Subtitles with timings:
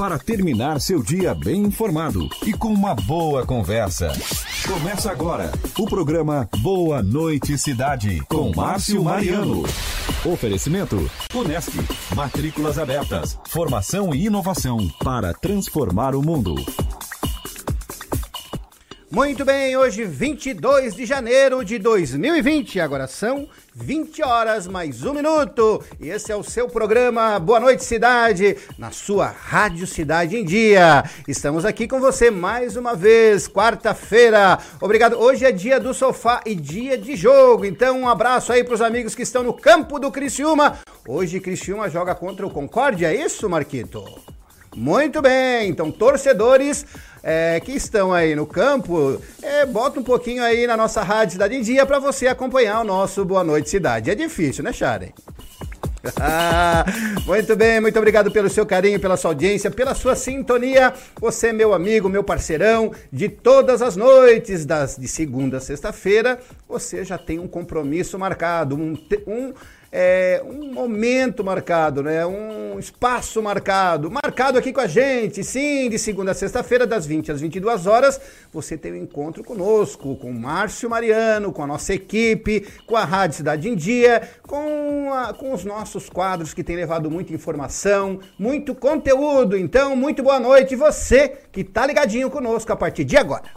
[0.00, 4.10] para terminar seu dia bem informado e com uma boa conversa.
[4.66, 9.62] Começa agora o programa Boa Noite Cidade com Márcio Mariano.
[10.24, 10.96] Oferecimento
[11.34, 11.72] Unesc,
[12.16, 16.54] matrículas abertas, formação e inovação para transformar o mundo.
[19.12, 25.82] Muito bem, hoje 22 de janeiro de 2020, agora são 20 horas mais um minuto.
[25.98, 31.02] E esse é o seu programa Boa Noite Cidade, na sua Rádio Cidade em Dia.
[31.26, 34.60] Estamos aqui com você mais uma vez, quarta-feira.
[34.80, 35.18] Obrigado.
[35.18, 37.64] Hoje é dia do sofá e dia de jogo.
[37.64, 40.78] Então, um abraço aí para os amigos que estão no campo do Criciúma.
[41.04, 44.04] Hoje Criciúma joga contra o Concórdia, é isso, Marquito?
[44.76, 46.86] Muito bem, então torcedores
[47.22, 51.56] é, que estão aí no campo, é, bota um pouquinho aí na nossa Rádio Cidade
[51.56, 54.10] em Dia para você acompanhar o nosso Boa Noite Cidade.
[54.10, 55.10] É difícil, né, Sharen?
[57.26, 60.94] muito bem, muito obrigado pelo seu carinho, pela sua audiência, pela sua sintonia.
[61.20, 66.40] Você meu amigo, meu parceirão de todas as noites, das, de segunda a sexta-feira.
[66.68, 68.96] Você já tem um compromisso marcado, um,
[69.26, 69.52] um
[69.92, 72.24] é, um momento marcado, né?
[72.24, 77.32] um espaço marcado, marcado aqui com a gente, sim, de segunda a sexta-feira, das 20
[77.32, 78.20] às 22 horas,
[78.52, 83.38] você tem um encontro conosco, com Márcio Mariano, com a nossa equipe, com a Rádio
[83.38, 88.74] Cidade em Dia, com, a, com os nossos quadros que tem levado muita informação, muito
[88.74, 89.56] conteúdo.
[89.56, 93.50] Então, muito boa noite, você que está ligadinho conosco a partir de agora.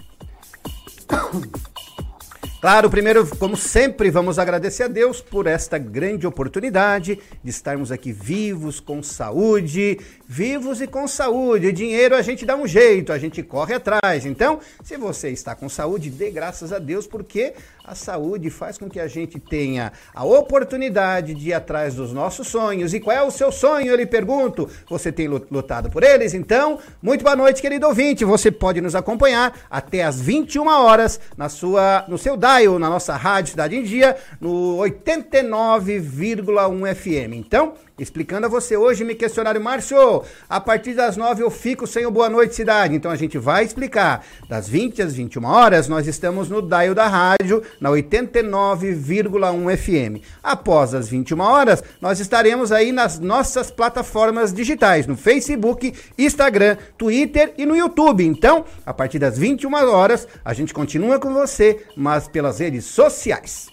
[2.63, 8.13] Claro, primeiro, como sempre, vamos agradecer a Deus por esta grande oportunidade de estarmos aqui
[8.13, 11.73] vivos, com saúde, vivos e com saúde.
[11.73, 14.25] Dinheiro a gente dá um jeito, a gente corre atrás.
[14.25, 17.53] Então, se você está com saúde, dê graças a Deus, porque
[17.85, 22.47] a saúde faz com que a gente tenha a oportunidade de ir atrás dos nossos
[22.47, 22.93] sonhos.
[22.93, 23.87] E qual é o seu sonho?
[23.87, 24.69] Eu lhe pergunto.
[24.89, 26.33] Você tem lutado por eles?
[26.33, 28.23] Então, muito boa noite, querido ouvinte.
[28.23, 33.17] Você pode nos acompanhar até às 21 horas na sua, no seu dial, na nossa
[33.17, 37.33] rádio Cidade em Dia, no 89,1 FM.
[37.33, 42.05] Então, explicando a você hoje, me questionário, Márcio, a partir das 9 eu fico sem
[42.05, 42.95] o Boa Noite Cidade.
[42.95, 44.23] Então a gente vai explicar.
[44.47, 50.23] Das 20 às 21 horas, nós estamos no dial da rádio, na 89,1 FM.
[50.43, 57.53] Após as 21 horas, nós estaremos aí nas nossas plataformas digitais, no Facebook, Instagram, Twitter
[57.57, 58.25] e no YouTube.
[58.25, 63.72] Então, a partir das 21 horas, a gente continua com você, mas pelas redes sociais.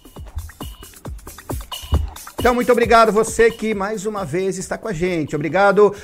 [2.41, 5.37] Então, muito obrigado você que mais uma vez está com a gente.
[5.37, 5.95] Obrigado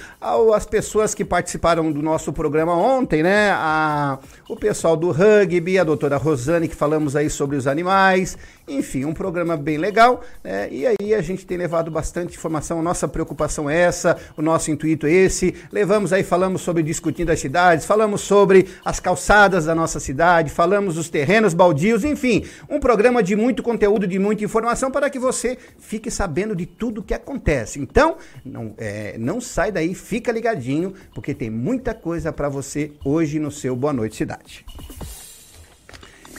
[0.54, 3.52] às pessoas que participaram do nosso programa ontem, né?
[3.52, 8.36] A, o pessoal do rugby, a doutora Rosane, que falamos aí sobre os animais.
[8.68, 10.22] Enfim, um programa bem legal.
[10.42, 10.68] Né?
[10.72, 12.82] E aí a gente tem levado bastante informação.
[12.82, 15.54] Nossa preocupação é essa, o nosso intuito é esse.
[15.70, 20.96] Levamos aí, falamos sobre discutindo as cidades, falamos sobre as calçadas da nossa cidade, falamos
[20.96, 25.56] dos terrenos baldios, enfim, um programa de muito conteúdo, de muita informação para que você
[25.78, 27.78] fique sabendo de tudo que acontece.
[27.78, 33.38] Então, não, é, não sai daí, fica ligadinho, porque tem muita coisa para você hoje
[33.38, 34.64] no seu Boa Noite Cidade.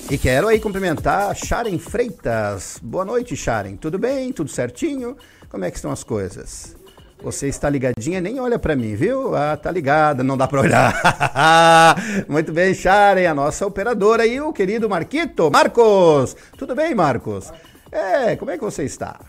[0.09, 2.80] E quero aí cumprimentar Sharen Freitas.
[2.81, 3.75] Boa noite, Sharen.
[3.75, 4.31] Tudo bem?
[4.31, 5.18] Tudo certinho?
[5.50, 6.78] Como é que estão as coisas?
[7.22, 9.35] Você está ligadinha, nem olha para mim, viu?
[9.35, 10.94] Ah, tá ligada, não dá para olhar.
[12.30, 15.52] Muito bem, Sharen, a nossa operadora e o querido Marquito.
[15.52, 17.52] Marcos, tudo bem, Marcos?
[17.91, 19.19] É, como é que você está?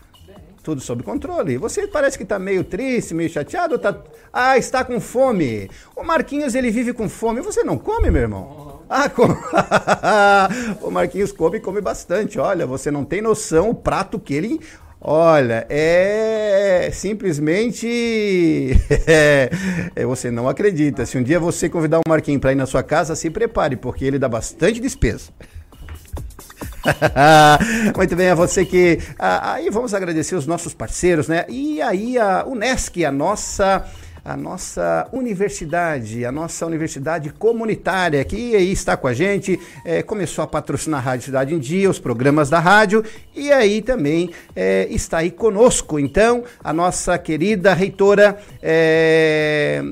[0.69, 1.57] tudo sob controle.
[1.57, 3.97] Você parece que está meio triste, meio chateado, tá...
[4.31, 5.69] Ah, está com fome.
[5.95, 7.41] O Marquinhos, ele vive com fome.
[7.41, 8.68] Você não come, meu irmão?
[8.89, 9.35] Ah, come.
[10.81, 12.39] o Marquinhos come e come bastante.
[12.39, 14.59] Olha, você não tem noção o prato que ele...
[15.01, 17.87] Olha, é simplesmente.
[19.07, 19.49] é,
[20.05, 21.05] você não acredita.
[21.05, 24.03] Se um dia você convidar o Marquinhos para ir na sua casa, se prepare, porque
[24.03, 25.31] ele dá bastante despesa.
[27.95, 28.99] Muito bem, a você que.
[29.17, 31.45] aí vamos agradecer os nossos parceiros, né?
[31.47, 33.85] E aí a Unesc, a nossa
[34.23, 40.43] a nossa universidade, a nossa universidade comunitária, que aí está com a gente, é, começou
[40.43, 43.03] a patrocinar a Rádio Cidade em Dia, os programas da rádio,
[43.35, 49.83] e aí também é, está aí conosco, então, a nossa querida reitora é,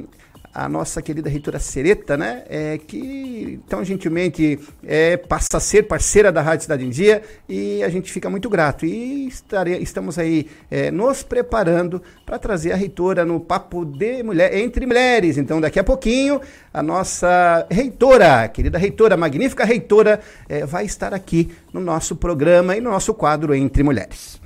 [0.57, 6.31] a nossa querida reitora Sereta, né, é, que tão gentilmente é, passa a ser parceira
[6.31, 8.83] da Rádio Cidade em Dia e a gente fica muito grato.
[8.83, 14.51] E estare, estamos aí é, nos preparando para trazer a reitora no Papo de Mulher,
[14.57, 15.37] entre Mulheres.
[15.37, 16.41] Então, daqui a pouquinho,
[16.73, 20.19] a nossa reitora, querida reitora, magnífica reitora,
[20.49, 24.41] é, vai estar aqui no nosso programa e no nosso quadro Entre Mulheres.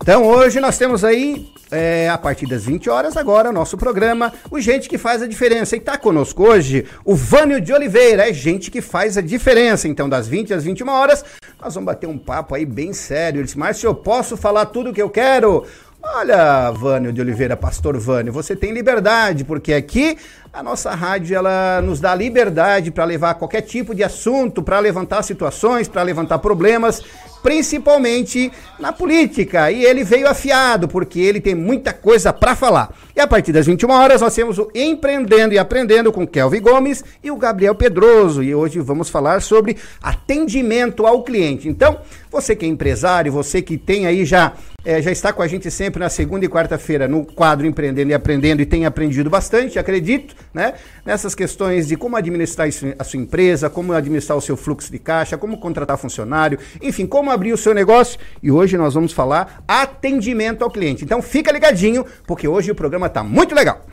[0.00, 4.60] Então, hoje nós temos aí é, a partir das 20 horas, agora, nosso programa, o
[4.60, 5.74] Gente que Faz a Diferença.
[5.74, 9.88] E tá conosco hoje o Vânio de Oliveira, é gente que faz a diferença.
[9.88, 11.24] Então, das 20 às 21 horas,
[11.60, 13.38] nós vamos bater um papo aí bem sério.
[13.38, 15.64] Ele disse, Márcio, eu posso falar tudo o que eu quero?
[16.02, 20.18] Olha, Vânio de Oliveira, pastor Vânio, você tem liberdade, porque aqui
[20.52, 25.22] a nossa rádio ela nos dá liberdade para levar qualquer tipo de assunto, para levantar
[25.22, 27.00] situações, para levantar problemas,
[27.42, 29.70] principalmente na política.
[29.70, 32.94] E ele veio afiado, porque ele tem muita coisa para falar.
[33.16, 37.02] E a partir das 21 horas nós temos o Empreendendo e Aprendendo com Kelvin Gomes
[37.24, 38.42] e o Gabriel Pedroso.
[38.42, 41.66] E hoje vamos falar sobre atendimento ao cliente.
[41.66, 41.98] Então,
[42.30, 44.52] você que é empresário, você que tem aí já
[44.84, 48.14] é, já está com a gente sempre na segunda e quarta-feira no quadro Empreendendo e
[48.14, 50.74] Aprendendo e tem aprendido bastante, acredito, né?
[51.04, 52.68] Nessas questões de como administrar
[52.98, 57.30] a sua empresa, como administrar o seu fluxo de caixa, como contratar funcionário, enfim, como
[57.30, 58.18] abrir o seu negócio.
[58.42, 61.04] E hoje nós vamos falar atendimento ao cliente.
[61.04, 63.84] Então fica ligadinho, porque hoje o programa está muito legal.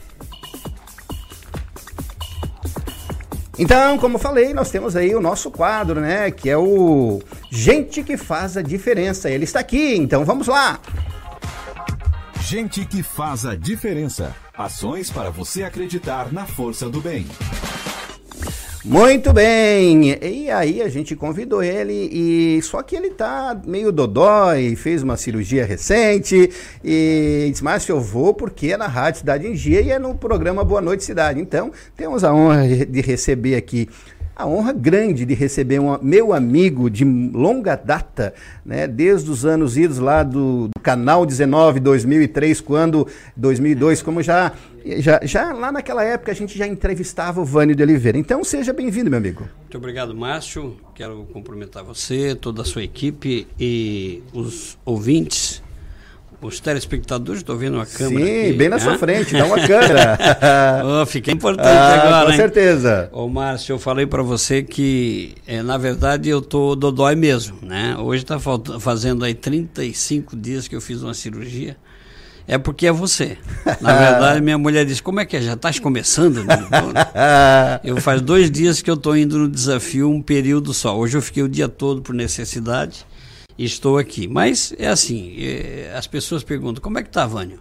[3.58, 6.32] Então, como falei, nós temos aí o nosso quadro, né?
[6.32, 7.22] Que é o
[7.52, 9.30] Gente que faz a diferença.
[9.30, 10.80] Ele está aqui, então vamos lá.
[12.42, 14.36] Gente que faz a diferença.
[14.60, 17.26] Ações para você acreditar na força do bem.
[18.84, 20.18] Muito bem.
[20.22, 25.16] E aí a gente convidou ele e só que ele tá meio dodói, fez uma
[25.16, 26.52] cirurgia recente
[26.84, 30.14] e disse: "Mas eu vou porque é na Rádio Cidade em Dia e é no
[30.14, 31.40] programa Boa Noite Cidade".
[31.40, 33.88] Então, temos a honra de receber aqui
[34.40, 38.34] a honra grande de receber um meu amigo de longa data,
[38.66, 43.06] né, desde os anos idos lá do, do, canal 19 2003, quando
[43.36, 44.54] 2002, como já,
[45.00, 48.18] já já lá naquela época a gente já entrevistava o Vânio de Oliveira.
[48.18, 49.46] Então seja bem-vindo, meu amigo.
[49.60, 50.78] Muito obrigado, Márcio.
[50.96, 55.62] Quero cumprimentar você, toda a sua equipe e os ouvintes
[56.42, 58.26] os telespectadores, estou vendo a câmera.
[58.26, 58.82] Sim, aqui, bem na né?
[58.82, 60.18] sua frente, dá uma câmera.
[60.86, 62.26] oh, fiquei importante ah, agora.
[62.26, 62.38] Com hein?
[62.38, 63.10] certeza.
[63.12, 67.98] Ô, Márcio, eu falei para você que, é, na verdade, eu tô dodói mesmo, né?
[68.00, 68.38] Hoje está
[68.80, 71.76] fazendo aí 35 dias que eu fiz uma cirurgia.
[72.48, 73.38] É porque é você.
[73.80, 75.42] Na verdade, minha mulher disse: Como é que é?
[75.42, 76.44] Já estás começando?
[76.44, 76.68] Né?
[77.84, 80.98] eu faz dois dias que eu estou indo no desafio, um período só.
[80.98, 83.06] Hoje eu fiquei o dia todo por necessidade
[83.66, 84.28] estou aqui.
[84.28, 87.60] Mas é assim, é, as pessoas perguntam, como é que está, Vânio?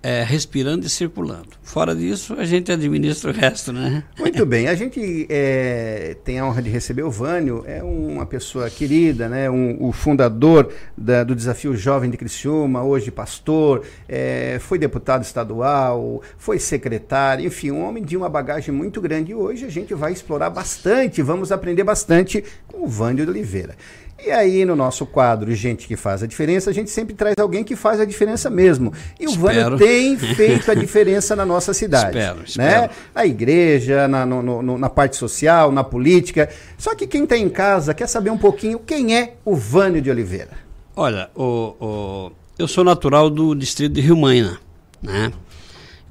[0.00, 1.48] É, respirando e circulando.
[1.60, 4.04] Fora disso, a gente administra o resto, né?
[4.16, 4.68] Muito bem.
[4.68, 9.50] A gente é, tem a honra de receber o Vânio, é uma pessoa querida, né?
[9.50, 16.22] Um, o fundador da, do Desafio Jovem de Criciúma, hoje pastor, é, foi deputado estadual,
[16.38, 19.32] foi secretário, enfim, um homem de uma bagagem muito grande.
[19.32, 23.74] E hoje a gente vai explorar bastante, vamos aprender bastante com o Vânio de Oliveira.
[24.22, 27.64] E aí, no nosso quadro Gente que Faz a Diferença, a gente sempre traz alguém
[27.64, 28.92] que faz a diferença mesmo.
[29.18, 32.16] E o Vânio tem feito a diferença na nossa cidade.
[32.16, 32.44] Espero, né?
[32.46, 32.82] espero.
[32.82, 32.90] Né?
[33.14, 36.48] Na igreja, na, no, no, na parte social, na política.
[36.78, 40.10] Só que quem está em casa quer saber um pouquinho quem é o Vânio de
[40.10, 40.52] Oliveira.
[40.94, 44.58] Olha, o, o, eu sou natural do distrito de Rio Maina,
[45.02, 45.32] né?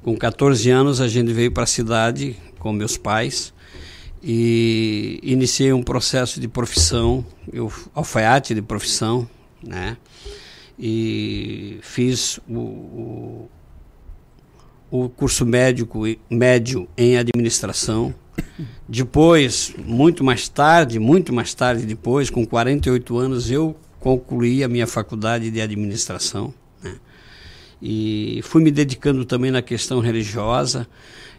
[0.02, 3.53] Com 14 anos a gente veio para a cidade com meus pais
[4.26, 7.22] e iniciei um processo de profissão,
[7.52, 9.28] eu, alfaiate de profissão,
[9.62, 9.98] né?
[10.78, 13.50] E fiz o, o,
[14.90, 18.14] o curso médico, médio em administração.
[18.88, 24.86] Depois, muito mais tarde, muito mais tarde depois, com 48 anos, eu concluí a minha
[24.86, 26.52] faculdade de administração.
[26.82, 26.94] Né?
[27.80, 30.88] E fui me dedicando também na questão religiosa.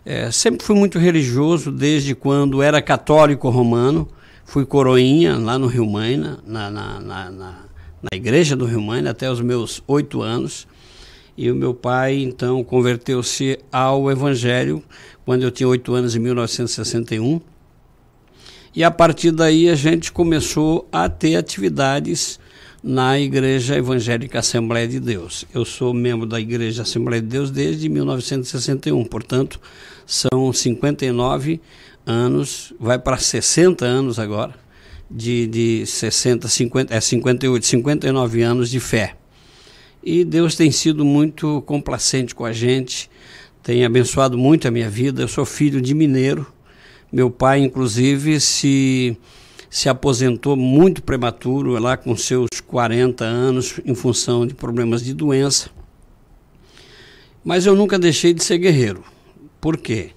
[0.05, 4.07] É, sempre fui muito religioso desde quando era católico romano.
[4.45, 7.55] Fui coroinha lá no Rio Maina, na, na, na, na,
[8.13, 10.67] igreja do Rio Maina, até os meus oito anos.
[11.35, 14.83] E o meu pai, então, converteu-se ao Evangelho
[15.25, 17.41] quando eu tinha oito anos, em 1961.
[18.75, 22.39] E a partir daí a gente começou a ter atividades
[22.83, 25.45] na Igreja Evangélica Assembleia de Deus.
[25.51, 29.59] Eu sou membro da Igreja Assembleia de Deus desde 1961, portanto,
[30.05, 31.59] são 59
[32.05, 34.53] anos, vai para 60 anos agora,
[35.09, 39.15] de, de 60, 50, é 58, 59 anos de fé.
[40.03, 43.09] E Deus tem sido muito complacente com a gente,
[43.63, 45.23] tem abençoado muito a minha vida.
[45.23, 46.45] Eu sou filho de mineiro.
[47.11, 49.17] Meu pai, inclusive, se,
[49.67, 55.71] se aposentou muito prematuro, lá com seus 40 anos, em função de problemas de doença.
[57.43, 59.03] Mas eu nunca deixei de ser guerreiro.
[59.65, 60.11] Por quê?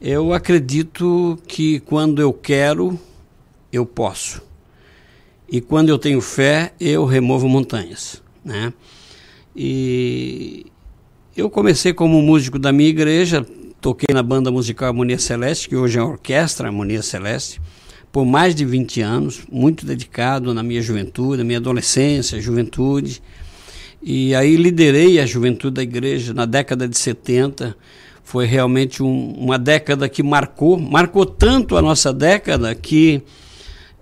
[0.00, 2.96] Eu acredito que quando eu quero,
[3.72, 4.40] eu posso.
[5.50, 8.22] E quando eu tenho fé, eu removo montanhas.
[8.44, 8.72] Né?
[9.56, 10.66] E
[11.36, 13.44] eu comecei como músico da minha igreja,
[13.80, 17.60] toquei na banda musical Harmonia Celeste, que hoje é a orquestra Harmonia Celeste,
[18.12, 23.20] por mais de 20 anos, muito dedicado na minha juventude, na minha adolescência, juventude.
[24.00, 27.76] E aí liderei a juventude da igreja na década de 70.
[28.22, 33.22] Foi realmente um, uma década que marcou, marcou tanto a nossa década que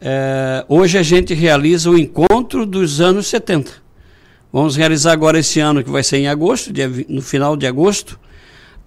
[0.01, 3.73] é, hoje a gente realiza o encontro dos anos 70.
[4.53, 8.19] Vamos realizar agora esse ano, que vai ser em agosto, dia, no final de agosto,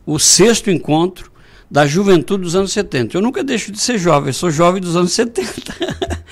[0.05, 1.31] o sexto encontro
[1.69, 3.15] da juventude dos anos 70.
[3.17, 5.73] Eu nunca deixo de ser jovem, sou jovem dos anos 70.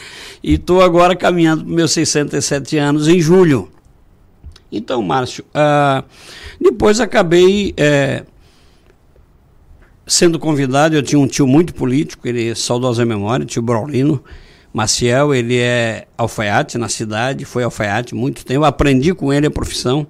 [0.43, 3.71] e estou agora caminhando para meus 67 anos em julho.
[4.71, 6.03] Então, Márcio, uh,
[6.59, 8.23] depois acabei é,
[10.05, 10.95] sendo convidado.
[10.95, 14.23] Eu tinha um tio muito político, ele é saudosa memória, tio Braulino
[14.73, 15.33] Maciel.
[15.33, 18.63] Ele é alfaiate na cidade, foi alfaiate muito tempo.
[18.63, 20.07] Aprendi com ele a profissão.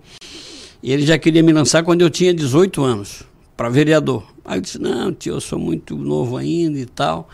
[0.83, 3.23] E ele já queria me lançar quando eu tinha 18 anos,
[3.55, 4.23] para vereador.
[4.43, 7.29] Aí eu disse: Não, tio, eu sou muito novo ainda e tal.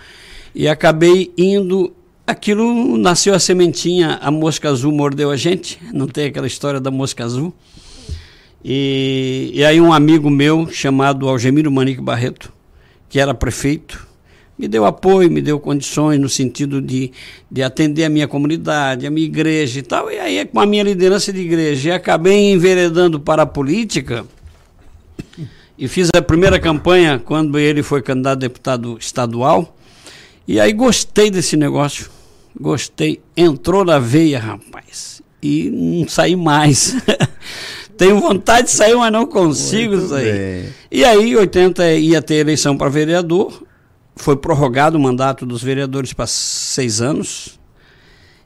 [0.53, 1.93] E acabei indo.
[2.25, 5.79] Aquilo nasceu a sementinha, a mosca azul mordeu a gente.
[5.93, 7.53] Não tem aquela história da mosca azul.
[8.63, 12.51] E, e aí um amigo meu, chamado Algemiro Manique Barreto,
[13.09, 14.07] que era prefeito,
[14.57, 17.11] me deu apoio, me deu condições no sentido de,
[17.49, 20.11] de atender a minha comunidade, a minha igreja e tal.
[20.11, 24.25] E aí, com a minha liderança de igreja, acabei enveredando para a política
[25.77, 29.77] e fiz a primeira campanha quando ele foi candidato a deputado estadual.
[30.47, 32.09] E aí gostei desse negócio.
[32.59, 33.21] Gostei.
[33.35, 35.21] Entrou na veia, rapaz.
[35.43, 36.95] E não saí mais.
[37.97, 40.63] Tenho vontade de sair, mas não consigo Muito sair.
[40.63, 40.73] Bem.
[40.91, 43.63] E aí, em 80 ia ter eleição para vereador.
[44.15, 47.59] Foi prorrogado o mandato dos vereadores para seis anos.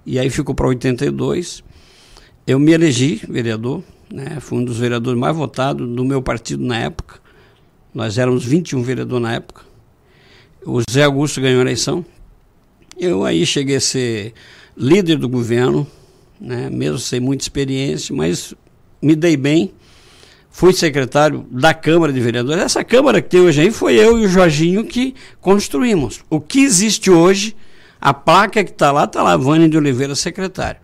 [0.06, 1.64] E aí ficou para 82.
[2.48, 4.38] Eu me elegi vereador, né?
[4.40, 7.20] Fui um dos vereadores mais votados do meu partido na época.
[7.94, 9.64] Nós éramos 21 vereadores na época.
[10.66, 12.06] O Zé Augusto ganhou a eleição.
[12.98, 14.34] Eu aí cheguei a ser
[14.78, 15.86] líder do governo,
[16.40, 18.54] né, mesmo sem muita experiência, mas
[19.02, 19.74] me dei bem.
[20.50, 22.62] Fui secretário da Câmara de Vereadores.
[22.62, 26.22] Essa Câmara que tem hoje aí foi eu e o Jorginho que construímos.
[26.30, 27.56] O que existe hoje,
[28.00, 30.80] a placa que está lá, está lá, Vânia de Oliveira, secretário.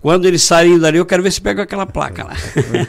[0.00, 2.36] Quando eles saírem dali, eu quero ver se pega aquela placa lá.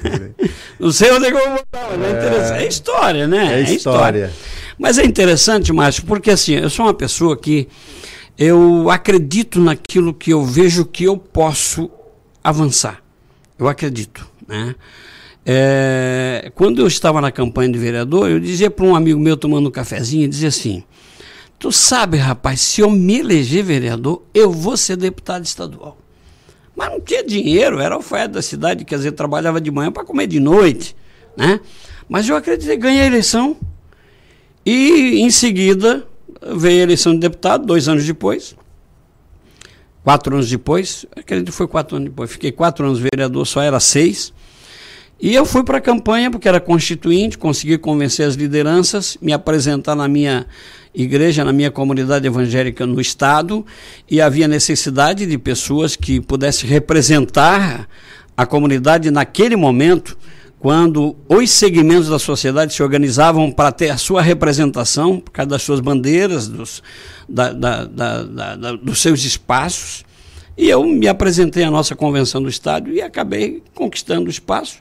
[0.79, 2.63] Não sei onde é que eu vou botar, mas é, interessante.
[2.63, 3.53] É história, né?
[3.53, 4.31] É, é história.
[4.77, 7.67] Mas é interessante, Márcio, porque assim, eu sou uma pessoa que
[8.37, 11.89] eu acredito naquilo que eu vejo que eu posso
[12.43, 13.03] avançar.
[13.57, 14.75] Eu acredito, né?
[15.45, 19.69] É, quando eu estava na campanha de vereador, eu dizia para um amigo meu tomando
[19.69, 20.83] um cafezinho, dizia assim:
[21.57, 25.97] Tu sabe, rapaz, se eu me eleger vereador, eu vou ser deputado estadual.
[26.75, 30.27] Mas não tinha dinheiro, era alfaiate da cidade, quer dizer, trabalhava de manhã para comer
[30.27, 30.95] de noite,
[31.37, 31.59] né?
[32.07, 33.55] Mas eu acreditei, ganhei a eleição.
[34.65, 36.07] E em seguida
[36.55, 38.55] veio a eleição de deputado, dois anos depois.
[40.03, 42.31] Quatro anos depois, acredito que foi quatro anos depois.
[42.31, 44.33] Fiquei quatro anos vereador, só era seis.
[45.21, 49.93] E eu fui para a campanha, porque era constituinte, consegui convencer as lideranças, me apresentar
[49.93, 50.45] na minha
[50.95, 53.65] igreja, na minha comunidade evangélica no estado,
[54.09, 57.85] e havia necessidade de pessoas que pudessem representar
[58.35, 60.17] a comunidade naquele momento,
[60.57, 65.63] quando os segmentos da sociedade se organizavam para ter a sua representação, por causa das
[65.63, 66.81] suas bandeiras, dos,
[67.27, 70.05] da, da, da, dos seus espaços.
[70.57, 74.77] E eu me apresentei à nossa convenção do Estado e acabei conquistando o espaço.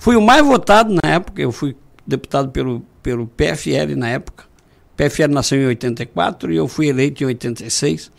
[0.00, 1.76] Fui o mais votado na época, eu fui
[2.06, 4.44] deputado pelo, pelo PFL na época.
[4.94, 8.10] O PFL nasceu em 84 e eu fui eleito em 86.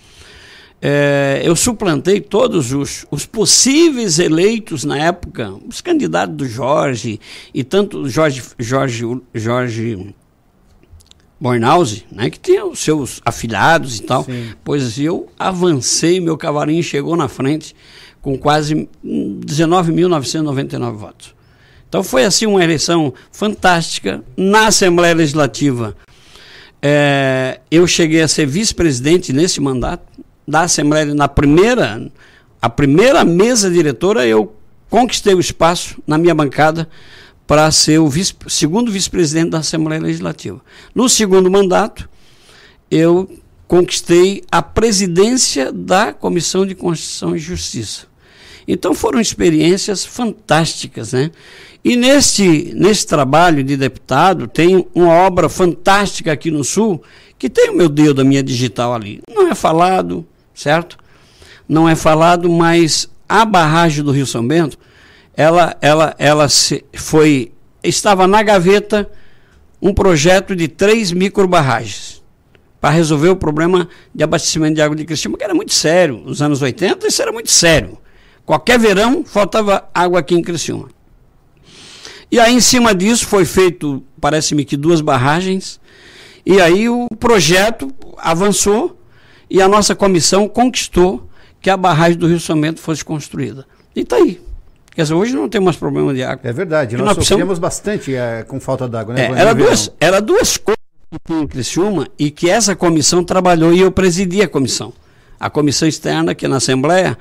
[0.79, 7.19] É, eu suplantei todos os, os possíveis eleitos na época, os candidatos do Jorge
[7.51, 10.15] e tanto Jorge, Jorge, Jorge
[11.39, 14.23] Bornhause, né, que tinha os seus afilhados e tal.
[14.23, 14.51] Sim.
[14.63, 17.75] Pois eu avancei, meu cavalinho chegou na frente
[18.21, 21.40] com quase 19.999 votos.
[21.91, 25.93] Então foi assim uma eleição fantástica na Assembleia Legislativa.
[26.81, 30.01] É, eu cheguei a ser vice-presidente nesse mandato
[30.47, 32.09] da Assembleia na primeira
[32.61, 34.55] a primeira mesa diretora eu
[34.89, 36.87] conquistei o espaço na minha bancada
[37.45, 40.61] para ser o vice, segundo vice-presidente da Assembleia Legislativa.
[40.95, 42.09] No segundo mandato
[42.89, 43.29] eu
[43.67, 48.09] conquistei a presidência da Comissão de Constituição e Justiça.
[48.65, 51.31] Então foram experiências fantásticas, né?
[51.83, 57.01] E neste, nesse trabalho de deputado, tem uma obra fantástica aqui no Sul,
[57.39, 59.21] que tem o meu Deus da minha digital ali.
[59.27, 60.97] Não é falado, certo?
[61.67, 64.77] Não é falado, mas a barragem do Rio São Bento,
[65.35, 67.51] ela, ela, ela se, foi
[67.83, 69.09] estava na gaveta
[69.81, 72.21] um projeto de três microbarragens
[72.79, 76.21] para resolver o problema de abastecimento de água de Criciúma, que era muito sério.
[76.25, 77.97] Nos anos 80, isso era muito sério.
[78.45, 80.89] Qualquer verão faltava água aqui em Criciúma.
[82.31, 85.79] E aí, em cima disso, foi feito, parece-me que duas barragens,
[86.45, 88.97] e aí o projeto avançou
[89.49, 91.27] e a nossa comissão conquistou
[91.59, 93.65] que a barragem do Rio Somento fosse construída.
[93.95, 94.41] E está aí.
[94.95, 96.49] Quer dizer, hoje não tem mais problema de água.
[96.49, 99.27] É verdade, nós, nós sofremos bastante é, com falta d'água, né?
[99.27, 103.73] É, era, duas, era duas coisas que tinha em Criciúma e que essa comissão trabalhou
[103.73, 104.93] e eu presidi a comissão.
[105.39, 107.17] A comissão externa aqui na Assembleia,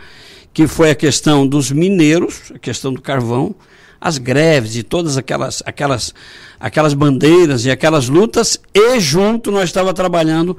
[0.53, 3.55] que foi a questão dos mineiros, a questão do carvão,
[4.01, 6.15] as greves e todas aquelas, aquelas,
[6.59, 10.57] aquelas bandeiras e aquelas lutas, e junto nós estava trabalhando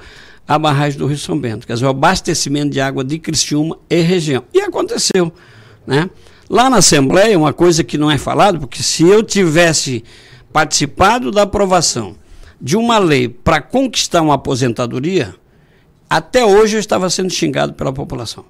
[0.47, 4.01] a barragem do Rio São Bento, quer dizer, o abastecimento de água de Criciúma e
[4.01, 4.43] região.
[4.53, 5.31] E aconteceu,
[5.87, 6.09] né?
[6.49, 10.03] Lá na Assembleia, uma coisa que não é falado, porque se eu tivesse
[10.51, 12.15] participado da aprovação
[12.59, 15.33] de uma lei para conquistar uma aposentadoria,
[16.09, 18.45] até hoje eu estava sendo xingado pela população.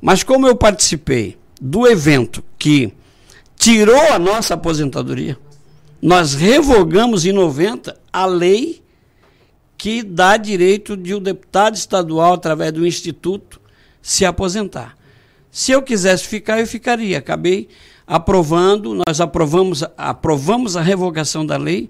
[0.00, 2.94] Mas como eu participei do evento que
[3.60, 5.38] tirou a nossa aposentadoria,
[6.00, 8.82] nós revogamos em 90 a lei
[9.76, 13.60] que dá direito de o um deputado estadual, através do instituto,
[14.00, 14.96] se aposentar.
[15.50, 17.18] Se eu quisesse ficar, eu ficaria.
[17.18, 17.68] Acabei
[18.06, 21.88] aprovando, nós aprovamos, aprovamos a revogação da lei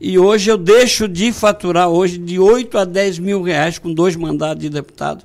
[0.00, 4.16] e hoje eu deixo de faturar hoje de 8 a 10 mil reais com dois
[4.16, 5.24] mandados de deputado,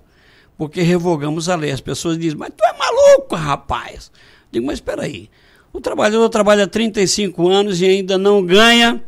[0.58, 1.72] porque revogamos a lei.
[1.72, 4.12] As pessoas dizem, mas tu é maluco, rapaz.
[4.52, 5.30] Digo, mas espera aí.
[5.78, 9.00] O trabalhador trabalha 35 anos e ainda não ganha.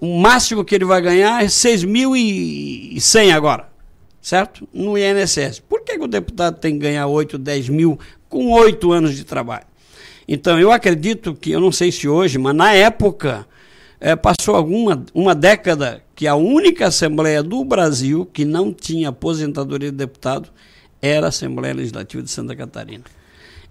[0.00, 3.68] O máximo que ele vai ganhar é 6.100 agora,
[4.22, 4.66] certo?
[4.72, 5.60] No INSS.
[5.60, 9.24] Por que, que o deputado tem que ganhar 8, 10 mil com 8 anos de
[9.24, 9.66] trabalho?
[10.26, 13.46] Então, eu acredito que, eu não sei se hoje, mas na época,
[14.00, 19.90] é, passou alguma uma década que a única Assembleia do Brasil que não tinha aposentadoria
[19.90, 20.48] de deputado
[21.02, 23.04] era a Assembleia Legislativa de Santa Catarina.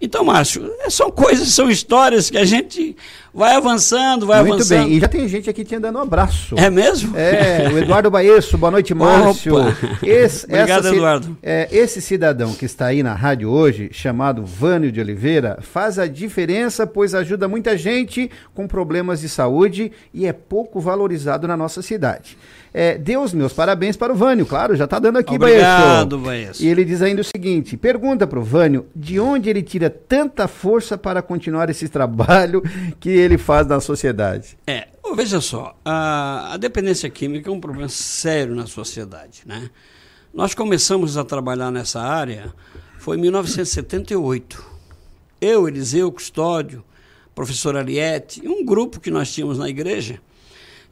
[0.02, 2.96] Então, Márcio, são coisas, são histórias que a gente
[3.32, 4.78] vai avançando, vai Muito avançando.
[4.80, 6.56] Muito bem, e já tem gente aqui te dando um abraço.
[6.58, 7.16] É mesmo?
[7.16, 9.56] É, o Eduardo Baesso, boa noite, Márcio.
[10.02, 11.38] Esse, Obrigado, essa, Eduardo.
[11.44, 16.08] É, esse cidadão que está aí na rádio hoje, chamado Vânio de Oliveira, faz a
[16.08, 21.84] diferença, pois ajuda muita gente com problemas de saúde e é pouco valorizado na nossa
[21.84, 22.36] cidade.
[22.74, 26.64] É, dê os meus parabéns para o Vânio, claro, já está dando aqui, Obrigado, Baesso.
[26.64, 30.48] E ele diz ainda o seguinte: pergunta para o Vânio de onde ele tira tanta
[30.48, 32.64] força para continuar esse trabalho
[33.00, 34.58] que ele faz na sociedade.
[34.66, 39.70] É, veja só, a, a dependência química é um problema sério na sociedade, né?
[40.34, 42.54] Nós começamos a trabalhar nessa área
[43.02, 44.64] foi em 1978.
[45.42, 46.84] Eu, Eliseu Custódio,
[47.34, 50.22] professor Ariete, um grupo que nós tínhamos na igreja,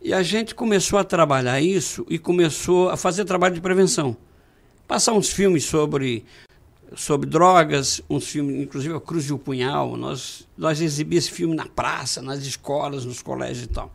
[0.01, 4.15] e a gente começou a trabalhar isso e começou a fazer trabalho de prevenção.
[4.87, 6.25] Passar uns filmes sobre,
[6.95, 9.97] sobre drogas, uns filmes, inclusive a Cruz e o Punhal.
[9.97, 13.93] Nós, nós exibíamos esse filme na praça, nas escolas, nos colégios e tal.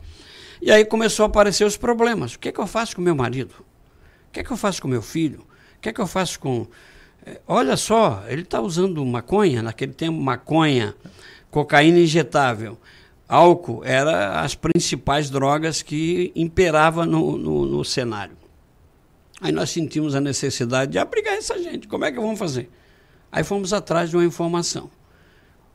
[0.61, 2.35] E aí começou a aparecer os problemas.
[2.35, 3.55] O que é que eu faço com meu marido?
[4.29, 5.39] O que é que eu faço com meu filho?
[5.77, 6.67] O que é que eu faço com.
[7.25, 10.95] Eh, olha só, ele está usando maconha, naquele tempo, maconha,
[11.49, 12.77] cocaína injetável
[13.27, 18.37] álcool era as principais drogas que imperavam no, no, no, cenário.
[19.41, 21.87] Aí nós sentimos a necessidade de abrigar essa gente.
[21.87, 22.69] Como é que vamos fazer?
[23.31, 24.89] Aí fomos atrás de uma informação.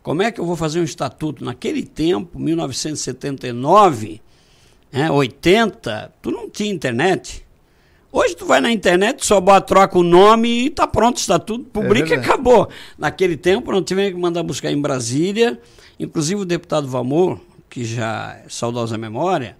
[0.02, 1.44] Como é que eu vou fazer um estatuto?
[1.44, 4.22] Naquele tempo, 1979,
[4.90, 7.46] é, 80, tu não tinha internet.
[8.12, 11.64] Hoje tu vai na internet, só bota, troca o nome e está pronto o estatuto,
[11.64, 12.68] publica é e acabou.
[12.98, 15.60] Naquele tempo não tivemos que mandar buscar em Brasília,
[16.00, 19.54] Inclusive o deputado Valmor, que já é saudosa memória,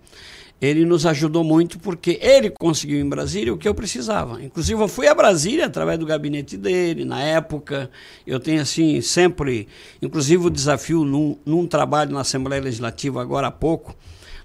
[0.58, 4.42] ele nos ajudou muito porque ele conseguiu em Brasília o que eu precisava.
[4.42, 7.90] Inclusive eu fui a Brasília através do gabinete dele, na época.
[8.26, 9.68] Eu tenho assim sempre,
[10.00, 13.94] inclusive o desafio num, num trabalho na Assembleia Legislativa agora há pouco,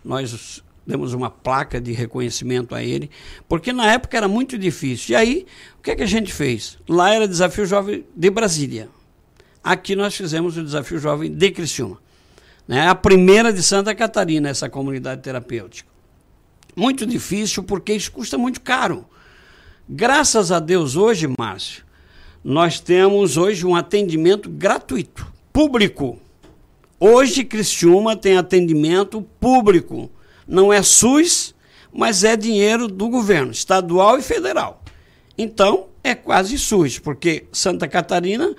[0.04, 3.10] nós demos uma placa de reconhecimento a ele,
[3.48, 5.14] porque na época era muito difícil.
[5.14, 5.46] E aí,
[5.80, 6.78] o que, é que a gente fez?
[6.88, 8.90] Lá era Desafio Jovem de Brasília.
[9.64, 11.98] Aqui nós fizemos o Desafio Jovem de Criciúma.
[12.68, 12.88] Né?
[12.88, 15.90] A primeira de Santa Catarina, essa comunidade terapêutica.
[16.76, 19.06] Muito difícil porque isso custa muito caro.
[19.88, 21.84] Graças a Deus hoje, Márcio,
[22.44, 26.20] nós temos hoje um atendimento gratuito, público.
[27.00, 30.12] Hoje Criciúma tem atendimento público.
[30.48, 31.56] Não é SUS,
[31.92, 34.84] mas é dinheiro do governo, estadual e federal.
[35.38, 38.56] Então, é quase SUS, porque Santa Catarina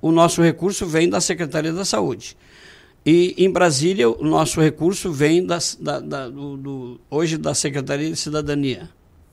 [0.00, 2.36] o nosso recurso vem da Secretaria da Saúde.
[3.04, 8.10] E em Brasília, o nosso recurso vem das, da, da, do, do, hoje da Secretaria
[8.10, 8.88] de Cidadania,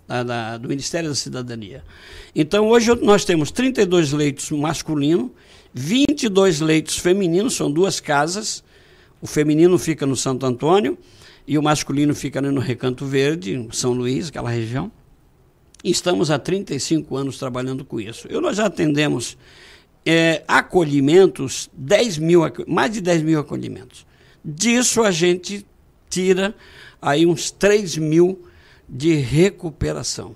[0.08, 1.84] da, do Ministério da Cidadania.
[2.36, 5.29] Então, hoje nós temos 32 leitos masculinos,
[5.73, 8.63] 22 leitos femininos, são duas casas.
[9.21, 10.97] O feminino fica no Santo Antônio
[11.47, 14.91] e o masculino fica no Recanto Verde, São Luís, aquela região.
[15.84, 18.27] E estamos há 35 anos trabalhando com isso.
[18.27, 19.38] Eu, nós já atendemos
[20.05, 24.05] é, acolhimentos, 10 mil, mais de 10 mil acolhimentos.
[24.43, 25.65] Disso a gente
[26.10, 26.55] tira
[27.01, 28.47] aí uns 3 mil
[28.89, 30.36] de recuperação.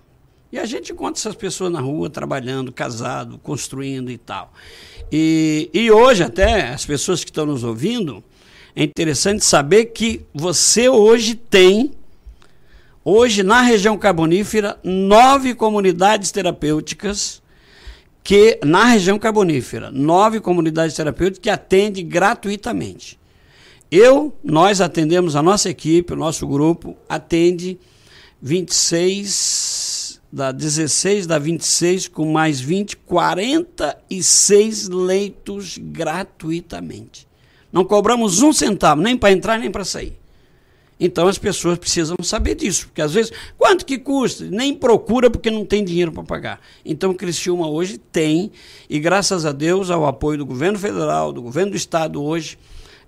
[0.51, 4.51] E a gente encontra essas pessoas na rua trabalhando, casado, construindo e tal.
[5.11, 8.23] E, e hoje, até, as pessoas que estão nos ouvindo,
[8.75, 11.91] é interessante saber que você hoje tem,
[13.03, 17.41] hoje na região carbonífera, nove comunidades terapêuticas
[18.23, 23.19] que, na região carbonífera, nove comunidades terapêuticas que atendem gratuitamente.
[23.91, 27.79] Eu, nós atendemos, a nossa equipe, o nosso grupo, atende
[28.39, 37.28] 26, da 16 da 26, com mais 20, 46 leitos gratuitamente.
[37.71, 40.17] Não cobramos um centavo, nem para entrar, nem para sair.
[40.99, 44.43] Então as pessoas precisam saber disso, porque às vezes, quanto que custa?
[44.45, 46.59] Nem procura porque não tem dinheiro para pagar.
[46.83, 48.51] Então Criciúma hoje tem,
[48.89, 52.57] e graças a Deus, ao apoio do governo federal, do governo do estado hoje,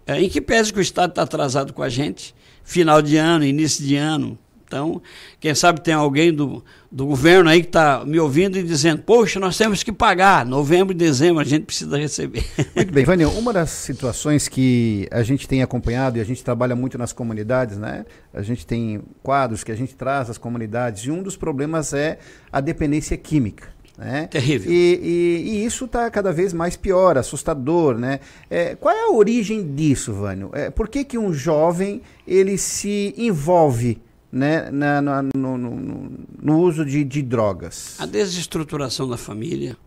[0.07, 3.43] é, em que pese que o estado está atrasado com a gente, final de ano,
[3.43, 4.39] início de ano,
[4.71, 5.01] então,
[5.37, 9.39] quem sabe tem alguém do, do governo aí que está me ouvindo e dizendo, poxa,
[9.39, 12.43] nós temos que pagar, novembro e dezembro a gente precisa receber.
[12.75, 16.75] Muito bem, Vânia, uma das situações que a gente tem acompanhado e a gente trabalha
[16.75, 18.05] muito nas comunidades, né?
[18.33, 22.17] A gente tem quadros que a gente traz às comunidades e um dos problemas é
[22.51, 23.69] a dependência química.
[23.97, 24.27] Né?
[24.27, 24.71] Terrível.
[24.71, 28.19] E, e, e isso está cada vez mais pior, assustador, né?
[28.49, 30.49] É, qual é a origem disso, Vânio?
[30.53, 34.01] É, por que, que um jovem ele se envolve
[34.31, 37.95] né, na, na no, no, no, uso de, de drogas?
[37.99, 39.77] A desestruturação da família,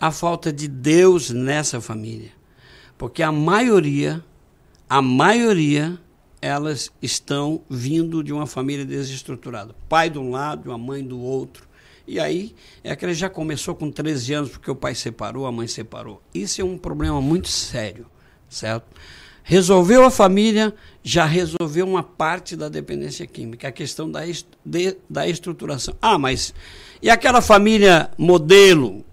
[0.00, 2.30] a falta de Deus nessa família.
[2.96, 4.22] Porque a maioria,
[4.88, 5.98] a maioria,
[6.40, 9.74] elas estão vindo de uma família desestruturada.
[9.88, 11.68] Pai de um lado, a mãe do outro.
[12.06, 15.52] E aí, é que ele já começou com 13 anos porque o pai separou, a
[15.52, 16.20] mãe separou.
[16.34, 18.06] Isso é um problema muito sério,
[18.48, 18.86] certo?
[19.42, 24.20] Resolveu a família, já resolveu uma parte da dependência química, a questão da,
[24.64, 25.94] de, da estruturação.
[26.00, 26.54] Ah, mas
[27.02, 29.04] e aquela família modelo?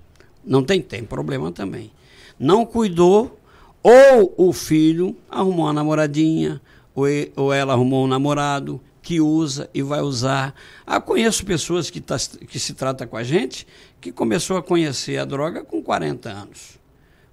[0.45, 1.91] Não tem, tem problema também.
[2.39, 3.39] Não cuidou,
[3.81, 6.61] ou o filho arrumou uma namoradinha,
[6.93, 10.53] ou, ou ela arrumou um namorado que usa e vai usar.
[10.85, 13.65] Ah, conheço pessoas que, tá, que se trata com a gente
[14.01, 16.77] que começou a conhecer a droga com 40 anos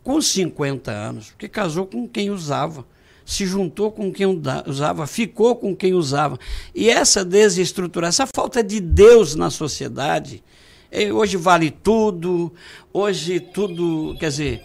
[0.05, 2.87] com 50 anos, porque casou com quem usava,
[3.25, 4.27] se juntou com quem
[4.67, 6.39] usava, ficou com quem usava.
[6.75, 10.45] E essa desestruturação, essa falta de Deus na sociedade,
[10.91, 12.53] é, hoje vale tudo,
[12.93, 14.63] hoje tudo, quer dizer,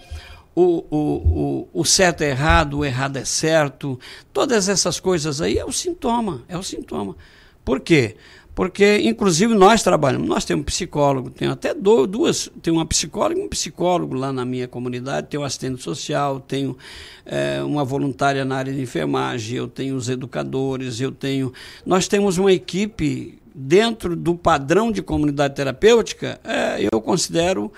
[0.54, 3.98] o, o, o, o certo é errado, o errado é certo,
[4.34, 7.16] todas essas coisas aí é o sintoma, é o sintoma.
[7.64, 8.18] Por quê?
[8.60, 13.48] Porque inclusive nós trabalhamos, nós temos psicólogo, tem até duas, tem uma psicóloga e um
[13.48, 16.78] psicólogo lá na minha comunidade, tenho assistente social, tenho
[17.26, 21.54] é, uma voluntária na área de enfermagem, eu tenho os educadores, eu tenho,
[21.86, 27.72] nós temos uma equipe dentro do padrão de comunidade terapêutica, é, eu considero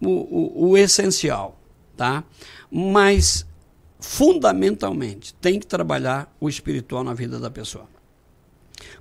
[0.00, 1.60] o, o, o essencial,
[1.96, 2.22] tá?
[2.70, 3.44] Mas
[3.98, 7.97] fundamentalmente tem que trabalhar o espiritual na vida da pessoa.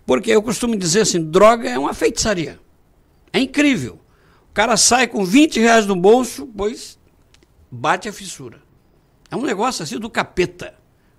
[0.07, 2.57] Porque eu costumo dizer assim, droga é uma feitiçaria.
[3.33, 3.99] É incrível.
[4.49, 6.97] O cara sai com 20 reais no bolso, pois
[7.69, 8.61] bate a fissura.
[9.29, 10.73] É um negócio assim do capeta.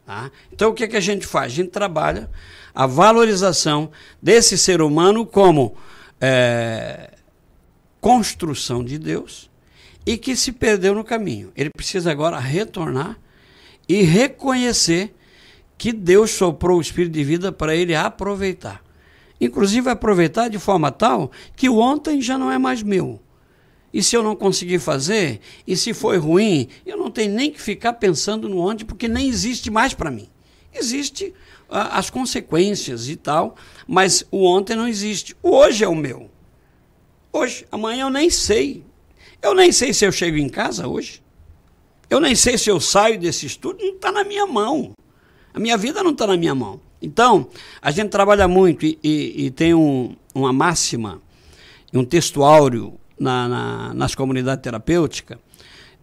[0.06, 0.32] Tá?
[0.50, 1.52] Então o que, é que a gente faz?
[1.52, 2.30] A gente trabalha
[2.74, 3.90] a valorização
[4.22, 5.76] desse ser humano como
[6.18, 7.10] é,
[8.00, 9.50] construção de Deus
[10.06, 11.52] e que se perdeu no caminho.
[11.54, 13.18] Ele precisa agora retornar
[13.86, 15.14] e reconhecer
[15.78, 18.82] que Deus soprou o espírito de vida para ele aproveitar.
[19.40, 23.20] Inclusive aproveitar de forma tal que o ontem já não é mais meu.
[23.94, 27.62] E se eu não conseguir fazer, e se foi ruim, eu não tenho nem que
[27.62, 30.28] ficar pensando no ontem, porque nem existe mais para mim.
[30.74, 31.32] Existe
[31.70, 35.34] ah, as consequências e tal, mas o ontem não existe.
[35.42, 36.28] O hoje é o meu.
[37.32, 38.84] Hoje, amanhã eu nem sei.
[39.40, 41.22] Eu nem sei se eu chego em casa hoje.
[42.10, 44.92] Eu nem sei se eu saio desse estudo, não está na minha mão.
[45.52, 46.80] A minha vida não está na minha mão.
[47.00, 47.48] Então,
[47.80, 51.22] a gente trabalha muito e, e, e tem um, uma máxima,
[51.94, 55.38] um texto áureo na, na, nas comunidades terapêuticas,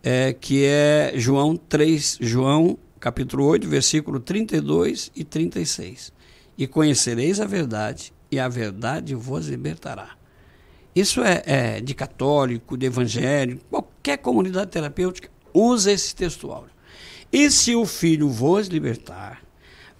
[0.03, 6.12] é, que é João 3, João capítulo 8, versículo 32 e 36.
[6.58, 10.15] E conhecereis a verdade, e a verdade vos libertará.
[10.95, 16.65] Isso é, é de católico, de evangélico, qualquer comunidade terapêutica usa esse textual.
[17.36, 19.41] E se o Filho vos libertar,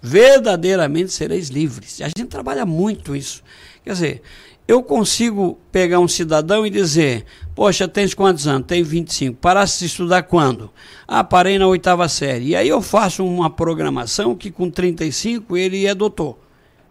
[0.00, 2.00] verdadeiramente sereis livres.
[2.00, 3.42] A gente trabalha muito isso.
[3.84, 4.22] Quer dizer,
[4.66, 8.66] eu consigo pegar um cidadão e dizer: Poxa, tens quantos anos?
[8.66, 9.36] Tenho 25.
[9.36, 10.72] Paraste de estudar quando?
[11.06, 12.46] Ah, parei na oitava série.
[12.46, 16.38] E aí eu faço uma programação que com 35 ele é doutor.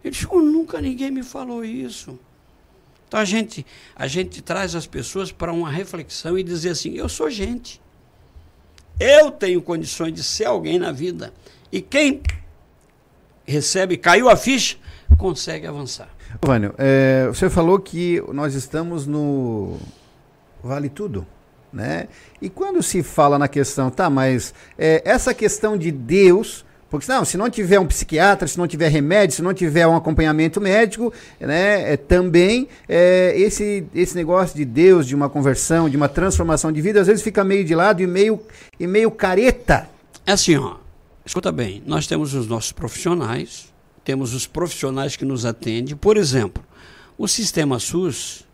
[0.04, 2.16] Ele disse: Nunca ninguém me falou isso.
[3.08, 7.08] Então a gente, a gente traz as pessoas para uma reflexão e dizer assim: Eu
[7.08, 7.84] sou gente.
[8.98, 11.32] Eu tenho condições de ser alguém na vida.
[11.70, 12.22] E quem
[13.46, 14.76] recebe, caiu a ficha,
[15.18, 16.08] consegue avançar.
[16.44, 19.78] Vânio, é, você falou que nós estamos no
[20.62, 21.26] Vale Tudo,
[21.72, 22.08] né?
[22.40, 26.64] E quando se fala na questão, tá, mas é, essa questão de Deus,
[26.98, 29.96] porque não, se não tiver um psiquiatra, se não tiver remédio, se não tiver um
[29.96, 35.96] acompanhamento médico, né, é, também é, esse, esse negócio de Deus, de uma conversão, de
[35.96, 38.40] uma transformação de vida, às vezes fica meio de lado e meio,
[38.78, 39.88] e meio careta.
[40.26, 40.76] É assim, ó,
[41.24, 43.72] escuta bem, nós temos os nossos profissionais,
[44.04, 45.96] temos os profissionais que nos atendem.
[45.96, 46.64] Por exemplo,
[47.16, 48.44] o sistema SUS,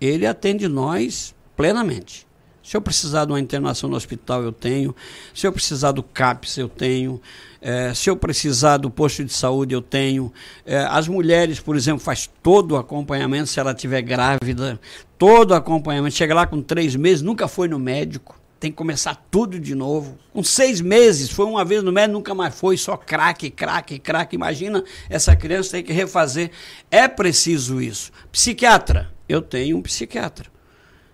[0.00, 2.27] ele atende nós plenamente.
[2.68, 4.94] Se eu precisar de uma internação no hospital, eu tenho.
[5.34, 7.18] Se eu precisar do CAPS, eu tenho.
[7.62, 10.30] É, se eu precisar do posto de saúde, eu tenho.
[10.66, 14.78] É, as mulheres, por exemplo, faz todo o acompanhamento se ela estiver grávida.
[15.16, 16.14] Todo o acompanhamento.
[16.14, 20.18] Chega lá com três meses, nunca foi no médico tem que começar tudo de novo.
[20.32, 24.34] Com seis meses, foi uma vez no médico, nunca mais foi, só craque, craque, craque.
[24.34, 26.50] Imagina essa criança tem que refazer.
[26.90, 28.10] É preciso isso.
[28.32, 30.57] Psiquiatra, eu tenho um psiquiatra.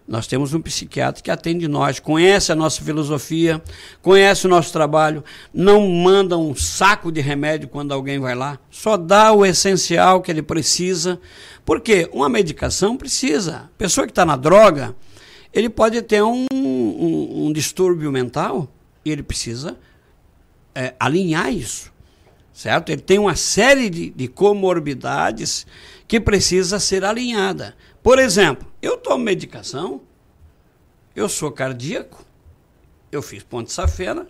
[0.07, 3.63] Nós temos um psiquiatra que atende nós, conhece a nossa filosofia,
[4.03, 8.99] conhece o nosso trabalho, não manda um saco de remédio quando alguém vai lá, só
[8.99, 11.19] dá o essencial que ele precisa.
[11.65, 13.71] Porque uma medicação precisa.
[13.79, 14.95] Pessoa que está na droga,
[15.53, 18.69] ele pode ter um, um, um distúrbio mental
[19.05, 19.77] e ele precisa
[20.75, 21.93] é, alinhar isso,
[22.53, 22.91] certo?
[22.91, 25.67] Ele tem uma série de, de comorbidades
[26.07, 27.75] que precisa ser alinhada.
[28.05, 30.03] Por exemplo, eu tomo medicação,
[31.17, 32.23] eu sou cardíaco,
[33.11, 34.29] eu fiz ponte safena,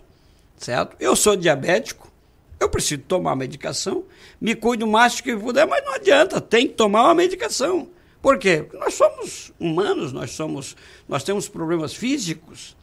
[0.55, 0.95] certo?
[0.97, 2.09] Eu sou diabético,
[2.57, 4.05] eu preciso tomar medicação,
[4.39, 7.89] me cuido o máximo que puder, mas não adianta, tem que tomar uma medicação.
[8.21, 8.65] Por quê?
[8.75, 10.73] Nós somos humanos, nós somos,
[11.05, 12.77] nós temos problemas físicos.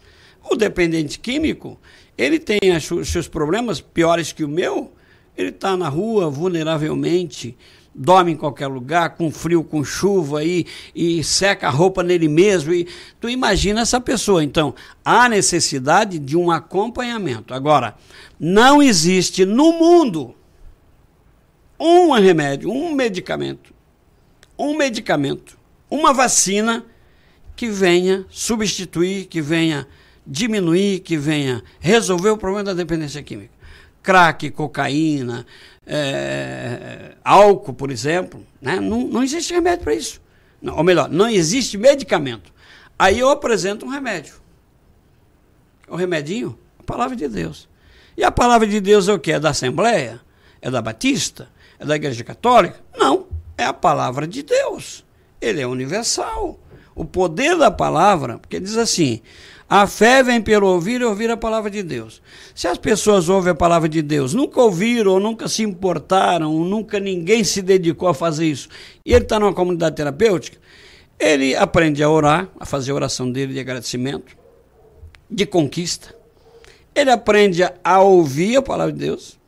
[0.45, 1.81] O dependente químico,
[2.19, 4.93] ele tem os seus problemas piores que o meu.
[5.35, 7.57] Ele está na rua vulneravelmente,
[7.95, 12.73] dorme em qualquer lugar, com frio, com chuva e, e seca a roupa nele mesmo.
[12.73, 12.89] E
[13.21, 14.43] tu imagina essa pessoa.
[14.43, 14.75] Então,
[15.05, 17.53] há necessidade de um acompanhamento.
[17.53, 17.95] Agora,
[18.39, 20.35] não existe no mundo
[21.79, 23.73] um remédio, um medicamento
[24.63, 25.59] um medicamento,
[25.91, 26.85] uma vacina
[27.57, 29.87] que venha substituir, que venha
[30.27, 33.53] diminuir, que venha resolver o problema da dependência química.
[34.03, 35.47] Crack, cocaína,
[35.87, 38.79] é, álcool, por exemplo, né?
[38.81, 40.21] não, não existe remédio para isso.
[40.61, 42.53] Não, ou melhor, não existe medicamento.
[42.99, 44.35] Aí eu apresento um remédio.
[45.89, 47.69] O remedinho, a palavra de Deus.
[48.17, 49.33] E a palavra de Deus é o que?
[49.33, 50.21] É da Assembleia?
[50.61, 51.49] É da Batista?
[51.79, 52.81] É da Igreja Católica?
[52.97, 55.05] Não é a palavra de Deus.
[55.41, 56.59] Ele é universal.
[56.95, 59.23] O poder da palavra, porque diz assim:
[59.75, 62.21] a fé vem pelo ouvir e ouvir a palavra de Deus.
[62.55, 66.63] Se as pessoas ouvem a palavra de Deus, nunca ouviram, ou nunca se importaram, ou
[66.63, 68.69] nunca ninguém se dedicou a fazer isso,
[69.03, 70.59] e ele está numa comunidade terapêutica,
[71.19, 74.37] ele aprende a orar, a fazer a oração dele de agradecimento,
[75.31, 76.15] de conquista.
[76.95, 79.39] Ele aprende a ouvir a palavra de Deus.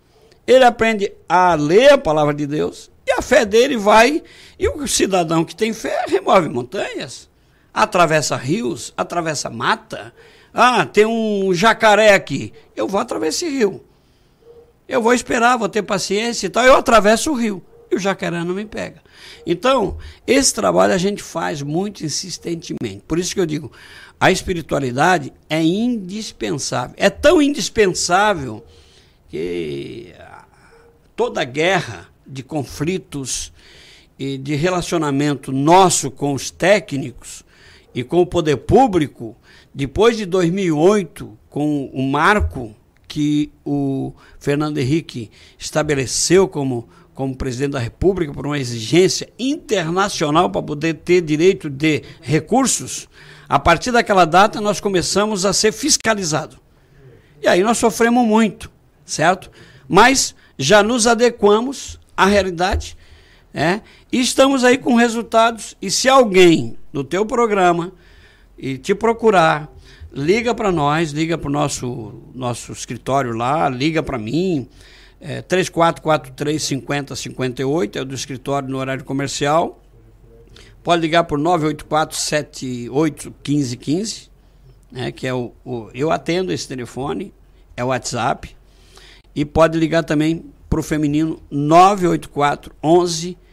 [0.46, 4.22] Ele aprende a ler a palavra de Deus e a fé dele vai,
[4.58, 7.28] e o cidadão que tem fé remove montanhas,
[7.74, 10.14] atravessa rios, atravessa mata.
[10.52, 12.52] Ah, tem um jacaré aqui.
[12.76, 13.84] Eu vou atravessar esse rio.
[14.88, 16.64] Eu vou esperar, vou ter paciência e tal.
[16.64, 17.60] Eu atravesso o rio
[17.90, 19.02] e o jacaré não me pega.
[19.44, 23.02] Então, esse trabalho a gente faz muito insistentemente.
[23.08, 23.72] Por isso que eu digo,
[24.20, 26.94] a espiritualidade é indispensável.
[26.96, 28.64] É tão indispensável
[29.28, 30.14] que
[31.16, 33.52] toda guerra de conflitos
[34.16, 37.44] e de relacionamento nosso com os técnicos
[37.94, 39.36] e com o poder público,
[39.72, 42.74] depois de 2008, com o marco
[43.06, 50.62] que o Fernando Henrique estabeleceu como, como presidente da República por uma exigência internacional para
[50.62, 53.08] poder ter direito de recursos,
[53.48, 56.58] a partir daquela data nós começamos a ser fiscalizados.
[57.40, 58.70] E aí nós sofremos muito.
[59.04, 59.50] certo?
[59.88, 62.96] Mas já nos adequamos à realidade,
[63.54, 65.76] é, e estamos aí com resultados.
[65.80, 67.92] E se alguém no teu programa
[68.58, 69.72] e te procurar,
[70.12, 74.68] liga para nós, liga para o nosso, nosso escritório lá, liga para mim,
[75.20, 79.80] é, 3443 5058, é do escritório no horário comercial.
[80.82, 84.30] Pode ligar por 984 78 1515,
[84.90, 87.32] né, que é o, o, eu atendo esse telefone,
[87.76, 88.54] é o WhatsApp.
[89.32, 93.43] E pode ligar também para o feminino 984 11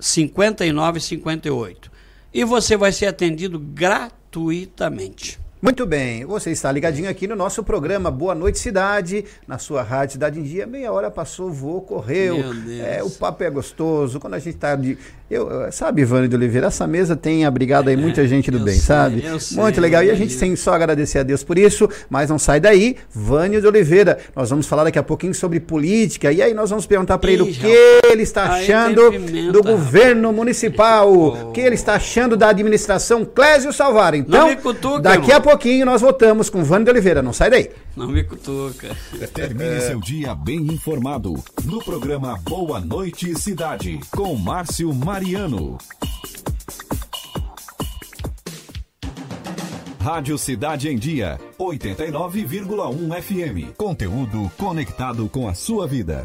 [0.00, 1.90] 59 58.
[2.32, 5.38] E você vai ser atendido gratuitamente.
[5.62, 10.14] Muito bem, você está ligadinho aqui no nosso programa Boa Noite Cidade, na sua rádio
[10.14, 10.66] Cidade em Dia.
[10.66, 12.38] Meia hora passou, voou, correu.
[12.82, 14.18] É, o papo é gostoso.
[14.18, 14.96] Quando a gente está de.
[15.30, 18.82] Eu, sabe, Ivane de Oliveira, essa mesa tem abrigado aí muita gente do bem, sei,
[18.82, 19.24] sabe?
[19.52, 20.02] Muito legal.
[20.02, 22.96] E a gente tem só agradecer a Deus por isso, mas não sai daí.
[23.14, 26.32] Vânio de Oliveira, nós vamos falar daqui a pouquinho sobre política.
[26.32, 27.64] E aí nós vamos perguntar para ele o que
[28.10, 33.72] ele está achando pimenta, do governo municipal, o que ele está achando da administração Clésio
[33.72, 34.14] Salvar.
[34.14, 35.36] Então, cutuca, daqui irmão.
[35.36, 37.22] a pouquinho nós voltamos com Vânio de Oliveira.
[37.22, 37.70] Não sai daí.
[37.96, 38.96] Não me cutuca.
[39.34, 45.76] Termine seu dia bem informado no programa Boa Noite Cidade, com Márcio Mariano.
[50.00, 53.76] Rádio Cidade em Dia, 89,1 FM.
[53.76, 56.24] Conteúdo conectado com a sua vida.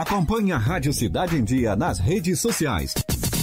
[0.00, 2.94] Acompanhe a Rádio Cidade em Dia nas redes sociais.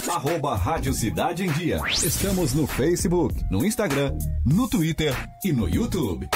[0.10, 1.80] Arroba Rádio Cidade em Dia.
[1.88, 5.14] Estamos no Facebook, no Instagram, no Twitter
[5.46, 6.28] e no YouTube.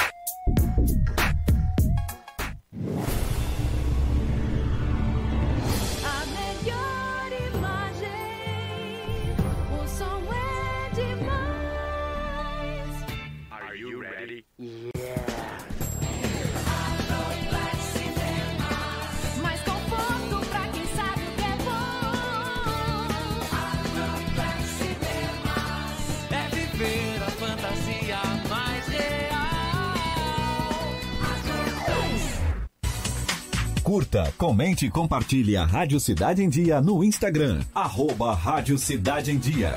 [33.92, 37.60] Curta, comente e compartilhe a Rádio Cidade em Dia no Instagram.
[37.76, 39.76] Arroba Rádio Cidade em Dia.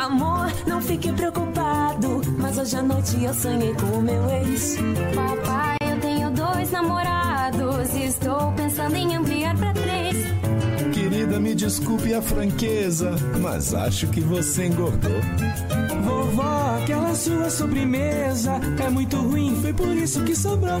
[0.00, 4.78] Amor, não fique preocupado, mas hoje à noite eu sonhei com o meu ex.
[5.14, 10.16] Papai, eu tenho dois namorados e estou pensando em ampliar pra três.
[10.94, 13.10] Querida, me desculpe a franqueza,
[13.42, 15.20] mas acho que você engordou.
[16.04, 20.80] Vovó, aquela sua sobremesa é muito ruim, foi por isso que sobrou.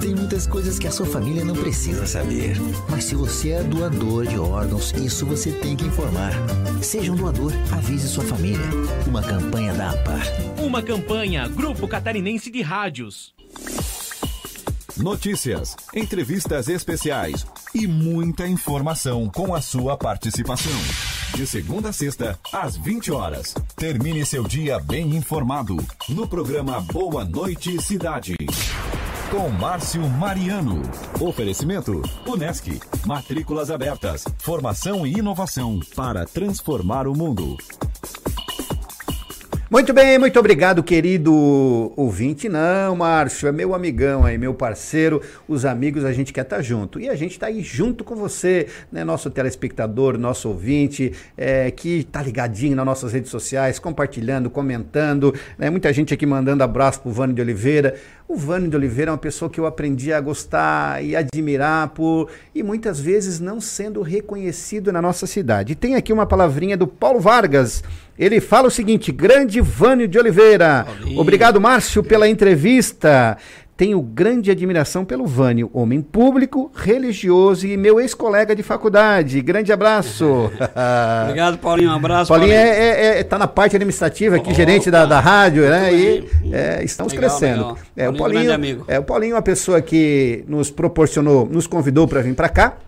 [0.00, 2.56] Tem muitas coisas que a sua família não precisa saber.
[2.88, 6.32] Mas se você é doador de órgãos, isso você tem que informar.
[6.82, 8.66] Seja um doador, avise sua família.
[9.06, 10.22] Uma campanha da APAR.
[10.58, 13.34] Uma campanha Grupo Catarinense de Rádios.
[14.96, 20.72] Notícias, entrevistas especiais e muita informação com a sua participação.
[21.34, 23.54] De segunda a sexta, às 20 horas.
[23.76, 25.76] Termine seu dia bem informado
[26.08, 28.36] no programa Boa Noite Cidade
[29.30, 30.82] com Márcio Mariano.
[31.20, 32.80] Oferecimento: Unesc.
[33.04, 34.24] Matrículas abertas.
[34.38, 37.56] Formação e inovação para transformar o mundo.
[39.76, 42.48] Muito bem, muito obrigado, querido ouvinte.
[42.48, 45.20] Não, Márcio, é meu amigão aí, meu parceiro.
[45.46, 46.98] Os amigos, a gente quer estar junto.
[46.98, 49.04] E a gente está aí junto com você, né?
[49.04, 55.34] Nosso telespectador, nosso ouvinte, é, que tá ligadinho nas nossas redes sociais, compartilhando, comentando.
[55.58, 55.68] Né?
[55.68, 57.96] Muita gente aqui mandando abraço pro Vânio de Oliveira.
[58.26, 62.30] O Vânio de Oliveira é uma pessoa que eu aprendi a gostar e admirar por
[62.54, 65.74] e muitas vezes não sendo reconhecido na nossa cidade.
[65.74, 67.84] E tem aqui uma palavrinha do Paulo Vargas.
[68.18, 70.84] Ele fala o seguinte: Grande Vânio de Oliveira.
[70.86, 71.20] Paulinho.
[71.20, 73.36] Obrigado, Márcio, pela entrevista.
[73.76, 79.38] Tenho grande admiração pelo Vânio, homem público, religioso e meu ex-colega de faculdade.
[79.42, 80.50] Grande abraço.
[81.24, 81.90] Obrigado, Paulinho.
[81.90, 82.28] Um abraço.
[82.32, 85.92] Paulinho é, é- é- tá na parte administrativa aqui, Opa, gerente da, da rádio, né?
[85.92, 87.58] E é, estamos Legal, crescendo.
[87.60, 87.78] legal.
[87.94, 88.84] É, o Paulinho, Paulinho, grande amigo.
[88.88, 92.78] é, o Paulinho é uma pessoa que nos proporcionou, nos convidou para vir para cá.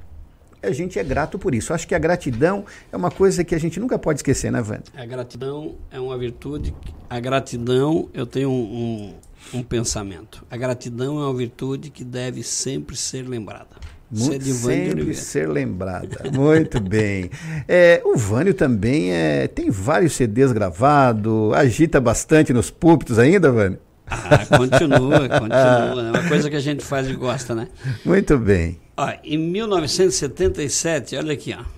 [0.63, 1.73] A gente é grato por isso.
[1.73, 4.85] Acho que a gratidão é uma coisa que a gente nunca pode esquecer, né, Vânia?
[4.97, 6.75] A gratidão é uma virtude.
[7.09, 9.15] A gratidão, eu tenho um,
[9.55, 10.45] um, um pensamento.
[10.51, 13.77] A gratidão é uma virtude que deve sempre ser lembrada.
[14.11, 16.31] Isso é sempre ser lembrada.
[16.33, 17.31] Muito bem.
[17.67, 23.79] É, o Vânio também é, tem vários CDs gravados, agita bastante nos púlpitos ainda, Vânio?
[24.11, 26.03] Ah, continua, continua.
[26.07, 27.69] É uma coisa que a gente faz e gosta, né?
[28.05, 28.79] Muito bem.
[28.97, 31.78] Ó, em 1977, olha aqui, ó.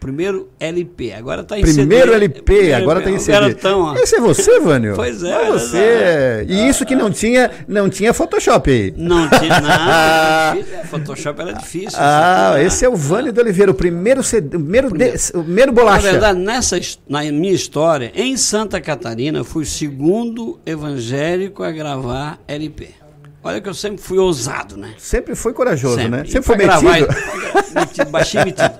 [0.00, 2.14] Primeiro LP, agora tá em Primeiro CD.
[2.14, 3.38] LP, Primeiro agora tem Os CD.
[3.38, 3.94] caras tão, ó.
[3.96, 4.94] Esse é você, Vânio?
[4.94, 6.46] Pois é, É você.
[6.48, 8.94] E isso que não tinha, não tinha Photoshop aí.
[8.96, 10.56] Não tinha nada.
[10.56, 11.98] difícil, é, Photoshop era difícil.
[12.00, 15.42] Ah, aqui, esse é o Vânio de Oliveira, o primeiro CD, o primeiro, de- o
[15.42, 16.10] primeiro Na bolacha.
[16.12, 16.78] verdade, nessa,
[17.08, 22.90] na minha história, em Santa Catarina, eu fui o segundo evangélico a gravar LP.
[23.48, 24.94] Olha que eu sempre fui ousado, né?
[24.98, 26.22] Sempre foi corajoso, né?
[26.26, 27.08] E Sempre foi metido.
[27.74, 28.74] metido, baixinho metido.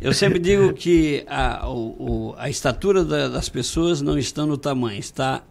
[0.00, 4.56] Eu sempre digo que a, o- o- a estatura da- das pessoas não está no
[4.58, 5.42] tamanho, está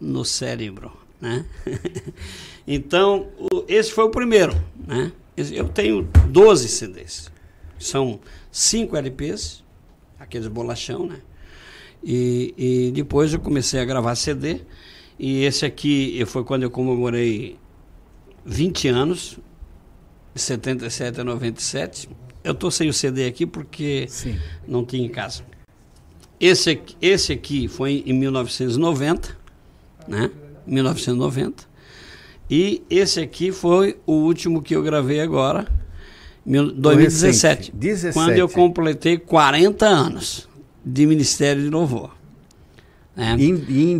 [0.00, 1.44] no cérebro, né?
[2.66, 4.54] Então, o- esse foi o primeiro,
[4.86, 5.10] né?
[5.36, 7.30] Eu tenho 12 CDs.
[7.78, 8.18] São
[8.50, 9.62] cinco LPs,
[10.18, 11.20] aqueles bolachão, né?
[12.04, 14.60] E, e depois eu comecei a gravar CD.
[15.18, 17.56] E esse aqui foi quando eu comemorei
[18.48, 19.38] 20 anos,
[20.34, 22.08] de 77 a 97.
[22.42, 24.38] Eu tô sem o CD aqui porque Sim.
[24.66, 25.42] não tinha em casa.
[26.40, 29.36] Esse aqui, esse aqui foi em 1990,
[30.06, 30.30] né?
[30.66, 31.64] 1990.
[32.50, 35.66] E esse aqui foi o último que eu gravei agora,
[36.46, 37.56] mil- 2017.
[37.58, 38.14] recente, 17.
[38.14, 40.48] Quando eu completei 40 anos
[40.84, 42.16] de Ministério de Louvor.
[43.14, 43.36] né?
[43.38, 43.98] Em, em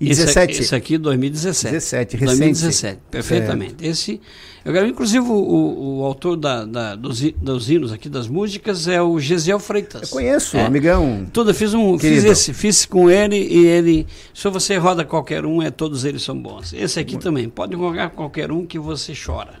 [0.00, 0.30] 2017.
[0.30, 1.72] Esse, aqui- esse aqui 2017.
[1.74, 2.24] 17, recente.
[2.38, 3.74] 2017, perfeitamente.
[3.86, 4.20] Esse,
[4.64, 9.02] eu gravei, inclusive, o, o, autor da, da- dos, dos hinos aqui, das músicas, é
[9.02, 10.02] o Gesiel Freitas.
[10.02, 10.64] Eu conheço, É.
[10.66, 11.26] amigão.
[11.32, 15.60] Tudo, fiz um, fiz esse, fiz com ele e ele, se você roda qualquer um,
[15.62, 16.72] é todos eles são bons.
[16.72, 19.54] Esse aqui também, pode jogar qualquer um que você chora,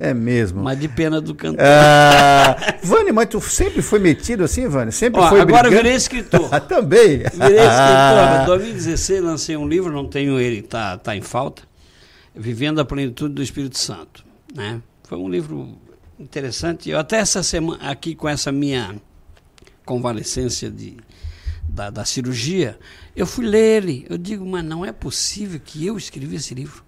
[0.00, 0.62] É mesmo.
[0.62, 1.58] mas de pena do cantor.
[1.60, 4.92] Ah, Vânia, mas tu sempre foi metido assim, Vânia?
[4.92, 5.82] Sempre Ó, foi agora eu brigando?
[5.82, 6.48] virei escritor.
[6.54, 7.18] Ah, também.
[7.18, 8.42] Virei escritor.
[8.42, 11.62] Em 2016 lancei um livro, não tenho ele, tá, tá em falta.
[12.34, 14.24] Vivendo a Plenitude do Espírito Santo.
[14.54, 14.80] Né?
[15.02, 15.76] Foi um livro
[16.18, 16.88] interessante.
[16.88, 18.94] Eu até essa semana, aqui com essa minha
[19.84, 20.96] convalescência de,
[21.68, 22.78] da, da cirurgia,
[23.16, 24.06] eu fui ler ele.
[24.08, 26.84] Eu digo, mas não é possível que eu escrevi esse livro.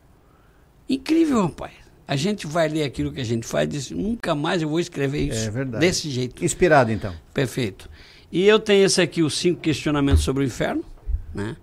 [0.89, 1.73] Incrível, rapaz.
[2.11, 4.81] A gente vai ler aquilo que a gente faz e diz, nunca mais eu vou
[4.81, 5.47] escrever isso.
[5.47, 5.87] É verdade.
[5.87, 6.45] Desse jeito.
[6.45, 7.15] Inspirado, então.
[7.33, 7.89] Perfeito.
[8.33, 10.85] E eu tenho esse aqui, os cinco questionamentos sobre o inferno.
[11.33, 11.57] Né?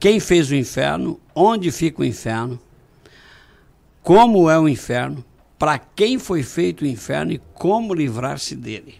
[0.00, 1.20] Quem fez o inferno?
[1.34, 2.58] Onde fica o inferno?
[4.02, 5.22] Como é o inferno?
[5.58, 8.94] Para quem foi feito o inferno e como livrar-se dele?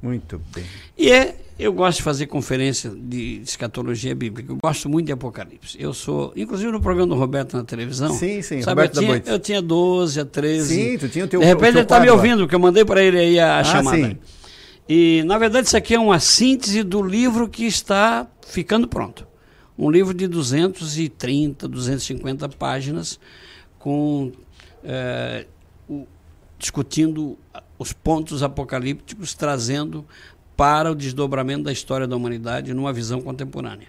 [0.00, 0.64] Muito bem.
[0.96, 4.52] E é, eu gosto de fazer conferência de escatologia bíblica.
[4.52, 5.76] Eu gosto muito de Apocalipse.
[5.80, 8.12] Eu sou, inclusive no programa do Roberto na televisão.
[8.14, 9.30] Sim, sim, sabe, Roberto eu, tinha, Boite.
[9.30, 10.74] eu tinha 12 a 13.
[10.74, 13.02] Sim, tu tinha o teu De repente ele está me ouvindo, porque eu mandei para
[13.02, 13.96] ele aí a, Ah, chamada.
[13.96, 14.16] sim.
[14.88, 19.26] E, na verdade, isso aqui é uma síntese do livro que está ficando pronto.
[19.78, 23.18] Um livro de 230, 250 páginas,
[23.78, 24.32] com
[24.84, 25.46] eh,
[25.88, 26.06] o-
[26.58, 27.38] discutindo
[27.78, 30.04] os pontos apocalípticos, trazendo
[30.60, 33.88] para o desdobramento da história da humanidade numa visão contemporânea.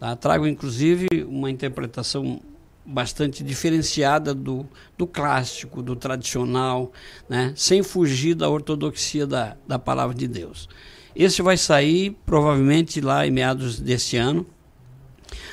[0.00, 0.16] Tá?
[0.16, 2.40] Trago, inclusive, uma interpretação
[2.84, 4.66] bastante diferenciada do,
[4.96, 6.90] do clássico, do tradicional,
[7.28, 7.52] né?
[7.54, 10.68] sem fugir da ortodoxia da, da palavra de Deus.
[11.14, 14.44] Esse vai sair provavelmente lá em meados deste ano,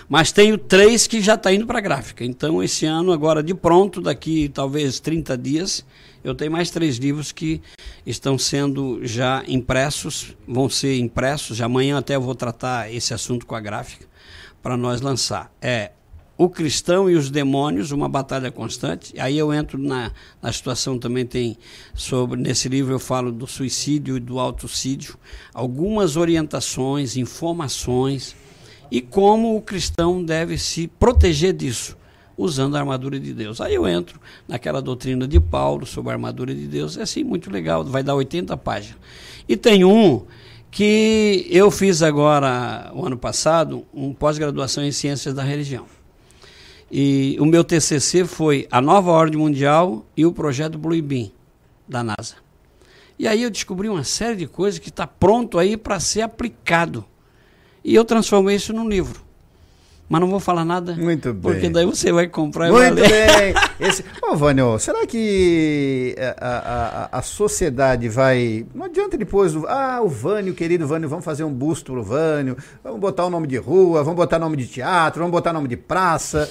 [0.10, 2.26] Mas tenho três que já está indo para a gráfica.
[2.26, 5.86] Então, esse ano, agora de pronto, daqui talvez 30 dias,
[6.26, 7.62] eu tenho mais três livros que
[8.04, 11.62] estão sendo já impressos, vão ser impressos.
[11.62, 14.08] Amanhã até eu vou tratar esse assunto com a gráfica
[14.60, 15.54] para nós lançar.
[15.62, 15.92] É
[16.36, 19.14] o cristão e os demônios, uma batalha constante.
[19.20, 20.12] Aí eu entro na,
[20.42, 21.60] na situação também tem
[21.94, 25.20] sobre nesse livro eu falo do suicídio e do autocídio,
[25.54, 28.36] algumas orientações, informações
[28.90, 31.96] e como o cristão deve se proteger disso
[32.38, 33.62] usando a armadura de Deus.
[33.62, 37.50] Aí eu entro naquela doutrina de Paulo sobre a armadura de Deus, é assim muito
[37.50, 38.98] legal, vai dar 80 páginas.
[39.48, 40.26] E tem um
[40.72, 45.86] que eu fiz agora o ano passado, um pós-graduação em ciências da religião.
[46.92, 51.32] E o meu TCC foi a nova ordem mundial e o projeto Blue Beam
[51.88, 52.36] da NASA.
[53.18, 57.06] E aí eu descobri uma série de coisas que está pronto aí para ser aplicado.
[57.84, 59.25] E eu transformei isso num livro.
[60.08, 60.96] Mas não vou falar nada.
[60.96, 61.42] Muito bem.
[61.42, 63.54] Porque daí você vai comprar e Muito vai ler.
[63.54, 63.54] bem.
[63.88, 64.06] Esse...
[64.22, 66.58] Ô, Vânio, será que a, a,
[67.16, 68.66] a, a sociedade vai.
[68.74, 69.56] Não adianta depois.
[69.68, 72.56] Ah, o Vânio, querido Vânio, vamos fazer um busto pro Vânio.
[72.84, 75.78] Vamos botar o nome de rua, vamos botar nome de teatro, vamos botar nome de
[75.78, 76.50] praça.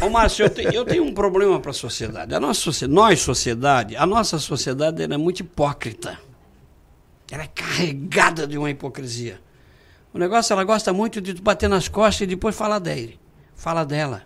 [0.00, 2.32] Ô, Márcio, eu, te, eu tenho um problema para a sociedade.
[2.32, 6.16] A nossa sociedade, nós, sociedade, a nossa sociedade é muito hipócrita.
[7.30, 9.40] Ela é carregada de uma hipocrisia.
[10.18, 13.20] O negócio, ela gosta muito de bater nas costas e depois falar dele.
[13.54, 14.24] Fala dela.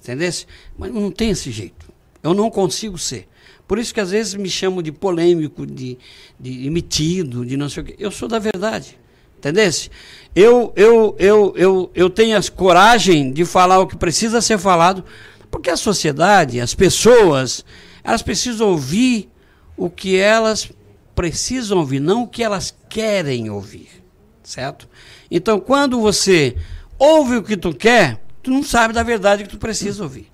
[0.00, 0.32] Entendeu?
[0.78, 1.86] Mas não tem esse jeito.
[2.22, 3.28] Eu não consigo ser.
[3.68, 5.98] Por isso que às vezes me chamam de polêmico, de,
[6.40, 7.94] de de não sei o quê.
[7.98, 8.98] Eu sou da verdade.
[9.36, 9.90] Entendesse?
[10.34, 15.04] Eu, eu, eu, eu, eu tenho a coragem de falar o que precisa ser falado,
[15.50, 17.66] porque a sociedade, as pessoas,
[18.02, 19.28] elas precisam ouvir
[19.76, 20.72] o que elas
[21.14, 24.03] precisam ouvir, não o que elas querem ouvir.
[24.44, 24.86] Certo?
[25.30, 26.56] Então, quando você
[26.98, 30.30] ouve o que tu quer, tu não sabe da verdade que tu precisa ouvir.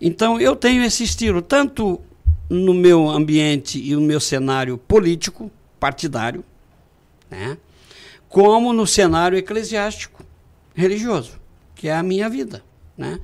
[0.00, 2.00] Então, eu tenho esse estilo, tanto
[2.48, 6.42] no meu ambiente e no meu cenário político, partidário,
[7.30, 7.56] né?
[8.28, 10.24] como no cenário eclesiástico,
[10.74, 11.38] religioso,
[11.74, 12.64] que é a minha vida.
[12.96, 13.20] Né?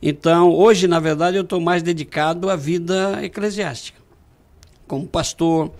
[0.00, 4.00] Então, hoje, na verdade, eu estou mais dedicado à vida eclesiástica,
[4.86, 5.72] como pastor,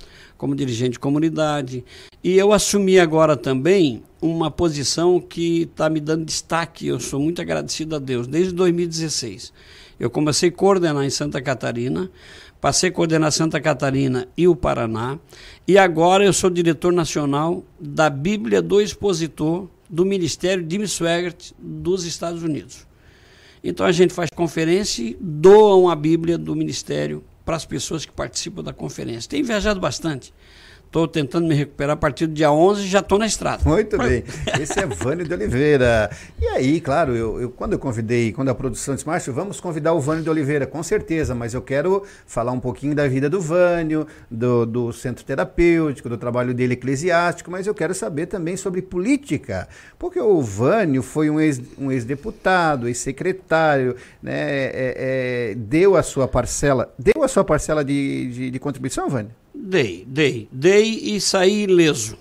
[0.43, 1.85] como dirigente de comunidade.
[2.21, 6.89] E eu assumi agora também uma posição que está me dando destaque.
[6.89, 9.53] Eu sou muito agradecido a Deus, desde 2016.
[10.01, 12.11] Eu comecei a coordenar em Santa Catarina,
[12.61, 15.17] passei a coordenar Santa Catarina e o Paraná,
[15.69, 22.05] e agora eu sou diretor nacional da Bíblia do Expositor do Ministério Jimmy Swaggart dos
[22.05, 22.85] Estados Unidos.
[23.63, 28.13] Então a gente faz conferência e doam a Bíblia do Ministério para as pessoas que
[28.13, 29.29] participam da conferência.
[29.29, 30.33] Tenho viajado bastante.
[30.93, 33.63] Estou tentando me recuperar a partir do dia 11 e já estou na estrada.
[33.65, 34.25] Muito bem.
[34.61, 36.11] Esse é Vânio de Oliveira.
[36.39, 39.95] E aí, claro, eu, eu, quando eu convidei, quando a produção disse, Márcio, vamos convidar
[39.95, 43.41] o Vânio de Oliveira, com certeza, mas eu quero falar um pouquinho da vida do
[43.41, 48.83] Vânio, do, do centro terapêutico, do trabalho dele eclesiástico, mas eu quero saber também sobre
[48.83, 49.67] política,
[49.99, 56.29] porque o Vânio foi um ex-deputado, um ex ex-secretário, né, é, é, deu a sua
[56.29, 59.42] parcela, deu a sua parcela de, de, de contribuição, Vânio?
[59.65, 62.19] Dei, dei, dei e saí ileso.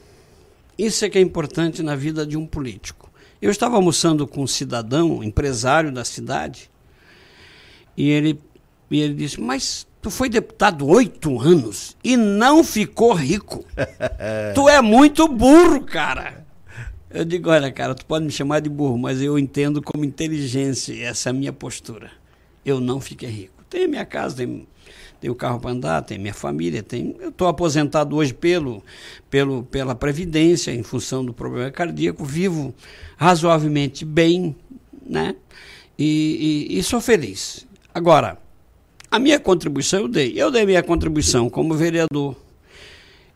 [0.77, 3.11] Isso é que é importante na vida de um político.
[3.41, 6.69] Eu estava almoçando com um cidadão, empresário da cidade,
[7.97, 8.39] e ele,
[8.91, 13.65] e ele disse: Mas tu foi deputado oito anos e não ficou rico.
[14.53, 16.45] tu é muito burro, cara.
[17.09, 20.93] Eu digo: Olha, cara, tu pode me chamar de burro, mas eu entendo como inteligência,
[21.03, 22.11] essa é a minha postura.
[22.63, 23.65] Eu não fiquei rico.
[23.67, 24.67] Tenho minha casa, tenho
[25.21, 28.83] tenho carro para andar, tenho minha família, tenho, eu estou aposentado hoje pelo,
[29.29, 32.73] pelo, pela Previdência, em função do problema cardíaco, vivo
[33.15, 34.55] razoavelmente bem,
[35.05, 35.35] né?
[35.97, 37.67] E, e, e sou feliz.
[37.93, 38.39] Agora,
[39.11, 40.33] a minha contribuição eu dei.
[40.35, 42.35] Eu dei minha contribuição como vereador,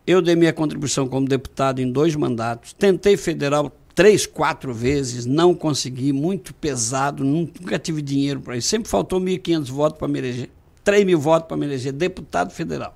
[0.07, 5.53] eu dei minha contribuição como deputado em dois mandatos, tentei federal três, quatro vezes, não
[5.53, 8.67] consegui, muito pesado, nunca tive dinheiro para isso.
[8.69, 10.49] Sempre faltou 1.500 votos para me eleger.
[10.86, 12.95] 3 mil votos para me eleger deputado federal.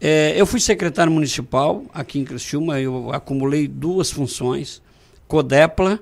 [0.00, 4.80] É, eu fui secretário municipal aqui em Criciúma, eu acumulei duas funções,
[5.26, 6.00] Codepla,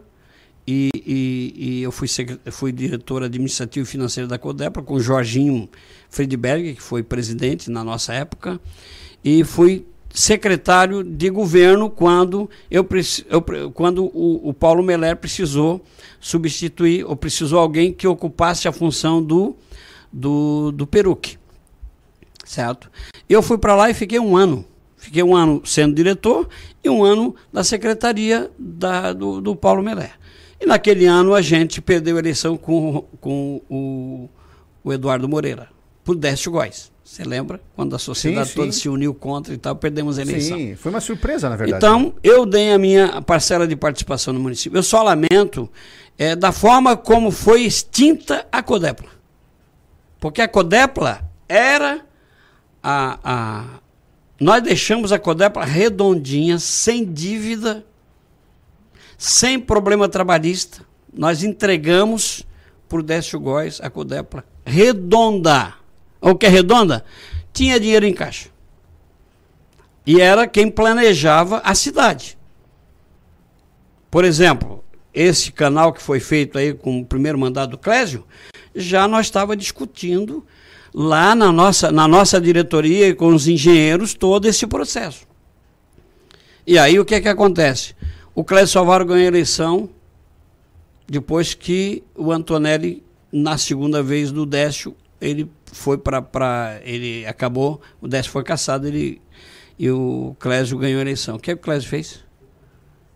[0.66, 2.08] e, e, e eu fui,
[2.50, 5.68] fui diretor administrativo e financeiro da Codepla, com Jorginho
[6.10, 8.60] Friedberg, que foi presidente na nossa época,
[9.24, 12.86] e fui secretário de governo quando, eu,
[13.28, 15.84] eu quando o, o Paulo Meller precisou
[16.20, 19.56] substituir, ou precisou alguém que ocupasse a função do
[20.14, 21.36] do, do Peruque,
[22.44, 22.88] certo?
[23.28, 24.64] Eu fui para lá e fiquei um ano.
[24.96, 26.48] Fiquei um ano sendo diretor
[26.82, 30.12] e um ano da secretaria da, do, do Paulo Melé.
[30.58, 34.30] E naquele ano a gente perdeu a eleição com, com o,
[34.82, 35.68] o Eduardo Moreira,
[36.02, 36.90] por Décio Góes.
[37.04, 37.60] Você lembra?
[37.76, 38.80] Quando a sociedade Sim, toda sim.
[38.80, 40.56] se uniu contra e tal, perdemos a eleição.
[40.56, 41.84] Sim, foi uma surpresa, na verdade.
[41.84, 44.78] Então, eu dei a minha parcela de participação no município.
[44.78, 45.68] Eu só lamento
[46.16, 49.14] é, da forma como foi extinta a Codepla.
[50.24, 52.00] Porque a Codepla era
[52.82, 53.64] a, a.
[54.40, 57.84] Nós deixamos a Codepla redondinha, sem dívida,
[59.18, 60.82] sem problema trabalhista.
[61.12, 62.42] Nós entregamos
[62.88, 65.74] por Décio Góes a Codepla redonda.
[66.22, 67.04] O que é redonda?
[67.52, 68.48] Tinha dinheiro em caixa.
[70.06, 72.38] E era quem planejava a cidade.
[74.10, 78.24] Por exemplo, esse canal que foi feito aí com o primeiro mandato do Clésio,
[78.74, 80.44] já nós estava discutindo
[80.94, 85.26] lá na nossa, na nossa diretoria com os engenheiros todo esse processo.
[86.66, 87.94] E aí o que é que acontece?
[88.34, 89.90] O Clésio Salvaro ganhou a eleição
[91.06, 96.80] depois que o Antonelli, na segunda vez do Décio, ele foi para.
[96.82, 99.20] Ele acabou, o Décio foi caçado ele,
[99.78, 101.36] e o Clésio ganhou a eleição.
[101.36, 102.24] O que, é que o Clésio fez?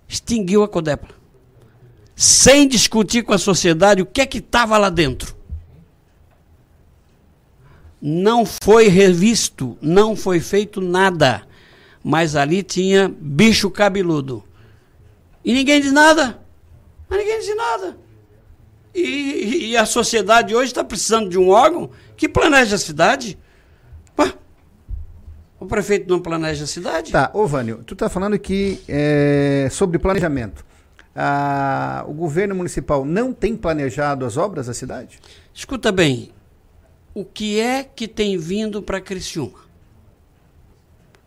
[0.07, 1.17] Extinguiu a Codepla.
[2.15, 5.38] Sem discutir com a sociedade o que é que estava lá dentro.
[8.01, 11.43] Não foi revisto, não foi feito nada.
[12.03, 14.45] Mas ali tinha bicho cabeludo.
[15.45, 16.39] E ninguém diz nada.
[17.09, 17.97] Mas ninguém diz nada.
[18.95, 23.39] E, e a sociedade hoje está precisando de um órgão que planeje a cidade.
[24.19, 24.33] Ué,
[25.61, 27.13] o prefeito não planeja a cidade?
[27.13, 30.65] Tá, ô Vânio, tu tá falando que é, sobre planejamento.
[31.15, 35.19] Ah, o governo municipal não tem planejado as obras da cidade?
[35.53, 36.31] Escuta bem,
[37.19, 39.59] o que é que tem vindo para Criciúma?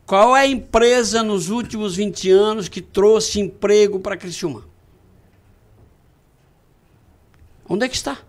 [0.05, 4.63] Qual é a empresa nos últimos 20 anos que trouxe emprego para Criciúma?
[7.67, 8.19] Onde é que está?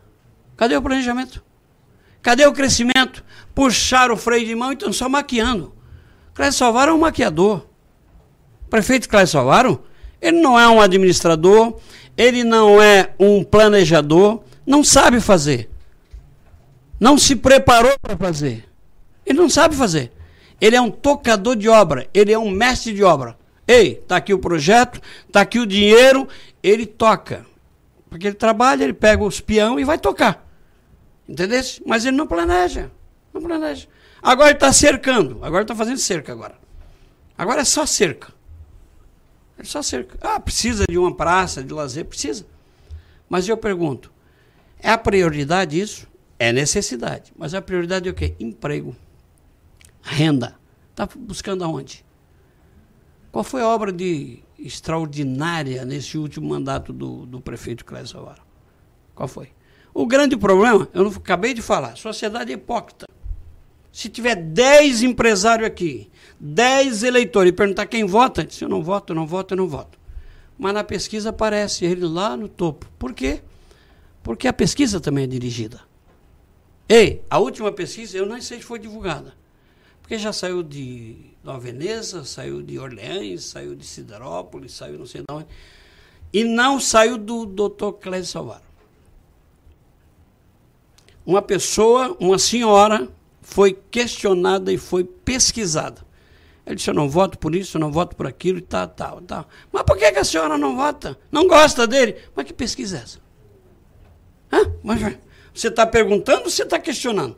[0.56, 1.40] Cadê o planejamento?
[2.20, 3.24] Cadê o crescimento?
[3.54, 5.72] Puxar o freio de mão e estão só maquiando.
[6.34, 7.64] Clécio Salvaro é um maquiador.
[8.68, 9.84] Prefeito Clécio Salvaro,
[10.20, 11.78] ele não é um administrador,
[12.16, 15.71] ele não é um planejador, não sabe fazer.
[17.02, 18.64] Não se preparou para fazer.
[19.26, 20.12] Ele não sabe fazer.
[20.60, 23.36] Ele é um tocador de obra, ele é um mestre de obra.
[23.66, 25.00] Ei, tá aqui o projeto,
[25.32, 26.28] tá aqui o dinheiro,
[26.62, 27.44] ele toca.
[28.08, 30.48] Porque ele trabalha, ele pega os peão e vai tocar.
[31.28, 31.60] Entendeu?
[31.84, 32.88] Mas ele não planeja.
[33.34, 33.88] Não planeja.
[34.22, 35.40] Agora ele está cercando.
[35.42, 36.54] Agora está fazendo cerca agora.
[37.36, 38.32] Agora é só cerca.
[39.58, 40.16] É só cerca.
[40.20, 42.04] Ah, precisa de uma praça de lazer?
[42.04, 42.46] Precisa.
[43.28, 44.12] Mas eu pergunto,
[44.78, 46.11] é a prioridade isso?
[46.38, 47.32] É necessidade.
[47.36, 48.34] Mas a prioridade é o quê?
[48.40, 48.96] Emprego.
[50.02, 50.56] Renda.
[50.90, 52.04] Está buscando aonde?
[53.30, 58.42] Qual foi a obra de extraordinária nesse último mandato do, do prefeito Clésio Salvaro?
[59.14, 59.48] Qual foi?
[59.94, 63.06] O grande problema, eu não acabei de falar, sociedade é hipócrita.
[63.90, 66.10] Se tiver 10 empresários aqui,
[66.40, 69.68] 10 eleitores, e perguntar quem vota, se eu não voto, eu não voto, eu não
[69.68, 69.98] voto.
[70.58, 72.86] Mas na pesquisa aparece ele lá no topo.
[72.98, 73.42] Por quê?
[74.22, 75.80] Porque a pesquisa também é dirigida.
[76.88, 79.34] Ei, a última pesquisa, eu não sei se foi divulgada.
[80.00, 85.22] Porque já saiu de Nova Veneza, saiu de Orleans, saiu de Siderópolis, saiu não sei
[85.22, 85.46] de onde.
[86.32, 88.62] E não saiu do doutor Clésio Salvaro.
[91.24, 93.08] Uma pessoa, uma senhora,
[93.40, 96.04] foi questionada e foi pesquisada.
[96.64, 99.20] Ele disse, eu não voto por isso, eu não voto por aquilo e tal, tal,
[99.20, 99.48] tal.
[99.72, 101.18] Mas por que, que a senhora não vota?
[101.30, 102.16] Não gosta dele?
[102.34, 103.18] Mas que pesquisa é essa?
[104.52, 104.72] Hã?
[104.82, 105.00] Mas
[105.54, 107.36] você está perguntando ou você está questionando?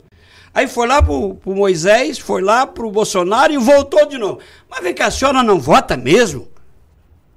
[0.53, 4.39] Aí foi lá para o Moisés, foi lá para o Bolsonaro e voltou de novo.
[4.69, 6.47] Mas vem cá, a senhora não vota mesmo?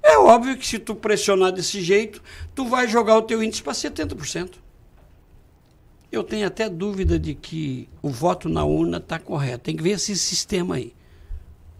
[0.01, 2.21] É óbvio que se tu pressionar desse jeito,
[2.55, 4.51] tu vai jogar o teu índice para 70%.
[6.09, 9.65] Eu tenho até dúvida de que o voto na urna está correto.
[9.65, 10.93] Tem que ver esse sistema aí.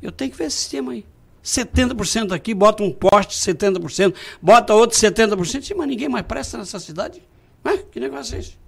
[0.01, 1.05] Eu tenho que ver esse sistema aí.
[1.41, 6.79] 70% aqui, bota um poste 70%, bota outro 70%, Sim, mas ninguém mais presta nessa
[6.79, 7.23] cidade.
[7.63, 7.77] É?
[7.77, 8.58] Que negócio é esse?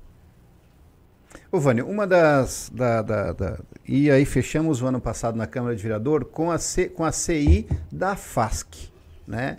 [1.52, 2.72] Ô, Vânio, uma das.
[2.74, 6.58] Da, da, da, e aí fechamos o ano passado na Câmara de Vereador com a,
[6.58, 8.90] C, com a CI da FASC,
[9.28, 9.58] né?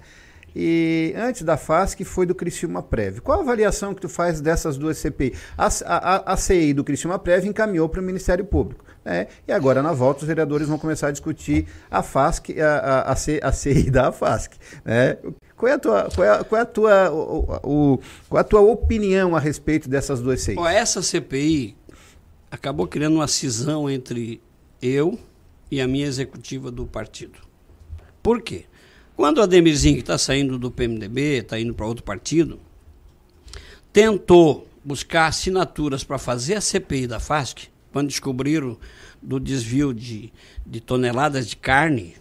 [0.57, 3.21] E antes da FASC foi do Criciúma Prev.
[3.21, 5.35] Qual a avaliação que tu faz dessas duas CPI?
[5.57, 8.85] A, a, a CI do Criciúma Prev encaminhou para o Ministério Público.
[9.05, 9.27] Né?
[9.47, 13.53] E agora, na volta, os vereadores vão começar a discutir a FASC, a, a, a,
[13.53, 14.55] CI da FASC.
[14.83, 15.19] Né?
[15.57, 17.11] Qual é a tua, qual é, qual é tua,
[17.63, 20.47] o, qual é a tua opinião a respeito dessas duas?
[20.57, 21.82] Ó, essa CPI
[22.53, 24.39] acabou criando uma cisão entre
[24.83, 25.19] eu
[25.71, 27.39] e a minha executiva do partido.
[28.23, 28.67] Por quê?
[29.17, 32.61] Quando o Ademirzinho está saindo do PMDB, está indo para outro partido,
[33.91, 38.77] tentou buscar assinaturas para fazer a CPI da FASC, quando descobriram
[39.23, 40.31] do desvio de,
[40.67, 42.17] de toneladas de carne,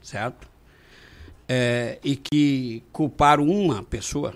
[0.00, 0.46] certo?
[1.48, 4.34] É, e que culparam uma pessoa,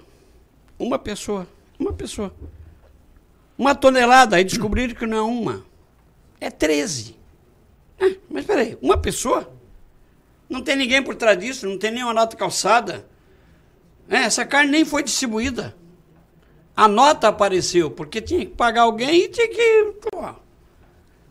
[0.77, 1.47] uma pessoa,
[1.79, 2.35] uma pessoa.
[3.59, 5.65] Uma tonelada, aí descobriram que não é uma,
[6.41, 7.17] é 13.
[7.99, 9.53] É, mas peraí, uma pessoa?
[10.49, 13.07] Não tem ninguém por trás disso, não tem nenhuma nota calçada.
[14.09, 15.75] É, essa carne nem foi distribuída.
[16.77, 19.95] A nota apareceu, porque tinha que pagar alguém e tinha que.
[20.03, 20.35] Pô,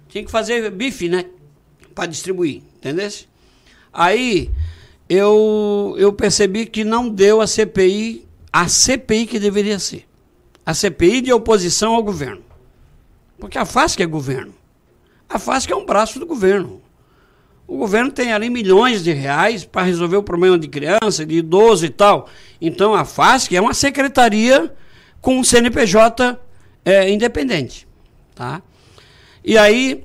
[0.10, 1.26] tinha que fazer bife, né?
[1.94, 3.10] Para distribuir, entendeu?
[3.94, 4.52] Aí
[5.08, 10.06] eu, eu percebi que não deu a CPI, a CPI que deveria ser.
[10.66, 12.44] A CPI de oposição ao governo.
[13.40, 14.54] Porque a FASC é governo.
[15.30, 16.82] A FASC é um braço do governo.
[17.68, 21.86] O governo tem ali milhões de reais para resolver o problema de criança, de idoso
[21.86, 22.30] e tal.
[22.62, 24.74] Então a FASC é uma secretaria
[25.20, 26.40] com um CNPJ
[26.84, 27.88] é, independente.
[28.36, 28.62] Tá?
[29.44, 30.04] E aí,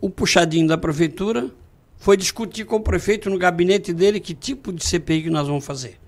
[0.00, 1.50] o puxadinho da prefeitura
[1.98, 5.64] foi discutir com o prefeito no gabinete dele que tipo de CPI que nós vamos
[5.64, 5.98] fazer.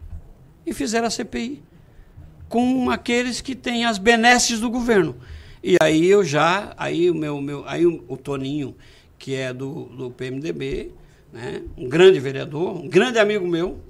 [0.66, 1.62] E fizeram a CPI
[2.48, 5.16] com aqueles que têm as benesses do governo.
[5.62, 8.76] E aí eu já, aí o meu, meu aí o, Toninho,
[9.18, 10.92] que é do, do PMDB,
[11.32, 13.80] né, um grande vereador, um grande amigo meu,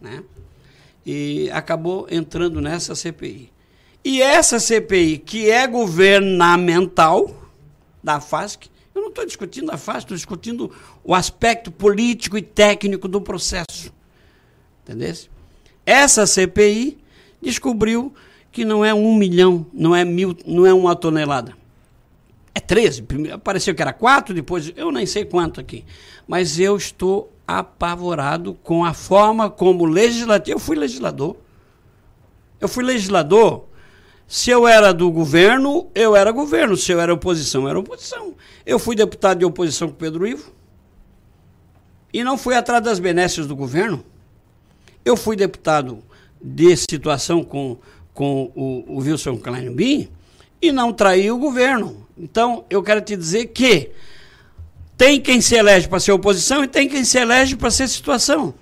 [0.00, 0.22] né,
[1.04, 3.50] e acabou entrando nessa CPI.
[4.04, 7.50] E essa CPI, que é governamental
[8.02, 10.70] da FASC, eu não estou discutindo a FASC, estou discutindo
[11.02, 13.92] o aspecto político e técnico do processo.
[14.82, 15.14] Entendeu?
[15.86, 17.01] Essa CPI
[17.42, 18.14] descobriu
[18.50, 21.54] que não é um milhão, não é mil, não é uma tonelada.
[22.54, 23.02] É 13.
[23.02, 25.84] Primeiro, apareceu que era 4, depois eu nem sei quanto aqui.
[26.28, 30.56] Mas eu estou apavorado com a forma como legislativo.
[30.56, 31.36] Eu fui legislador.
[32.60, 33.64] Eu fui legislador.
[34.28, 36.76] Se eu era do governo, eu era governo.
[36.76, 38.34] Se eu era oposição, eu era oposição.
[38.64, 40.52] Eu fui deputado de oposição com Pedro Ivo.
[42.12, 44.04] E não fui atrás das benesses do governo.
[45.04, 46.02] Eu fui deputado
[46.42, 47.78] de situação com
[48.14, 50.08] com o, o Wilson Kleinbin
[50.60, 52.06] e não traiu o governo.
[52.16, 53.90] Então, eu quero te dizer que
[54.96, 58.54] tem quem se elege para ser oposição e tem quem se elege para ser situação.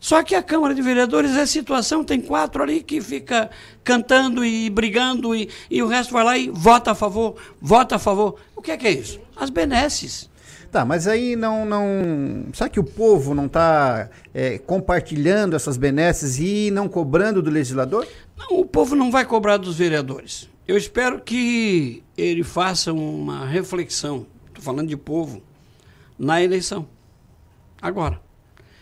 [0.00, 3.50] Só que a Câmara de Vereadores é situação, tem quatro ali que fica
[3.82, 7.98] cantando e brigando e, e o resto vai lá e vota a favor, vota a
[7.98, 8.36] favor.
[8.54, 9.18] O que é que é isso?
[9.34, 10.28] As benesses.
[10.74, 11.64] Tá, mas aí não.
[11.64, 17.48] não será que o povo não está é, compartilhando essas benesses e não cobrando do
[17.48, 18.04] legislador?
[18.36, 20.50] Não, o povo não vai cobrar dos vereadores.
[20.66, 25.40] Eu espero que ele faça uma reflexão, estou falando de povo,
[26.18, 26.88] na eleição.
[27.80, 28.20] Agora.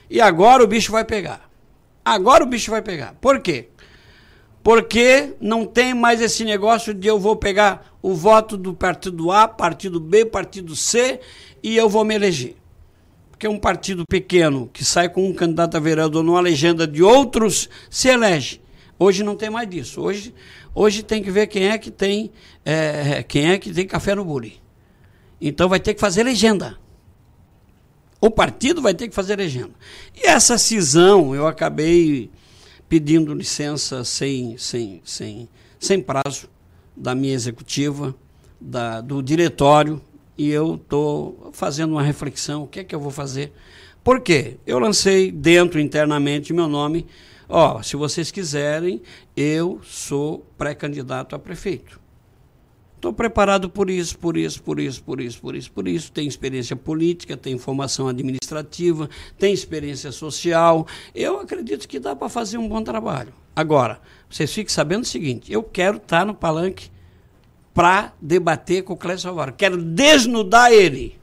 [0.08, 1.42] E agora o bicho vai pegar.
[2.02, 3.16] Agora o bicho vai pegar.
[3.20, 3.68] Por quê?
[4.62, 9.46] Porque não tem mais esse negócio de eu vou pegar o voto do partido A,
[9.46, 11.20] partido B, partido C
[11.62, 12.56] e eu vou me eleger.
[13.30, 17.68] Porque um partido pequeno que sai com um candidato a vereador numa legenda de outros
[17.88, 18.60] se elege.
[18.98, 20.00] Hoje não tem mais disso.
[20.00, 20.34] Hoje,
[20.74, 22.32] hoje tem que ver quem é que tem
[22.64, 24.60] é, quem é que tem café no bule.
[25.40, 26.78] Então vai ter que fazer legenda.
[28.20, 29.72] O partido vai ter que fazer legenda.
[30.14, 32.30] E essa cisão eu acabei
[32.88, 35.48] pedindo licença sem, sem, sem,
[35.80, 36.51] sem prazo
[36.96, 38.14] da minha executiva,
[38.60, 40.00] da, do diretório,
[40.36, 43.52] e eu estou fazendo uma reflexão, o que é que eu vou fazer?
[44.02, 44.56] Por quê?
[44.66, 47.06] Eu lancei dentro, internamente, meu nome,
[47.48, 49.02] ó, se vocês quiserem,
[49.36, 52.00] eu sou pré-candidato a prefeito.
[52.96, 56.12] Estou preparado por isso, por isso, por isso, por isso, por isso, por isso.
[56.12, 60.86] Tenho experiência política, tenho formação administrativa, tenho experiência social.
[61.12, 63.32] Eu acredito que dá para fazer um bom trabalho.
[63.54, 66.90] Agora, vocês fiquem sabendo o seguinte: eu quero estar no palanque
[67.74, 69.52] para debater com o Clécio Alvaro.
[69.52, 71.20] Quero desnudar ele.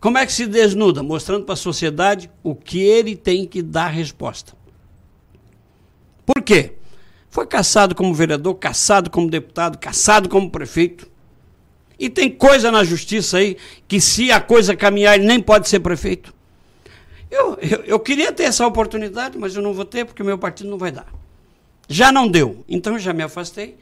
[0.00, 1.02] Como é que se desnuda?
[1.02, 4.52] Mostrando para a sociedade o que ele tem que dar resposta.
[6.24, 6.74] Por quê?
[7.30, 11.10] Foi caçado como vereador, caçado como deputado, caçado como prefeito.
[11.98, 13.56] E tem coisa na justiça aí
[13.88, 16.34] que, se a coisa caminhar, ele nem pode ser prefeito.
[17.36, 20.38] Eu, eu, eu queria ter essa oportunidade, mas eu não vou ter porque o meu
[20.38, 21.06] partido não vai dar.
[21.88, 22.64] Já não deu.
[22.66, 23.76] Então eu já me afastei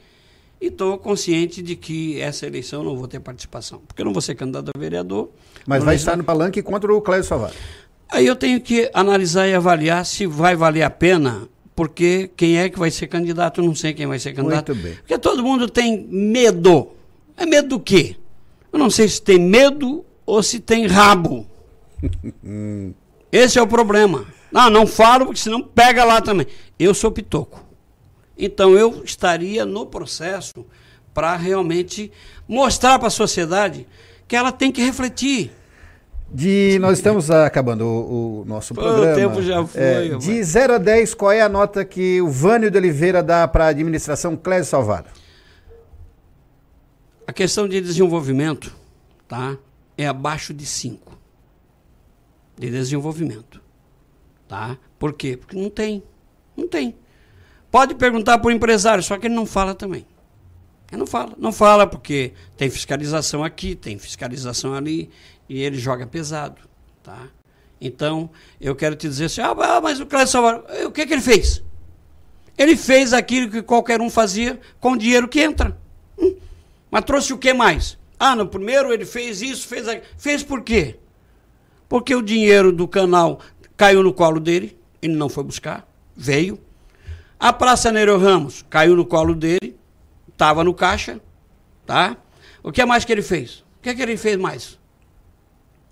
[0.59, 3.81] e estou consciente de que essa eleição eu não vou ter participação.
[3.87, 5.29] Porque eu não vou ser candidato a vereador.
[5.65, 7.51] Mas vai estar no palanque contra o Clécio Savar.
[8.09, 12.69] Aí eu tenho que analisar e avaliar se vai valer a pena, porque quem é
[12.69, 14.73] que vai ser candidato, eu não sei quem vai ser candidato.
[14.73, 14.95] Muito bem.
[14.97, 16.89] Porque todo mundo tem medo.
[17.37, 18.15] É medo do quê?
[18.71, 21.47] Eu não sei se tem medo ou se tem rabo.
[23.35, 24.25] Esse é o problema.
[24.49, 26.47] Não, não falo, porque senão pega lá também.
[26.79, 27.61] Eu sou pitoco.
[28.37, 30.65] Então eu estaria no processo
[31.13, 32.09] para realmente
[32.47, 33.85] mostrar para a sociedade
[34.25, 35.51] que ela tem que refletir.
[36.31, 39.11] De, nós estamos acabando o, o nosso Pô, programa.
[39.11, 42.29] o tempo já foi, É, de 0 a 10, qual é a nota que o
[42.29, 45.09] Vânio de Oliveira dá para a administração Clésio Salvado?
[47.27, 48.73] A questão de desenvolvimento
[49.27, 49.57] tá,
[49.97, 51.15] é abaixo de 5
[52.57, 53.61] de desenvolvimento.
[54.47, 54.77] Tá?
[54.97, 55.37] Por quê?
[55.37, 56.03] Porque não tem.
[56.55, 56.95] Não tem.
[57.71, 60.05] Pode perguntar para o empresário, só que ele não fala também.
[60.91, 61.33] Ele não fala.
[61.37, 65.09] Não fala porque tem fiscalização aqui, tem fiscalização ali,
[65.49, 66.61] e ele joga pesado.
[67.03, 67.27] Tá?
[67.79, 68.29] Então,
[68.59, 71.21] eu quero te dizer assim, ah, ah, mas o Clécio Salvador, o que, que ele
[71.21, 71.63] fez?
[72.57, 75.77] Ele fez aquilo que qualquer um fazia com o dinheiro que entra.
[76.17, 76.35] Hum.
[76.89, 77.97] Mas trouxe o que mais?
[78.17, 80.05] Ah, no primeiro ele fez isso, fez aquilo.
[80.17, 80.97] Fez por quê?
[81.87, 83.39] Porque o dinheiro do canal
[83.77, 86.59] caiu no colo dele, ele não foi buscar, veio.
[87.39, 89.75] A Praça Neiro Ramos caiu no colo dele,
[90.29, 91.19] estava no caixa,
[91.85, 92.17] tá?
[92.63, 93.63] O que mais que ele fez?
[93.79, 94.79] O que, que ele fez mais?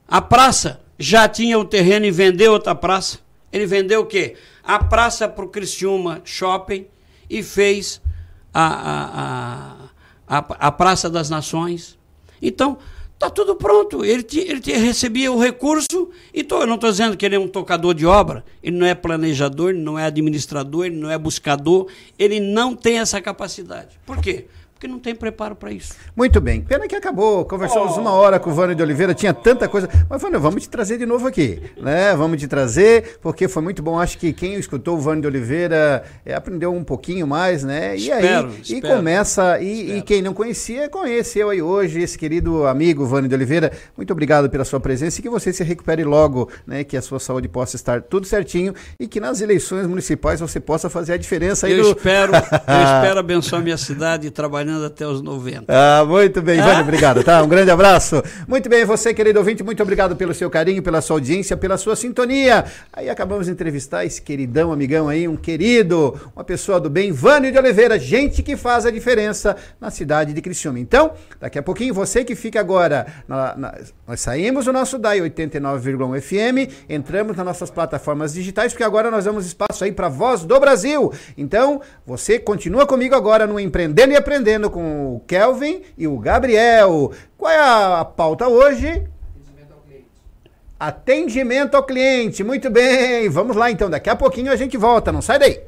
[0.08, 3.20] A praça já tinha o terreno e vendeu outra praça.
[3.52, 4.36] Ele vendeu o quê?
[4.64, 6.88] A praça para o Criciúma Shopping
[7.30, 8.02] e fez
[8.54, 9.88] a, a,
[10.28, 11.98] a, a, a Praça das Nações.
[12.42, 12.78] Então,
[13.20, 14.04] tá tudo pronto.
[14.04, 17.36] Ele, ti- ele ti- recebia o recurso e tô, eu não estou dizendo que ele
[17.36, 21.10] é um tocador de obra, ele não é planejador, ele não é administrador, ele não
[21.10, 21.88] é buscador,
[22.20, 24.00] ele não tem essa capacidade.
[24.06, 24.48] Por quê?
[24.84, 25.94] Porque não tem preparo para isso.
[26.14, 26.60] Muito bem.
[26.60, 27.46] Pena que acabou.
[27.46, 29.88] Conversamos uma hora com o Vânio de Oliveira, tinha tanta coisa.
[30.10, 31.62] Mas, Vânio, vamos te trazer de novo aqui.
[31.78, 32.14] Né?
[32.18, 33.98] Vamos te trazer, porque foi muito bom.
[33.98, 37.96] Acho que quem escutou o Vânio de Oliveira é, aprendeu um pouquinho mais, né?
[37.96, 38.96] E Espero, aí, e espero.
[38.98, 39.62] começa.
[39.62, 43.72] E, e quem não conhecia, conheceu aí hoje esse querido amigo Vânio de Oliveira.
[43.96, 46.84] Muito obrigado pela sua presença e que você se recupere logo, né?
[46.84, 50.90] Que a sua saúde possa estar tudo certinho e que nas eleições municipais você possa
[50.90, 52.40] fazer a diferença aí Eu do- espero, eu
[53.00, 55.66] espero abençoar minha cidade trabalhando até os 90.
[55.68, 56.66] Ah, muito bem, Ah.
[56.66, 57.44] Vânia, obrigado, tá?
[57.44, 58.24] Um grande abraço.
[58.48, 61.96] Muito bem, você, querido ouvinte, muito obrigado pelo seu carinho, pela sua audiência, pela sua
[61.96, 62.66] sintonia.
[62.94, 67.52] Aí acabamos de entrevistar esse queridão, amigão aí, um querido, uma pessoa do bem, Vânio
[67.52, 70.80] de Oliveira, gente que faz a diferença na cidade de Criciúma.
[70.80, 73.76] Então, daqui a pouquinho, você que fica agora, na- na-
[74.08, 79.26] nós saímos do nosso DAI 89,1 FM, entramos nas nossas plataformas digitais, porque agora nós
[79.26, 81.12] damos espaço aí para Voz do Brasil.
[81.38, 87.12] Então, você continua comigo agora no Empreendendo e Aprendendo com o Kelvin e o Gabriel.
[87.38, 89.04] Qual é a, a pauta hoje?
[90.80, 92.44] Atendimento ao cliente.
[92.44, 93.30] Muito bem.
[93.30, 93.90] Vamos lá então.
[93.90, 95.12] Daqui a pouquinho a gente volta.
[95.12, 95.62] Não sai daí.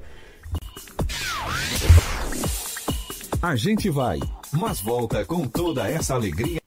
[3.42, 4.20] A gente vai,
[4.52, 6.65] mas volta com toda essa alegria.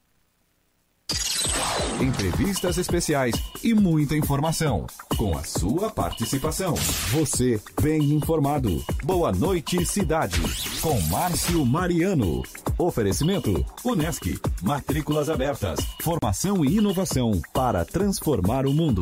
[2.01, 4.87] Entrevistas especiais e muita informação.
[5.17, 6.73] Com a sua participação.
[7.11, 8.81] Você bem informado.
[9.03, 10.39] Boa noite, cidade.
[10.81, 12.41] Com Márcio Mariano.
[12.77, 14.39] Oferecimento: Unesc.
[14.61, 15.81] Matrículas abertas.
[16.01, 19.01] Formação e inovação para transformar o mundo.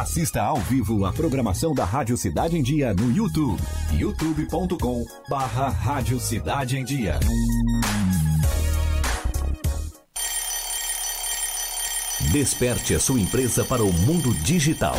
[0.00, 3.60] Assista ao vivo a programação da Rádio Cidade em Dia no YouTube.
[3.92, 7.20] youtube.com barra Rádio Cidade em Dia.
[12.32, 14.96] Desperte a sua empresa para o mundo digital.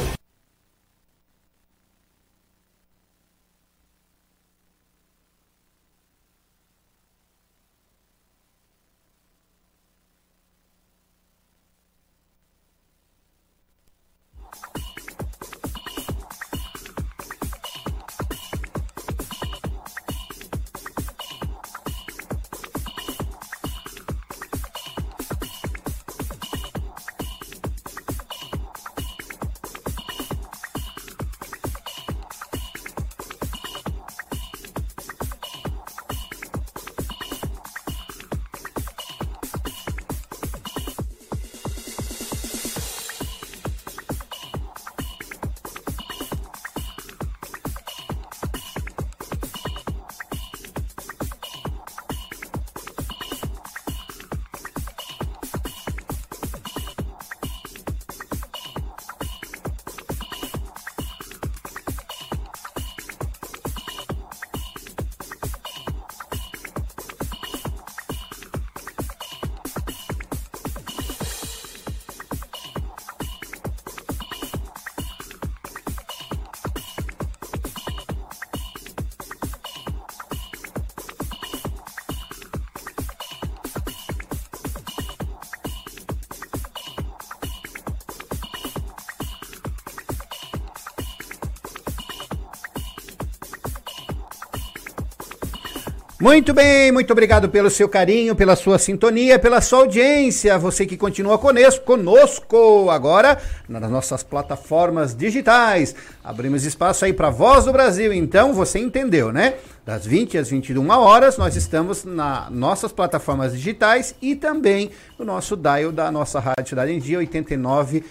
[96.22, 100.56] Muito bem, muito obrigado pelo seu carinho, pela sua sintonia, pela sua audiência.
[100.60, 105.96] Você que continua conosco, agora nas nossas plataformas digitais.
[106.24, 108.14] Abrimos espaço aí para Voz do Brasil.
[108.14, 109.56] Então, você entendeu, né?
[109.84, 115.56] Das 20 às 21 horas, nós estamos nas nossas plataformas digitais e também no nosso
[115.56, 118.04] dial da nossa Rádio Cidade em Dia 89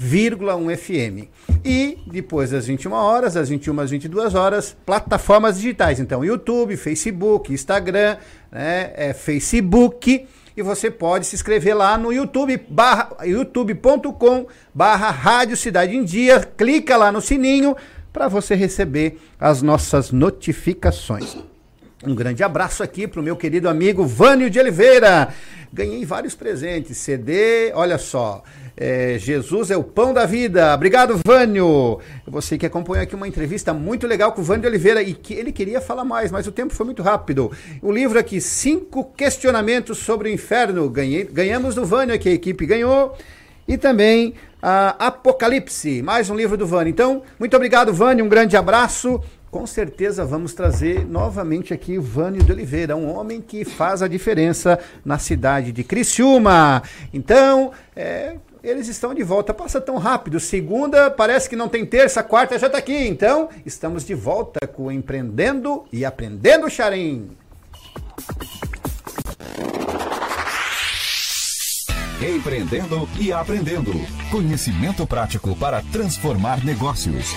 [0.00, 1.28] 1,1 FM.
[1.64, 6.00] E depois das 21 horas, das 21 às 22 horas, plataformas digitais.
[6.00, 8.16] Então, YouTube, Facebook, Instagram,
[8.50, 10.26] né, é, Facebook.
[10.56, 16.40] E você pode se inscrever lá no YouTube, barra, youtube.com barra Rádio Cidade em Dia.
[16.40, 17.76] Clica lá no sininho
[18.12, 21.36] para você receber as nossas notificações.
[22.04, 25.32] Um grande abraço aqui para o meu querido amigo Vânio de Oliveira.
[25.72, 28.42] Ganhei vários presentes, CD, olha só.
[28.76, 30.74] É, Jesus é o pão da vida.
[30.74, 31.98] Obrigado, Vânio.
[32.26, 35.50] Você que acompanhou aqui uma entrevista muito legal com o Vânio Oliveira e que ele
[35.50, 37.50] queria falar mais, mas o tempo foi muito rápido.
[37.80, 40.90] O livro aqui, Cinco Questionamentos sobre o Inferno.
[40.90, 43.16] Ganhei, ganhamos do Vânio aqui, a equipe ganhou.
[43.66, 46.90] E também a Apocalipse, mais um livro do Vânio.
[46.90, 48.24] Então, muito obrigado, Vânio.
[48.24, 49.22] Um grande abraço.
[49.52, 54.08] Com certeza vamos trazer novamente aqui o Vânio de Oliveira, um homem que faz a
[54.08, 56.82] diferença na cidade de Criciúma.
[57.12, 59.52] Então, é, eles estão de volta.
[59.52, 60.40] Passa tão rápido.
[60.40, 63.06] Segunda, parece que não tem terça, quarta já está aqui.
[63.06, 67.28] Então, estamos de volta com Empreendendo e Aprendendo Xarim.
[72.22, 73.92] Empreendendo e aprendendo.
[74.30, 77.34] Conhecimento prático para transformar negócios.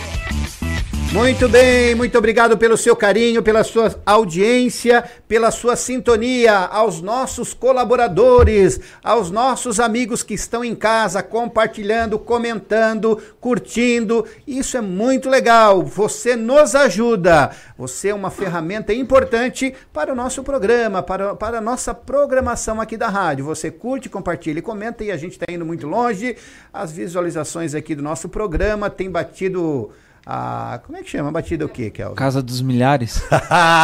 [1.16, 7.54] Muito bem, muito obrigado pelo seu carinho, pela sua audiência, pela sua sintonia, aos nossos
[7.54, 14.26] colaboradores, aos nossos amigos que estão em casa compartilhando, comentando, curtindo.
[14.46, 15.84] Isso é muito legal.
[15.84, 17.52] Você nos ajuda.
[17.78, 22.98] Você é uma ferramenta importante para o nosso programa, para, para a nossa programação aqui
[22.98, 23.46] da rádio.
[23.46, 26.36] Você curte, compartilha e comenta e a gente está indo muito longe.
[26.74, 29.94] As visualizações aqui do nosso programa têm batido
[30.26, 30.80] a.
[30.86, 31.32] Como é que chama?
[31.32, 32.16] Batida o quê, Kelvin?
[32.16, 33.22] Casa dos Milhares.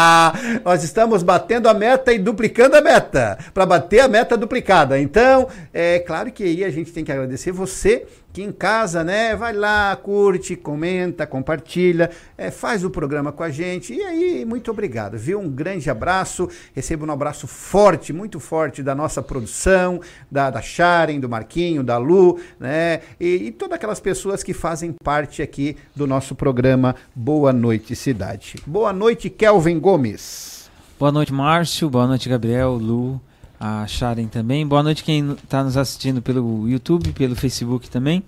[0.65, 3.37] Nós estamos batendo a meta e duplicando a meta.
[3.53, 4.99] Para bater a meta duplicada.
[4.99, 9.35] Então, é claro que aí a gente tem que agradecer você que em casa, né,
[9.35, 13.93] vai lá, curte, comenta, compartilha, é, faz o programa com a gente.
[13.93, 15.39] E aí, muito obrigado, viu?
[15.39, 16.49] Um grande abraço.
[16.73, 21.97] Receba um abraço forte, muito forte da nossa produção, da, da Sharon, do Marquinho, da
[21.97, 23.01] Lu, né?
[23.19, 28.55] E, e todas aquelas pessoas que fazem parte aqui do nosso programa Boa Noite Cidade.
[28.65, 30.69] Boa noite, Kelvin Gomes.
[30.97, 31.89] Boa noite, Márcio.
[31.89, 33.19] Boa noite, Gabriel, Lu
[33.61, 34.65] a Sharon também.
[34.65, 38.23] Boa noite quem está nos assistindo pelo YouTube, pelo Facebook também.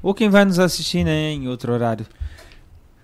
[0.00, 2.06] Ou quem vai nos assistir né, em outro horário.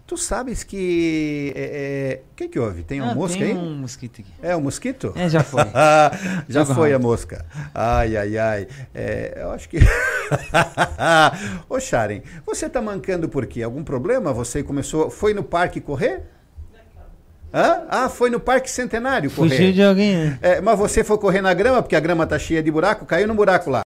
[0.07, 1.53] Tu sabes que.
[1.53, 2.85] O é, é, que, que houve?
[2.85, 3.59] Tem um ah, mosca tem aí?
[3.59, 4.31] um mosquito aqui.
[4.41, 5.13] É um mosquito?
[5.17, 5.63] É, já foi.
[6.49, 7.45] já foi a mosca.
[7.75, 8.69] Ai, ai, ai.
[8.95, 9.79] É, eu acho que.
[11.69, 13.65] Ô, Sharon, você tá mancando por quê?
[13.65, 14.33] Algum problema?
[14.33, 15.11] Você começou.
[15.11, 16.23] Foi no parque correr?
[17.57, 17.85] Hã?
[17.89, 19.57] Ah, foi no Parque Centenário correr.
[19.57, 20.39] Fugiu de alguém, né?
[20.43, 23.27] É, mas você foi correr na grama, porque a grama tá cheia de buraco, caiu
[23.27, 23.81] no buraco lá.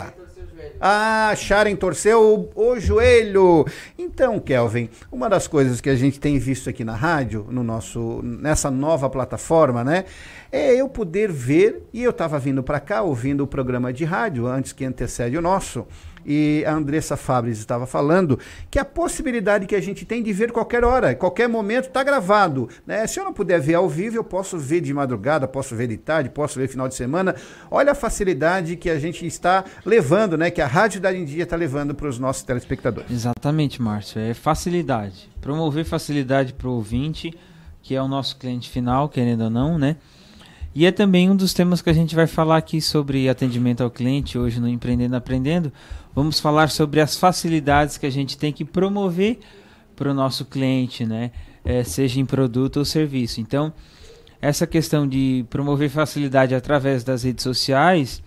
[0.80, 3.64] Ah, Sharon torceu o, o, joelho.
[3.96, 8.20] Então, Kelvin, uma das coisas que a gente tem visto aqui na rádio, no nosso,
[8.24, 10.04] nessa nova plataforma, né?
[10.50, 14.48] É eu poder ver, e eu estava vindo para cá ouvindo o programa de rádio,
[14.48, 15.86] antes que antecede o nosso,
[16.24, 18.38] e a Andressa Fabres estava falando,
[18.70, 22.68] que a possibilidade que a gente tem de ver qualquer hora, qualquer momento, está gravado.
[22.86, 23.06] Né?
[23.06, 25.96] Se eu não puder ver ao vivo, eu posso ver de madrugada, posso ver de
[25.96, 27.34] tarde, posso ver final de semana.
[27.70, 30.50] Olha a facilidade que a gente está levando, né?
[30.50, 33.10] que a Rádio da Dia está levando para os nossos telespectadores.
[33.10, 34.20] Exatamente, Márcio.
[34.20, 35.28] É facilidade.
[35.40, 37.36] Promover facilidade para o ouvinte,
[37.82, 39.96] que é o nosso cliente final, querendo ou não, né?
[40.72, 43.90] E é também um dos temas que a gente vai falar aqui sobre atendimento ao
[43.90, 45.72] cliente hoje no Empreendendo Aprendendo.
[46.14, 49.38] Vamos falar sobre as facilidades que a gente tem que promover
[49.94, 51.30] para o nosso cliente, né?
[51.64, 53.40] É, seja em produto ou serviço.
[53.40, 53.72] Então,
[54.40, 58.22] essa questão de promover facilidade através das redes sociais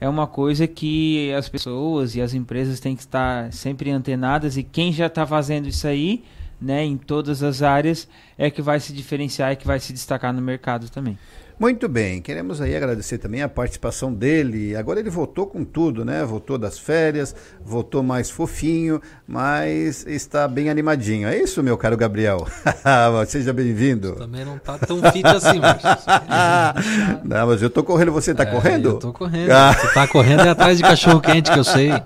[0.00, 4.62] é uma coisa que as pessoas e as empresas têm que estar sempre antenadas e
[4.62, 6.24] quem já está fazendo isso aí,
[6.60, 10.32] né, em todas as áreas, é que vai se diferenciar e que vai se destacar
[10.32, 11.18] no mercado também.
[11.56, 14.74] Muito bem, queremos aí agradecer também a participação dele.
[14.74, 16.24] Agora ele voltou com tudo, né?
[16.24, 17.34] Voltou das férias,
[17.64, 21.28] voltou mais fofinho, mas está bem animadinho.
[21.28, 22.44] É isso, meu caro Gabriel?
[23.28, 24.16] Seja bem-vindo.
[24.16, 25.80] Também não está tão fit assim, mas...
[27.24, 28.88] Não, mas eu estou correndo, você está é, correndo?
[28.88, 29.48] Eu estou correndo.
[29.48, 31.90] Você está correndo é atrás de cachorro quente, que eu sei.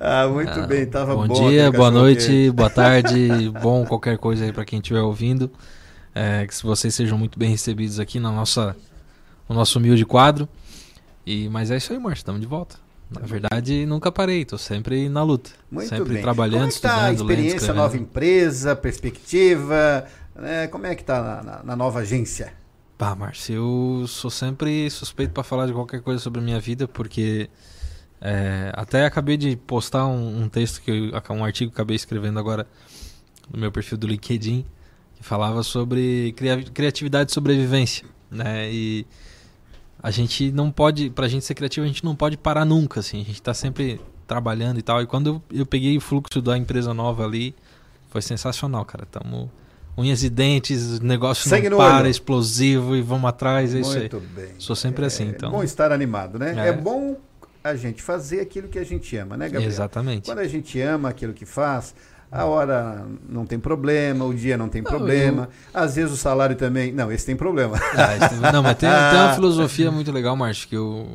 [0.00, 1.26] Ah, muito ah, bem, tava bom.
[1.26, 5.50] Bom dia, boa noite, boa tarde, bom qualquer coisa aí para quem estiver ouvindo.
[6.20, 8.74] É, que vocês sejam muito bem recebidos aqui na nossa,
[9.48, 10.48] no nosso humilde quadro.
[11.24, 12.76] E, mas é isso aí, Márcio, estamos de volta.
[13.10, 15.50] Na verdade, nunca parei, tô sempre na luta.
[15.70, 16.22] Muito sempre bem.
[16.22, 17.76] trabalhando, Como é tá a lendo, experiência, escrevendo.
[17.82, 20.06] nova empresa, perspectiva?
[20.34, 20.66] né?
[20.68, 22.52] Como é que tá na, na- na nova agência?
[22.96, 26.88] Pá, Márcio, eu sou sempre suspeito para falar de qualquer coisa sobre a minha vida,
[26.88, 27.48] porque
[28.20, 32.38] é, até acabei de postar um, um texto, que eu, um artigo que acabei escrevendo
[32.40, 32.66] agora
[33.52, 34.66] no meu perfil do LinkedIn,
[35.18, 38.70] que falava sobre cria- criatividade e sobrevivência, né?
[38.72, 39.04] E
[40.02, 43.20] a gente não pode, pra gente ser criativo, a gente não pode parar nunca, assim,
[43.20, 45.02] a gente tá sempre trabalhando e tal.
[45.02, 47.54] E quando eu, eu peguei o fluxo da empresa nova ali,
[48.10, 49.04] foi sensacional, cara.
[49.06, 49.50] Tamo
[49.96, 52.08] unhas e dentes, negócio Sangue não para, olho.
[52.10, 54.00] explosivo e vamos atrás, é isso aí.
[54.00, 54.50] Muito bem.
[54.58, 55.50] Sou sempre assim, É então.
[55.50, 56.54] bom estar animado, né?
[56.56, 56.68] É.
[56.68, 56.72] É.
[56.72, 57.16] bom
[57.64, 59.68] a gente fazer aquilo que a gente ama, né, Gabriel?
[59.68, 60.26] Exatamente.
[60.26, 61.92] Quando a gente ama aquilo que faz,
[62.30, 65.48] a hora não tem problema, o dia não tem problema.
[65.72, 66.92] Às vezes o salário também.
[66.92, 67.78] Não, esse tem problema.
[67.94, 71.08] Ah, não, mas tem, tem uma filosofia muito legal, Márcio, que eu,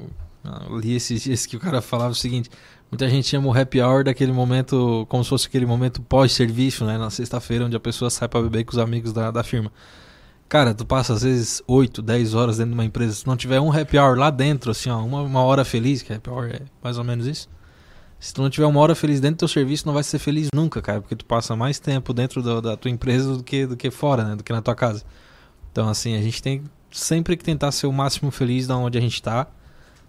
[0.69, 2.49] eu li esses dias que o cara falava o seguinte:
[2.89, 6.97] muita gente chama o happy hour daquele momento, como se fosse aquele momento pós-serviço, né?
[6.97, 9.71] Na sexta-feira, onde a pessoa sai pra beber com os amigos da, da firma.
[10.49, 13.13] Cara, tu passa às vezes 8, 10 horas dentro de uma empresa.
[13.13, 16.11] Se não tiver um happy hour lá dentro, assim, ó, uma, uma hora feliz, que
[16.11, 17.49] happy hour é mais ou menos isso.
[18.23, 20.47] Se tu não tiver uma hora feliz dentro do teu serviço, não vai ser feliz
[20.55, 23.75] nunca, cara, porque tu passa mais tempo dentro do- da tua empresa do que, do
[23.75, 24.35] que fora, né?
[24.37, 25.03] Do que na tua casa.
[25.69, 29.01] Então, assim, a gente tem sempre que tentar ser o máximo feliz da onde a
[29.01, 29.45] gente tá,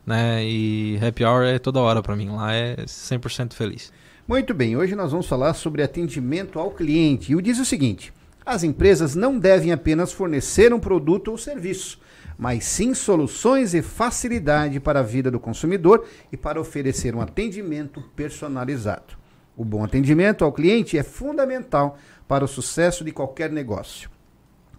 [0.06, 0.44] né?
[0.46, 2.28] E happy hour é toda hora pra mim.
[2.28, 3.92] Lá é 100% feliz.
[4.28, 7.32] Muito bem, hoje nós vamos falar sobre atendimento ao cliente.
[7.32, 8.12] E o diz o seguinte:
[8.46, 11.98] as empresas não devem apenas fornecer um produto ou serviço,
[12.38, 18.00] mas sim soluções e facilidade para a vida do consumidor e para oferecer um atendimento
[18.14, 19.16] personalizado.
[19.56, 24.10] O bom atendimento ao cliente é fundamental para o sucesso de qualquer negócio.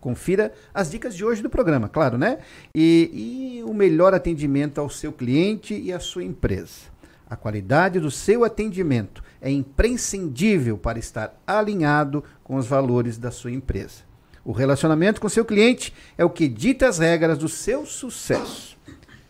[0.01, 2.39] Confira as dicas de hoje do programa, claro, né?
[2.73, 6.93] E, e o melhor atendimento ao seu cliente e à sua empresa.
[7.27, 13.51] A qualidade do seu atendimento é imprescindível para estar alinhado com os valores da sua
[13.51, 14.03] empresa.
[14.45, 18.77] O relacionamento com seu cliente é o que dita as regras do seu sucesso.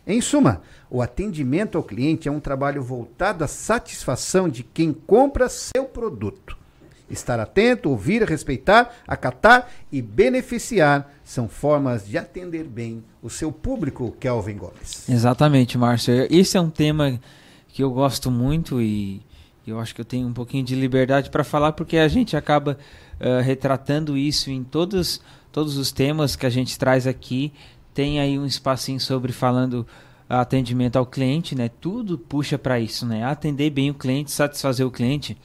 [0.06, 0.62] Em suma,
[0.92, 6.58] o atendimento ao cliente é um trabalho voltado à satisfação de quem compra seu produto.
[7.10, 14.16] Estar atento, ouvir, respeitar, acatar e beneficiar são formas de atender bem o seu público,
[14.20, 15.08] Kelvin Gomes.
[15.08, 16.28] Exatamente, Márcio.
[16.30, 17.20] Esse é um tema
[17.70, 19.22] que eu gosto muito e
[19.66, 22.78] eu acho que eu tenho um pouquinho de liberdade para falar porque a gente acaba
[23.20, 25.22] eh, retratando isso em todos,
[25.52, 27.54] todos os temas que a gente traz aqui.
[27.94, 29.88] Tem aí um espacinho sobre falando
[30.28, 31.70] atendimento ao cliente, né?
[31.70, 33.24] Tudo puxa para isso, né?
[33.24, 35.38] Atender bem o cliente, satisfazer o cliente.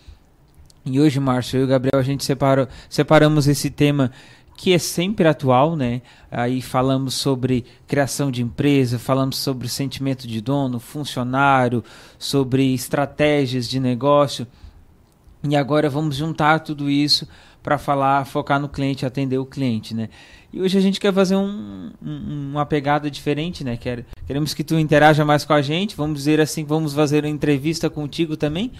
[0.84, 4.10] E hoje, Márcio, eu e o Gabriel, a gente separou, separamos esse tema
[4.56, 6.02] que é sempre atual, né?
[6.30, 11.84] Aí falamos sobre criação de empresa, falamos sobre sentimento de dono, funcionário,
[12.18, 14.47] sobre estratégias de negócio.
[15.48, 17.26] E agora vamos juntar tudo isso
[17.62, 20.08] para falar, focar no cliente, atender o cliente, né?
[20.52, 23.76] E hoje a gente quer fazer um, um- uma pegada diferente, né?
[23.76, 27.30] Quer, queremos que tu interaja mais com a gente, vamos dizer assim, vamos fazer uma
[27.30, 28.72] entrevista contigo também,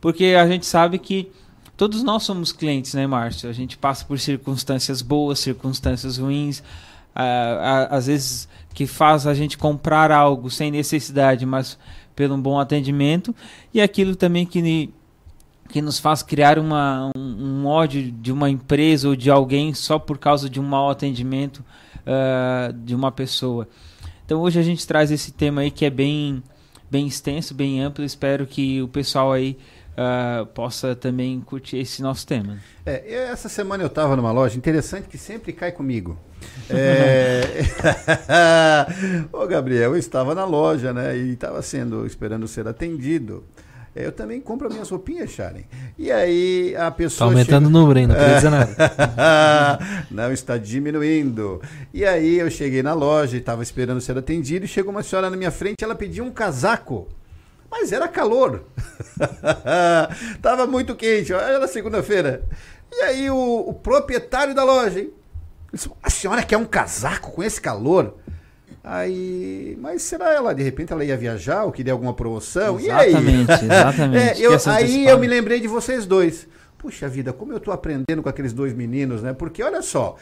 [0.00, 1.30] porque a gente sabe que
[1.76, 3.48] todos nós somos clientes, né, Márcio?
[3.48, 6.62] A gente passa por circunstâncias boas, circunstâncias ruins,
[7.90, 11.78] às vezes que faz a gente comprar algo sem necessidade, mas
[12.16, 13.34] pelo um bom atendimento,
[13.72, 14.90] e aquilo também que
[15.72, 19.98] que nos faz criar uma, um, um ódio de uma empresa ou de alguém só
[19.98, 21.64] por causa de um mau atendimento
[22.06, 23.66] ah, de uma pessoa.
[24.24, 26.42] Então hoje a gente traz esse tema aí que é bem,
[26.90, 28.04] bem extenso, bem amplo.
[28.04, 29.56] Espero que o pessoal aí
[29.96, 32.58] ah, possa também curtir esse nosso tema.
[32.84, 36.18] É, essa semana eu estava numa loja, interessante que sempre cai comigo.
[36.68, 37.62] É...
[39.32, 41.16] Ô Gabriel, eu estava na loja, né?
[41.16, 43.42] E estava sendo, esperando ser atendido.
[43.94, 45.60] Eu também compro minhas roupinhas, Sharon.
[45.98, 47.28] E aí a pessoa.
[47.28, 48.06] Tá aumentando chega- o número, hein?
[48.06, 48.74] Não queria dizer nada.
[50.10, 51.60] não, está diminuindo.
[51.92, 54.64] E aí eu cheguei na loja e estava esperando ser atendido.
[54.64, 57.06] E chegou uma senhora na minha frente, ela pediu um casaco.
[57.70, 58.64] Mas era calor.
[60.40, 62.42] Tava muito quente, era segunda-feira.
[62.90, 65.10] E aí o, o proprietário da loja, hein?
[65.72, 68.16] disse, a senhora quer um casaco com esse calor?
[68.84, 72.80] Aí, mas será ela, de repente ela ia viajar ou queria alguma promoção?
[72.80, 73.10] e aí?
[73.10, 74.42] Exatamente, exatamente.
[74.42, 76.48] É, eu- aí eu me lembrei de vocês dois.
[76.78, 79.32] Puxa vida, como eu tô aprendendo com aqueles dois meninos, né?
[79.32, 80.16] Porque olha só,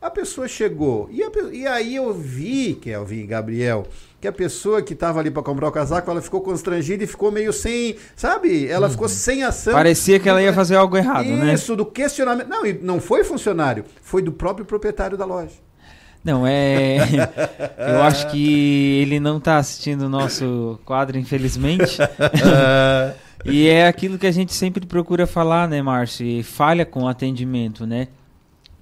[0.00, 3.86] a pessoa chegou e, a e aí eu vi, Kelvin e Gabriel,
[4.20, 7.30] que a pessoa que estava ali para comprar o casaco, ela ficou constrangida e ficou
[7.30, 8.66] meio sem, sabe?
[8.66, 9.74] Ela ficou sem ação.
[9.74, 11.54] Parecia que ela ia fazer algo errado, né?
[11.54, 12.48] Isso, do questionamento.
[12.48, 15.52] Não, não foi funcionário, foi do próprio proprietário da loja.
[16.24, 16.98] Não, é.
[17.78, 21.98] Eu acho que ele não está assistindo o nosso quadro, infelizmente.
[23.44, 26.24] e é aquilo que a gente sempre procura falar, né, Márcio?
[26.24, 28.08] E falha com o atendimento, né?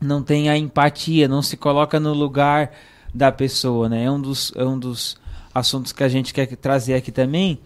[0.01, 2.73] Não tem a empatia, não se coloca no lugar
[3.15, 4.05] da pessoa, né?
[4.05, 5.19] É um dos, é um dos
[5.55, 7.59] assuntos que a gente quer trazer aqui também.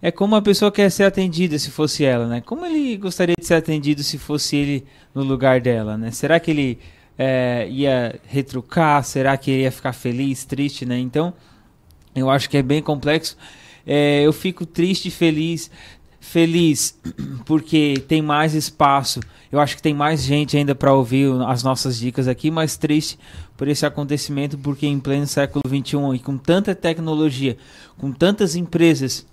[0.00, 2.40] É como a pessoa quer ser atendida se fosse ela, né?
[2.40, 6.10] Como ele gostaria de ser atendido se fosse ele no lugar dela, né?
[6.10, 6.78] Será que ele
[7.18, 9.02] é, ia retrucar?
[9.04, 10.98] Será que ia ficar feliz, triste, né?
[10.98, 11.34] Então,
[12.14, 13.36] eu acho que é bem complexo.
[13.84, 15.70] É, eu fico triste e feliz.
[16.20, 16.98] Feliz
[17.44, 19.20] porque tem mais espaço.
[19.50, 23.18] Eu acho que tem mais gente ainda para ouvir as nossas dicas aqui, mas triste
[23.56, 27.56] por esse acontecimento, porque em pleno século XXI e com tanta tecnologia,
[27.96, 29.26] com tantas empresas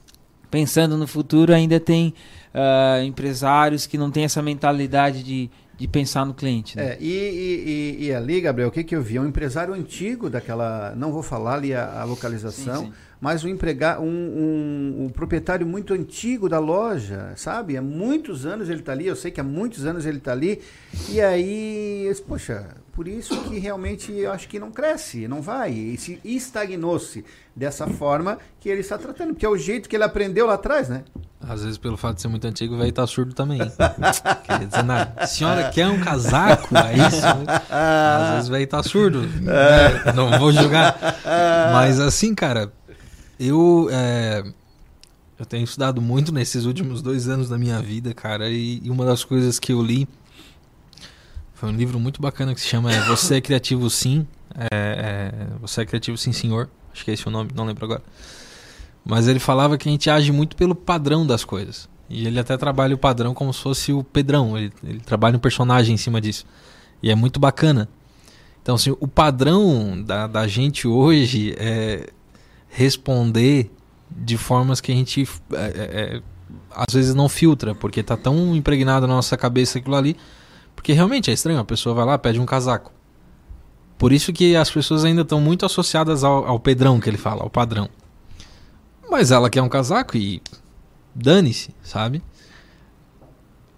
[0.50, 2.14] pensando no futuro, ainda tem
[2.54, 6.78] uh, empresários que não têm essa mentalidade de, de pensar no cliente.
[6.78, 6.94] Né?
[6.94, 9.20] É, e, e, e, ali, Gabriel, o que, que eu vi?
[9.20, 10.94] Um empresário antigo daquela.
[10.96, 12.94] Não vou falar ali a, a localização, sim, sim.
[13.20, 17.76] mas um, emprega, um, um, um, proprietário muito antigo da loja, sabe?
[17.76, 20.62] Há muitos anos ele está ali, eu sei que há muitos anos ele está ali.
[21.10, 25.72] E aí, poxa, por isso que realmente eu acho que não cresce, não vai.
[25.72, 30.06] E se estagnou-se dessa forma que ele está tratando, porque é o jeito que ele
[30.06, 31.04] aprendeu lá atrás, né?
[31.42, 33.60] Às vezes, pelo fato de ser muito antigo, o velho tá surdo também.
[34.46, 35.28] Quer dizer nada.
[35.28, 36.70] Senhora quer um casaco?
[36.76, 37.22] É isso?
[37.22, 37.62] Né?
[37.70, 39.22] Às vezes o velho tá surdo.
[39.22, 40.14] Né?
[40.16, 40.98] Não vou julgar.
[41.74, 42.72] Mas assim, cara,
[43.38, 43.90] eu.
[43.92, 44.42] É,
[45.38, 49.26] eu tenho estudado muito nesses últimos dois anos da minha vida, cara, e uma das
[49.26, 50.08] coisas que eu li
[51.56, 54.28] foi um livro muito bacana que se chama Você é Criativo Sim.
[54.54, 56.70] É, é, Você é Criativo Sim, Senhor.
[56.94, 58.04] Acho que é esse o nome, não lembro agora.
[59.04, 61.90] Mas ele falava que a gente age muito pelo padrão das coisas.
[62.10, 64.58] E ele até trabalha o padrão como se fosse o Pedrão.
[64.58, 66.46] Ele, ele trabalha um personagem em cima disso.
[67.02, 67.88] E é muito bacana.
[68.62, 72.10] Então, assim, o padrão da, da gente hoje é
[72.68, 73.72] responder
[74.12, 76.22] de formas que a gente é, é, é,
[76.72, 80.18] às vezes não filtra, porque tá tão impregnado na nossa cabeça aquilo ali.
[80.76, 82.92] Porque realmente é estranho, a pessoa vai lá, pede um casaco.
[83.98, 87.44] Por isso que as pessoas ainda estão muito associadas ao, ao Pedrão que ele fala,
[87.44, 87.90] ao padrão.
[89.10, 90.42] Mas ela quer um casaco e
[91.14, 92.22] dane-se, sabe?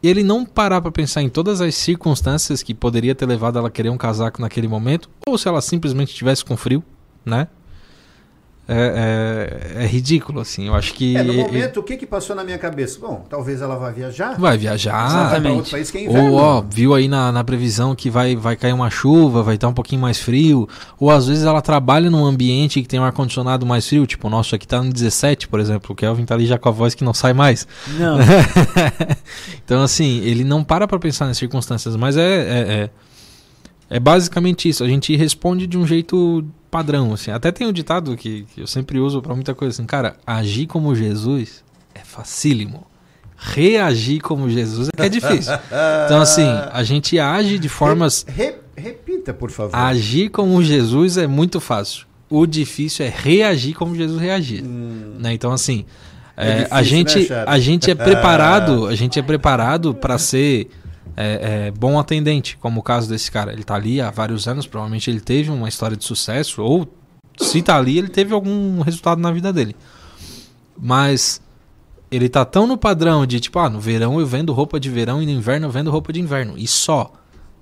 [0.01, 3.71] Ele não parar para pensar em todas as circunstâncias que poderia ter levado ela a
[3.71, 6.83] querer um casaco naquele momento, ou se ela simplesmente estivesse com frio,
[7.25, 7.47] né?
[8.69, 10.67] É, é, é, ridículo, assim.
[10.67, 11.15] Eu acho que.
[11.15, 12.99] É, no momento, o que, que passou na minha cabeça?
[12.99, 14.37] Bom, talvez ela vá viajar.
[14.37, 15.07] Vai viajar.
[15.07, 15.71] Exatamente.
[15.71, 18.73] País que é inverno, ou, ó, viu aí na, na previsão que vai, vai cair
[18.73, 20.67] uma chuva, vai estar um pouquinho mais frio.
[20.99, 24.05] Ou às vezes ela trabalha num ambiente que tem um ar-condicionado mais frio.
[24.05, 25.93] Tipo, o nosso aqui tá no 17, por exemplo.
[25.93, 27.65] O Kelvin tá ali já com a voz que não sai mais.
[27.97, 28.17] Não.
[29.63, 32.89] então, assim, ele não para pra pensar nas circunstâncias, mas é,
[33.89, 34.83] é, basicamente isso.
[34.83, 37.31] A gente responde de um jeito padrão, assim.
[37.31, 40.67] Até tem um ditado que, que eu sempre uso para muita coisa, assim, cara, agir
[40.67, 41.63] como Jesus
[41.95, 42.85] é facílimo.
[43.35, 45.53] Reagir como Jesus é que é difícil.
[46.05, 48.25] Então, assim, a gente age de formas.
[48.27, 49.75] Re, repita, por favor.
[49.75, 52.07] Agir como Jesus é muito fácil.
[52.29, 54.63] O difícil é reagir como Jesus reagia.
[54.63, 55.17] Hum.
[55.19, 55.33] Né?
[55.33, 55.85] Então, assim,
[56.35, 60.17] é, é difícil, a, gente, né, a gente é preparado, a gente é preparado para
[60.19, 60.67] ser
[61.17, 63.51] é, é, bom atendente, como o caso desse cara.
[63.51, 66.87] Ele está ali há vários anos, provavelmente ele teve uma história de sucesso, ou
[67.39, 69.75] se está ali, ele teve algum resultado na vida dele.
[70.79, 71.41] Mas
[72.11, 75.21] ele tá tão no padrão de tipo, ah, no verão eu vendo roupa de verão
[75.21, 76.53] e no inverno eu vendo roupa de inverno.
[76.55, 77.11] E só.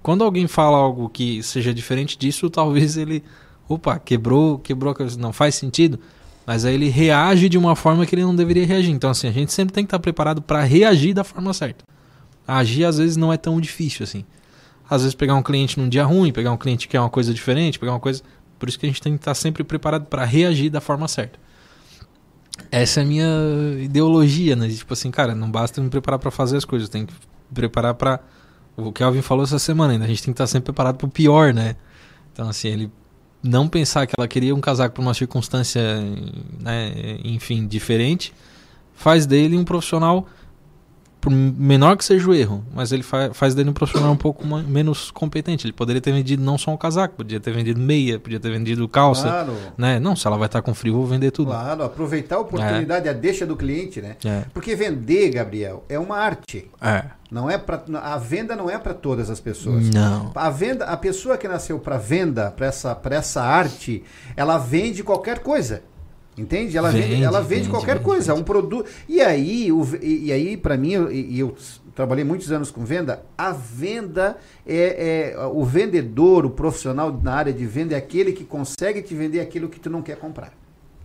[0.03, 3.23] Quando alguém fala algo que seja diferente disso, talvez ele,
[3.69, 5.97] opa, quebrou, quebrou, não faz sentido.
[6.45, 8.91] Mas aí ele reage de uma forma que ele não deveria reagir.
[8.91, 11.94] Então assim, a gente sempre tem que estar preparado para reagir da forma certa.
[12.47, 14.25] Agir às vezes não é tão difícil assim.
[14.89, 17.33] Às vezes pegar um cliente num dia ruim, pegar um cliente que quer uma coisa
[17.33, 18.21] diferente, pegar uma coisa.
[18.59, 21.39] Por isso que a gente tem que estar sempre preparado para reagir da forma certa.
[22.71, 23.27] Essa é a minha
[23.79, 24.69] ideologia, né?
[24.69, 27.13] Tipo assim, cara, não basta me preparar para fazer as coisas, tem que
[27.53, 28.19] preparar para
[28.77, 30.05] o que Alvin falou essa semana ainda.
[30.05, 31.75] A gente tem que estar sempre preparado para o pior, né?
[32.31, 32.91] Então, assim, ele
[33.41, 35.81] não pensar que ela queria um casaco para uma circunstância,
[36.59, 38.33] né, enfim, diferente,
[38.93, 40.27] faz dele um profissional
[41.25, 44.45] por menor que seja o erro, mas ele fa faz dele um profissional um pouco
[44.45, 45.65] menos competente.
[45.65, 48.87] Ele poderia ter vendido não só um casaco, podia ter vendido meia, podia ter vendido
[48.87, 49.23] calça.
[49.23, 49.57] Claro.
[49.75, 49.99] Né?
[49.99, 51.49] Não, se ela vai estar com frio, vou vender tudo.
[51.49, 53.09] Claro, aproveitar a oportunidade, é.
[53.09, 54.17] a deixa do cliente, né?
[54.23, 54.43] É.
[54.53, 56.69] Porque vender, Gabriel, é uma arte.
[56.79, 57.05] É.
[57.31, 59.89] Não é para a venda não é para todas as pessoas.
[59.89, 60.31] Não.
[60.35, 64.03] A venda, a pessoa que nasceu para venda, para essa, essa arte,
[64.37, 65.81] ela vende qualquer coisa.
[66.37, 66.77] Entende?
[66.77, 68.89] Ela vende, Vende, ela vende, vende, qualquer vende, coisa, um produto.
[69.07, 71.55] E aí, o, e, e aí para mim, eu- e, e eu
[71.95, 74.35] trabalhei muitos anos com venda, a venda
[74.67, 79.15] é, é o vendedor, o profissional na área de venda é aquele que consegue te
[79.15, 80.51] vender aquilo que tu não quer comprar.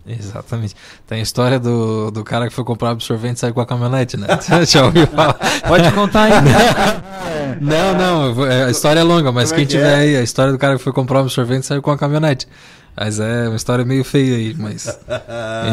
[0.05, 0.75] Exatamente.
[1.07, 4.17] Tem a história do, do cara que foi comprar absorvente e saiu com a caminhonete,
[4.17, 4.27] né?
[4.67, 5.35] Já ouviu falar?
[5.67, 6.31] Pode contar aí.
[7.61, 9.95] Não, não, eu é, a história é longa, mas Como é quem que tiver é?
[9.95, 12.47] aí, a história do cara que foi comprar um absorvente e saiu com a caminhonete.
[12.95, 14.85] Mas é uma história meio feia aí, mas.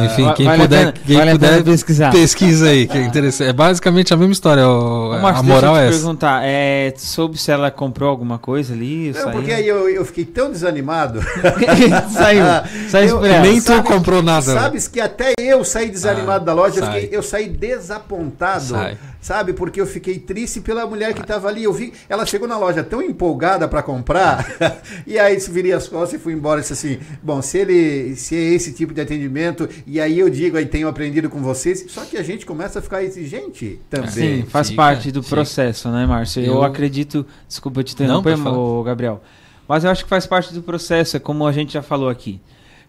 [0.05, 2.11] Enfim, quem vale puder, pena- quem vale puder pesquisar.
[2.13, 3.49] pesquisa aí, que é interessante.
[3.51, 5.99] É basicamente a mesma história, o- Ô, Márcio, a moral deixa é eu te essa.
[6.05, 9.09] perguntar, é, soube se ela comprou alguma coisa ali?
[9.13, 9.31] Não, saiu?
[9.33, 11.21] porque aí eu, eu fiquei tão desanimado.
[12.13, 12.45] Saiu,
[12.89, 13.41] saiu Eu- ela.
[13.43, 14.43] Nem tu comprou nada.
[14.55, 18.65] Sabes que até eu saí desanimado Ah, da loja, eu, fiquei- eu saí desapontado.
[18.65, 18.97] Sai.
[19.21, 19.53] Sabe?
[19.53, 21.65] Porque eu fiquei triste pela mulher que estava ali.
[21.65, 24.47] Eu vi, ela chegou na loja tão empolgada para comprar,
[25.07, 26.61] e aí virei as costas e fui embora.
[26.61, 30.57] Disse assim: bom, se ele se é esse tipo de atendimento, e aí eu digo,
[30.57, 34.09] aí tenho aprendido com vocês, só que a gente começa a ficar exigente também.
[34.43, 35.35] Sim, faz fica, parte do fica.
[35.35, 36.41] processo, né, Márcio?
[36.43, 37.27] Eu, Eu- acredito.
[37.49, 39.21] Desculpa te Não, interromper, ô, Gabriel.
[39.67, 42.41] Mas eu acho que faz parte do processo, é como a gente já falou aqui.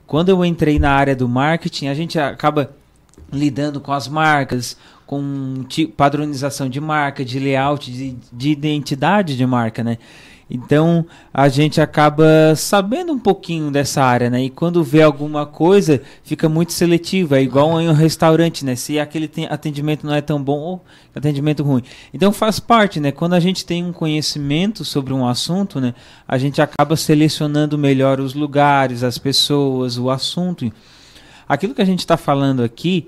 [0.06, 2.72] Quando eu entrei na área do marketing, a gente acaba
[3.32, 4.78] lidando com as marcas,
[5.10, 5.66] com
[5.98, 9.98] padronização de marca, de layout, de, de identidade de marca, né?
[10.48, 11.04] Então
[11.34, 14.44] a gente acaba sabendo um pouquinho dessa área, né?
[14.44, 17.34] E quando vê alguma coisa, fica muito seletivo.
[17.34, 18.76] É igual em um restaurante, né?
[18.76, 21.82] Se aquele atendimento não é tão bom ou atendimento ruim.
[22.14, 23.12] Então faz parte, né?
[23.12, 25.96] Quando a gente tem um conhecimento sobre um assunto, né?
[26.28, 30.72] A gente acaba selecionando melhor os lugares, as pessoas, o assunto.
[31.48, 33.08] Aquilo que a gente está falando aqui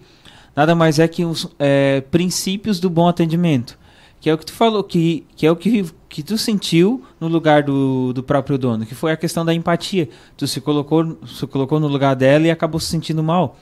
[0.55, 3.79] nada mais é que os é, princípios do bom atendimento.
[4.19, 7.27] Que é o que tu falou, que, que é o que, que tu sentiu no
[7.27, 10.07] lugar do, do próprio dono, que foi a questão da empatia.
[10.37, 13.57] Tu se colocou, se colocou no lugar dela e acabou se sentindo mal.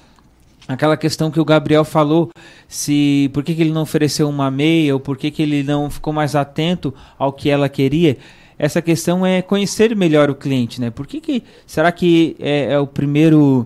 [0.67, 2.29] Aquela questão que o Gabriel falou,
[2.67, 5.89] se por que, que ele não ofereceu uma meia, ou por que, que ele não
[5.89, 8.17] ficou mais atento ao que ela queria.
[8.57, 10.91] Essa questão é conhecer melhor o cliente, né?
[10.91, 13.65] Por que, que será que é, é o primeiro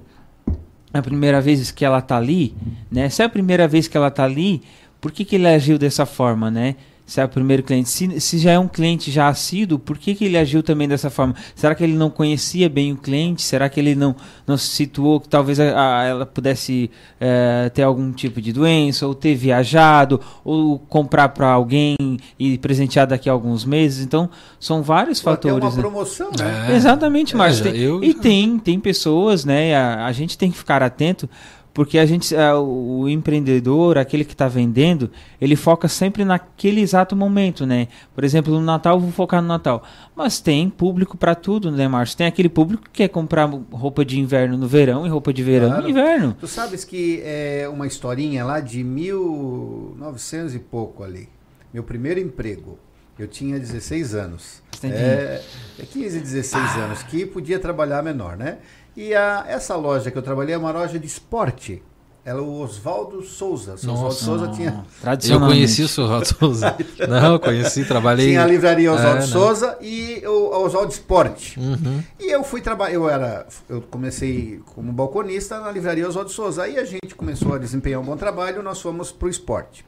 [0.93, 2.55] a primeira vez que ela tá ali,
[2.91, 3.09] né?
[3.09, 4.61] Se é a primeira vez que ela tá ali,
[5.01, 6.75] por que, que ele agiu dessa forma, né?
[7.05, 10.15] Se é o primeiro cliente, se, se já é um cliente já assíduo, por que,
[10.15, 11.35] que ele agiu também dessa forma?
[11.53, 13.41] Será que ele não conhecia bem o cliente?
[13.41, 14.15] Será que ele não,
[14.47, 16.89] não se situou que talvez a, a- ela pudesse
[17.19, 21.97] eh, ter algum tipo de doença, ou ter viajado, ou comprar para alguém
[22.39, 24.03] e presentear daqui a alguns meses?
[24.05, 25.67] Então, são vários Ou até fatores.
[25.67, 25.81] uma né?
[25.81, 26.67] promoção, né?
[26.71, 26.75] É.
[26.75, 27.67] Exatamente, É, Márcio.
[27.67, 29.75] eu e tem, tem pessoas, né?
[29.75, 31.29] A, a gente tem que ficar atento,
[31.73, 35.09] porque a gente, ah, o, empreendedor, aquele que está vendendo,
[35.41, 37.87] ele foca sempre naquele exato momento, né?
[38.13, 39.83] Por exemplo, no Natal, eu vou focar no Natal.
[40.15, 42.17] Mas tem público para tudo, né, Márcio?
[42.17, 45.69] Tem aquele público que quer comprar roupa de inverno no verão e roupa de verão
[45.69, 45.83] Claro.
[45.83, 46.37] no inverno.
[46.39, 51.27] Tu sabes que é uma historinha lá de 1900 e pouco ali.
[51.73, 52.77] Meu primeiro emprego.
[53.17, 54.61] Eu tinha 16 anos.
[54.83, 55.41] É,
[55.79, 58.57] é 15, 16 anos, que podia trabalhar menor, né?
[58.95, 61.81] E a, essa loja que eu trabalhei é uma loja de esporte.
[62.25, 63.71] Ela, o Oswaldo Souza.
[63.71, 64.13] O Oswaldo.
[64.13, 64.85] Souza tinha,
[65.29, 66.77] Eu conheci o seu Souza.
[67.09, 68.27] Não, eu conheci, trabalhei.
[68.27, 69.27] tinha a livraria Oswaldo É, não.
[69.27, 71.59] Souza e o a Oswaldo Esporte.
[71.59, 72.01] Uhum.
[72.17, 76.63] E eu fui trabalhar, eu era, eu comecei como balconista na livraria Oswaldo Souza.
[76.63, 79.85] Aí a gente começou a desempenhar um bom trabalho, nós fomos pro esporte.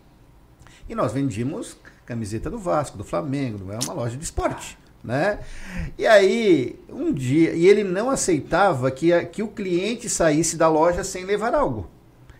[0.89, 5.39] E nós vendíamos camiseta do Vasco, do Flamengo, é uma loja de esporte, né?
[5.97, 11.03] E aí, um dia, e ele não aceitava que, que o cliente saísse da loja
[11.03, 11.87] sem levar algo.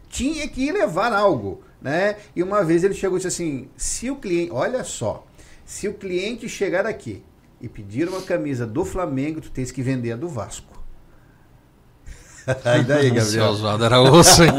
[0.10, 2.18] Tinha que levar algo, né?
[2.36, 5.26] E uma vez ele chegou e disse assim: se o cliente, olha só,
[5.64, 7.24] se o cliente chegar aqui
[7.62, 10.75] e pedir uma camisa do Flamengo, tu tens que vender a do Vasco.
[12.80, 13.50] e daí, Seu Gabriel?
[13.52, 14.52] Oswaldo era osso, hein?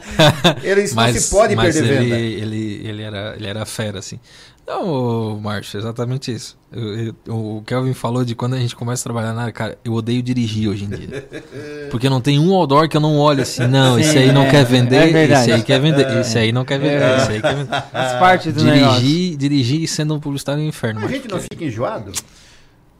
[0.62, 2.18] Ele isso não se pode mas perder ele, venda.
[2.18, 4.18] Ele, ele, era, ele era fera, assim.
[4.66, 6.54] Não, Márcio, exatamente isso.
[6.70, 9.78] Eu- eu- o Kelvin falou de quando a gente começa a trabalhar na área, cara,
[9.82, 11.26] eu odeio dirigir hoje em dia.
[11.90, 14.50] Porque não tem um outdoor que eu não olho assim, não, esse aí não é,
[14.50, 17.16] quer vender, é esse aí quer vender, esse aí não quer vender, É.
[17.16, 17.82] esse aí quer vender.
[17.90, 19.00] Faz parte do negócio.
[19.00, 21.02] dirigir, dirigir sendo um publicitário é um inferno.
[21.02, 22.12] A gente não fica enjoado?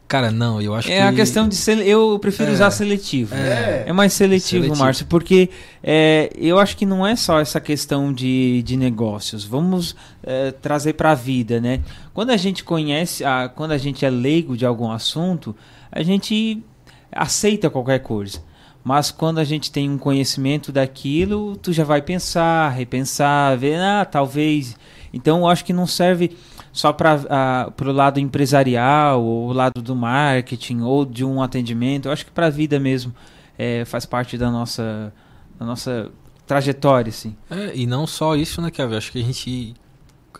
[0.09, 0.93] Cara, não, eu acho que...
[0.93, 1.87] É a questão de sele...
[1.87, 2.53] eu prefiro É.
[2.53, 3.35] usar seletivo.
[3.35, 3.83] É.
[3.85, 4.83] É mais seletivo, Seletivo.
[4.83, 5.51] Márcio, porque
[5.83, 9.45] é, eu acho que não é só essa questão de, de negócios.
[9.45, 11.81] Vamos é, trazer para a vida, né?
[12.11, 15.55] Quando a gente conhece, a, quando a gente é leigo de algum assunto,
[15.91, 16.59] a gente
[17.11, 18.41] aceita qualquer coisa.
[18.83, 24.03] Mas quando a gente tem um conhecimento daquilo, tu já vai pensar, repensar, ver, ah,
[24.05, 24.75] talvez.
[25.13, 26.35] Então eu acho que não serve
[26.71, 32.07] só para o lado empresarial, ou o lado do marketing, ou de um atendimento.
[32.07, 33.13] Eu acho que para a vida mesmo
[33.57, 35.13] é, faz parte da nossa,
[35.59, 36.11] na nossa
[36.47, 37.35] trajetória, assim.
[37.49, 38.95] É, e não só isso, né, Kevin?
[38.95, 39.75] Acho que a gente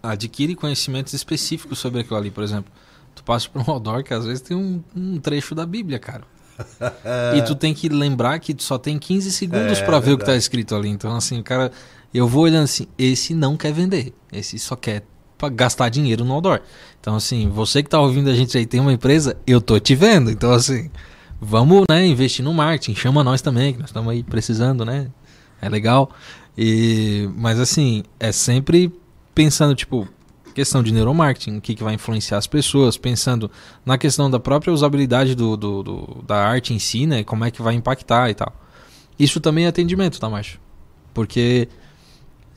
[0.01, 2.31] adquire conhecimentos específicos sobre aquilo ali.
[2.31, 2.71] Por exemplo,
[3.13, 6.23] tu passa por um outdoor que às vezes tem um, um trecho da Bíblia, cara.
[7.37, 10.17] e tu tem que lembrar que tu só tem 15 segundos É, pra ver o
[10.17, 10.89] que tá escrito ali.
[10.89, 11.71] Então, assim, cara,
[12.13, 14.13] eu vou olhando assim, esse não quer vender.
[14.31, 15.03] Esse só quer
[15.39, 16.59] pra gastar dinheiro no outdoor.
[16.99, 19.95] Então, assim, você que tá ouvindo a gente aí tem uma empresa, eu tô te
[19.95, 20.29] vendo.
[20.29, 20.91] Então, assim,
[21.41, 22.93] vamos, né, investir no marketing.
[22.93, 25.07] Chama nós também, que nós estamos aí precisando, né?
[25.61, 26.11] É legal.
[26.57, 28.91] E, mas, assim, é sempre
[29.33, 30.07] pensando, tipo,
[30.53, 33.49] questão de neuromarketing, o que, que vai influenciar as pessoas, pensando
[33.85, 37.23] na questão da própria usabilidade do, do- do- da arte em si, né?
[37.23, 38.53] Como é que vai impactar e tal.
[39.17, 40.59] Isso também é atendimento, tá, macho?
[41.13, 41.69] Porque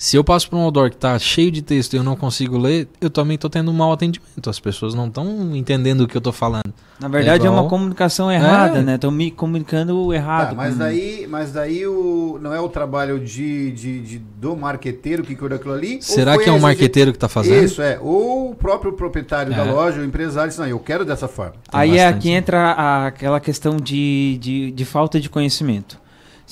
[0.04, 2.58] se eu passo por um outdoor que tá cheio de texto e eu não consigo
[2.58, 4.50] ler, eu também tô tendo um mau atendimento.
[4.50, 6.74] As pessoas não estão entendendo o que eu tô falando.
[6.98, 8.82] Na verdade, é, igual- uma comunicação errada, É.
[8.82, 8.96] né?
[8.96, 10.48] Estão me comunicando errado.
[10.50, 14.56] Tá, mas com- daí, mas daí o, não é o trabalho de, de, de- do
[14.56, 16.02] marqueteiro que cuida daquilo ali?
[16.02, 17.62] Será que é um marqueteiro que tá fazendo?
[17.64, 17.96] Isso, é.
[18.00, 19.70] Ou o próprio proprietário da É.
[19.70, 21.54] loja, o empresário, disse, não, eu quero dessa forma.
[21.72, 26.01] Aí é aqui entra a- aquela questão de, de, de falta de conhecimento.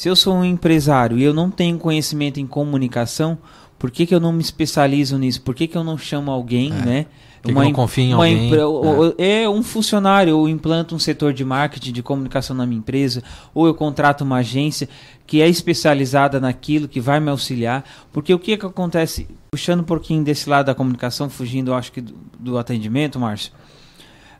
[0.00, 3.36] Se eu sou um empresário e eu não tenho conhecimento em comunicação,
[3.78, 5.42] por que, que eu não me especializo nisso?
[5.42, 7.04] Por que, que eu não chamo alguém, né?
[7.42, 8.48] Por que que eu não confio em uma alguém?
[8.96, 13.22] ou- É um funcionário, ou implanto um setor de marketing, de comunicação na minha empresa,
[13.52, 14.88] ou eu contrato uma agência
[15.26, 17.84] que é especializada naquilo, que vai me auxiliar.
[18.10, 21.92] Porque o que, que acontece, puxando um pouquinho desse lado da comunicação, fugindo, eu acho
[21.92, 23.52] que do, do atendimento, Márcio,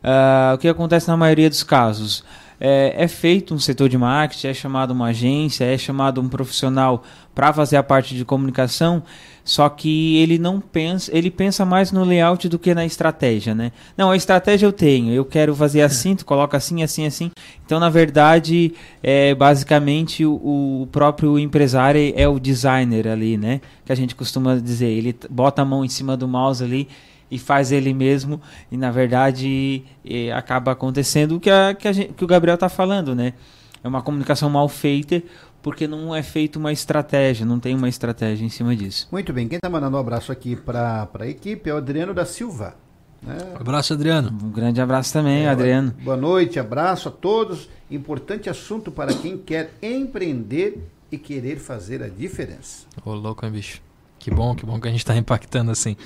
[0.02, 2.24] ah, o que acontece na maioria dos casos?
[2.62, 7.02] É, é feito um setor de marketing, é chamado uma agência, é chamado um profissional
[7.34, 9.02] para fazer a parte de comunicação,
[9.42, 13.72] só que ele não pensa, ele pensa mais no layout do que na estratégia, né?
[13.96, 17.30] Não, a estratégia eu tenho, eu quero fazer assim, tu coloca assim, assim, assim.
[17.64, 23.62] Então, na verdade, é basicamente o, o próprio empresário é o designer ali, né?
[23.86, 26.86] Que a gente costuma dizer, ele bota a mão em cima do mouse ali
[27.30, 28.40] e faz ele mesmo
[28.72, 32.54] e na verdade eh, acaba acontecendo o que, a, que, a gente- que o Gabriel
[32.54, 33.34] está falando, né?
[33.82, 35.22] É uma comunicação mal feita
[35.62, 39.06] porque não é feita uma estratégia, não tem uma estratégia em cima disso.
[39.12, 42.24] Muito bem, quem está mandando um abraço aqui para a equipe é o Adriano da
[42.24, 42.74] Silva.
[43.22, 43.36] né?
[43.58, 44.30] Abraço, Adriano.
[44.42, 45.94] Um grande abraço também, Adriano.
[46.02, 47.68] Boa noite, abraço a todos.
[47.90, 50.78] Importante assunto para quem quer empreender
[51.12, 52.86] e querer fazer a diferença.
[53.04, 53.80] Ô, louco, hein, bicho?
[54.18, 55.96] Que bom, que bom que a gente tá impactando assim.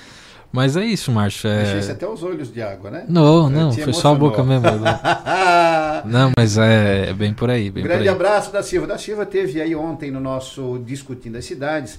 [0.54, 1.50] Mas é isso, Márcio.
[1.50, 1.72] É...
[1.72, 3.04] Deixei até os olhos de água, né?
[3.08, 4.64] Não, Eu não, foi só a boca mesmo.
[4.64, 4.94] emocionou.
[6.06, 8.14] Não, mas é, é bem por aí, bem por Grande aí.
[8.14, 8.86] abraço da Silva.
[8.86, 11.98] Da Silva teve aí ontem no nosso Discutindo as Cidades.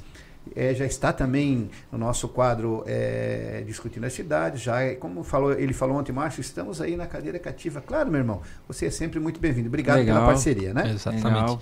[0.55, 4.61] É, já está também no nosso quadro é, Discutindo as Cidades.
[4.61, 7.81] Já, como falou, ele falou ontem, Márcio, estamos aí na cadeira cativa.
[7.81, 9.67] Claro, meu irmão, você é sempre muito bem-vindo.
[9.67, 10.15] Obrigado Legal.
[10.15, 10.91] pela parceria, né?
[10.93, 11.25] Exatamente.
[11.25, 11.59] Legal.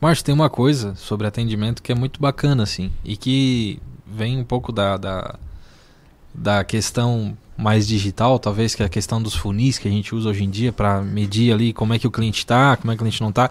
[0.00, 4.44] Márcio, tem uma coisa sobre atendimento que é muito bacana, assim, e que vem um
[4.44, 5.38] pouco da, da,
[6.34, 10.30] da questão mais digital, talvez, que é a questão dos funis que a gente usa
[10.30, 13.02] hoje em dia para medir ali como é que o cliente está, como é que
[13.02, 13.50] o cliente não está.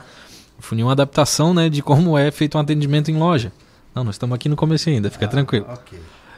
[0.58, 3.52] O funil é uma adaptação, né, de como é feito um atendimento em loja.
[3.94, 5.68] Não, nós estamos aqui no começo ainda, fica tranquilo.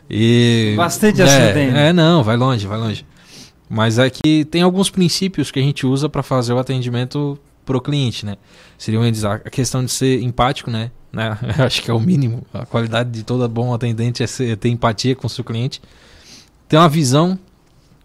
[0.09, 1.79] E Bastante é, ainda.
[1.79, 3.05] É, não, vai longe, vai longe.
[3.69, 7.79] Mas é que tem alguns princípios que a gente usa para fazer o atendimento pro
[7.79, 8.35] cliente, né?
[8.77, 10.91] Seriam eles a questão de ser empático, né?
[11.11, 11.37] né?
[11.57, 12.43] Acho que é o mínimo.
[12.53, 15.81] A qualidade de todo bom atendente é, ser- é ter empatia com o seu cliente.
[16.71, 17.37] Ter uma visão,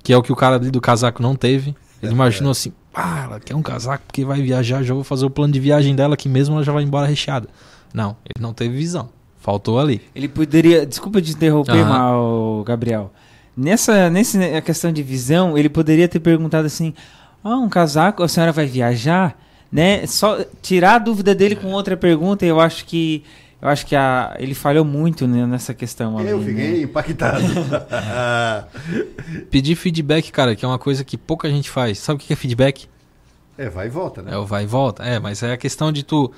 [0.03, 1.73] que é o que o cara ali do casaco não teve.
[2.03, 5.31] Ele imaginou assim, ah, ela quer um casaco porque vai viajar, já vou fazer o
[5.31, 7.49] plano de viagem dela que mesmo ela já vai embora recheada.
[7.95, 9.09] Não, ele não teve visão.
[9.39, 10.03] Faltou ali.
[10.13, 11.89] Ele poderia, desculpa te interromper, Aham.
[11.89, 13.13] mal, Gabriel.
[13.57, 16.93] Nessa, nessa questão de visão, ele poderia ter perguntado assim:
[17.45, 19.41] "Ah, um casaco, a senhora vai viajar?"
[19.71, 20.05] Né?
[20.09, 23.23] Só tirar a dúvida dele com outra pergunta, eu acho que
[23.63, 26.47] eu acho que a, ele falhou muito né, nessa questão ali, Eu né?
[26.47, 27.43] fiquei impactado.
[29.51, 31.99] Pedir feedback, cara, que é uma coisa que pouca gente faz.
[31.99, 32.89] Sabe o que é feedback?
[33.59, 34.33] é, vai e volta, né?
[34.35, 35.03] É o vai e volta.
[35.03, 36.31] É, mas é a questão de tu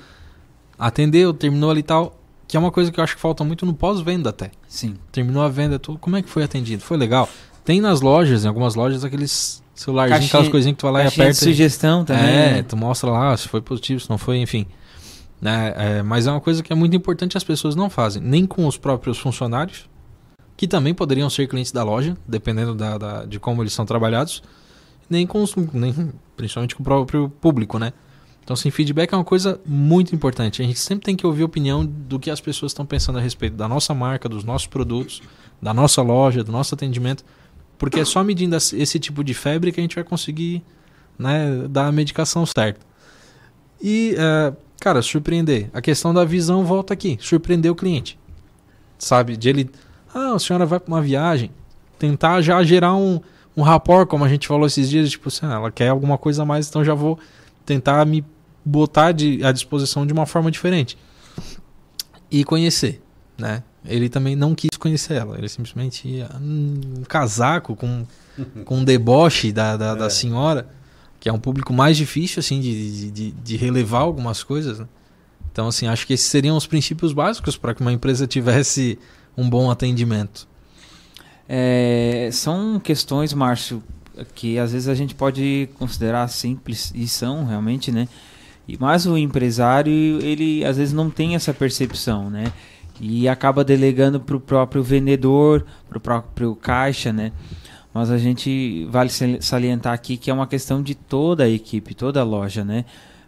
[0.77, 2.17] atendeu, terminou ali e tal,
[2.47, 4.51] que é uma coisa que eu acho que falta muito no pós-venda até.
[4.69, 4.95] Sim.
[5.11, 6.81] Terminou a venda, tu, como é que foi atendido?
[6.81, 7.27] Foi legal.
[7.65, 11.07] Tem nas lojas, em algumas lojas, aqueles celularzinhos, aquelas coisinhas que tu vai lá e
[11.09, 11.31] de aperta.
[11.31, 12.63] e- sugestão também, É, né?
[12.63, 14.65] tu mostra lá se foi positivo, se não foi, enfim.
[15.41, 15.73] Né?
[15.75, 18.67] É, mas é uma coisa que é muito importante as pessoas não fazem, nem com
[18.67, 19.89] os próprios funcionários,
[20.57, 24.43] que também poderiam ser clientes da loja, dependendo da, da- de como eles são trabalhados,
[25.09, 27.93] nem com os, nem, principalmente com o próprio público, né?
[28.43, 30.61] Então, assim, feedback é uma coisa muito importante.
[30.61, 33.21] A gente sempre tem que ouvir a opinião do que as pessoas estão pensando a
[33.21, 35.21] respeito da nossa marca, dos nossos produtos,
[35.61, 37.23] da nossa loja, do nosso atendimento,
[37.77, 40.63] porque é só medindo esse tipo de febre que a gente vai conseguir
[41.17, 42.81] né, dar a medicação certa.
[43.81, 45.69] E é, Cara, surpreender.
[45.73, 47.17] A questão da visão volta aqui.
[47.19, 48.17] Surpreender o cliente.
[48.97, 49.35] Sabe?
[49.35, 49.69] De ele.
[50.13, 51.51] Ah, a senhora vai para uma viagem.
[51.97, 53.19] Tentar já gerar um,
[53.55, 55.09] um rapport, como a gente falou esses dias.
[55.09, 57.19] Tipo assim, ela quer alguma coisa a mais, então já vou
[57.65, 58.23] tentar me
[58.63, 60.97] botar de, à disposição de uma forma diferente.
[62.31, 63.01] E conhecer,
[63.37, 63.63] né?
[63.85, 65.37] Ele também não quis conhecer ela.
[65.37, 68.05] Ele simplesmente ia um casaco com,
[68.65, 70.67] com um deboche da, da, da senhora
[71.19, 74.79] que é um público mais difícil assim de, de, de relevar algumas coisas.
[74.79, 74.87] Né?
[75.51, 78.97] Então, assim, acho que esses seriam os princípios básicos para que uma empresa tivesse
[79.35, 80.47] um bom atendimento.
[81.47, 83.83] É, são questões, Márcio,
[84.35, 88.07] que às vezes a gente pode considerar simples e são realmente, né?
[88.79, 89.91] Mas o empresário
[90.21, 92.53] ele às vezes não tem essa percepção, né?
[93.01, 97.31] E acaba delegando para o próprio vendedor, para o próprio caixa, né?
[97.99, 99.09] Mas a gente vale
[99.41, 102.85] salientar aqui que é uma questão de toda a equipe, toda a loja, né?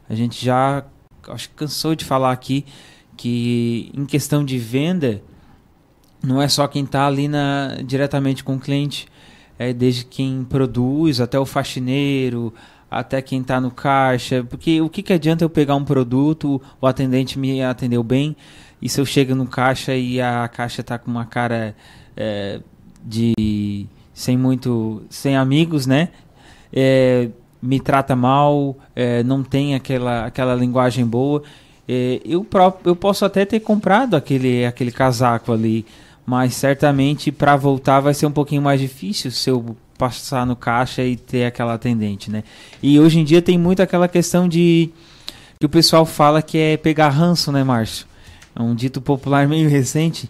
[0.09, 0.85] A gente já
[1.27, 2.63] acho que cansou de falar aqui
[3.17, 5.21] que em questão de venda
[6.23, 9.09] não é só quem está ali na, diretamente com o cliente,
[9.59, 12.53] é desde quem produz até o faxineiro,
[12.89, 16.87] até quem está no caixa, porque o que, que adianta eu pegar um produto, o
[16.87, 18.37] atendente me atendeu bem,
[18.81, 21.75] e se eu chego no caixa e a caixa está com uma cara
[22.15, 22.61] é,
[23.03, 23.33] de
[24.21, 26.09] sem muito, sem amigos, né?
[26.71, 27.27] É,
[27.61, 31.41] me trata mal, é, não tem aquela, aquela linguagem boa.
[31.87, 35.85] É, eu, próprio, eu posso até ter comprado aquele, aquele casaco ali,
[36.23, 41.03] mas certamente para voltar vai ser um pouquinho mais difícil se eu passar no caixa
[41.03, 42.43] e ter aquela atendente, né?
[42.81, 44.91] E hoje em dia tem muito aquela questão de
[45.59, 48.05] que o pessoal fala que é pegar ranço, né, Márcio?
[48.55, 50.29] É um dito popular meio recente,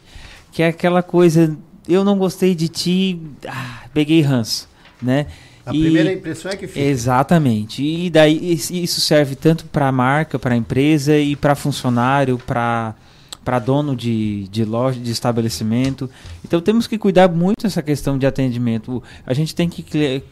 [0.51, 1.57] que é aquela coisa
[1.91, 4.67] eu não gostei de ti, ah, peguei ranço,
[5.01, 5.27] né?
[5.65, 6.79] A e, primeira impressão é que fica.
[6.79, 7.83] Exatamente.
[7.83, 12.95] E daí isso serve tanto para a marca, para a empresa e para funcionário, para
[13.43, 16.07] para dono de, de loja, de estabelecimento.
[16.45, 19.01] Então temos que cuidar muito dessa questão de atendimento.
[19.25, 20.23] A gente tem que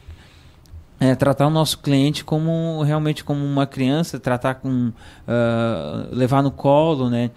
[0.99, 4.94] é, tratar o nosso cliente como realmente como uma criança, tratar com uh,
[6.15, 7.31] levar no colo, né?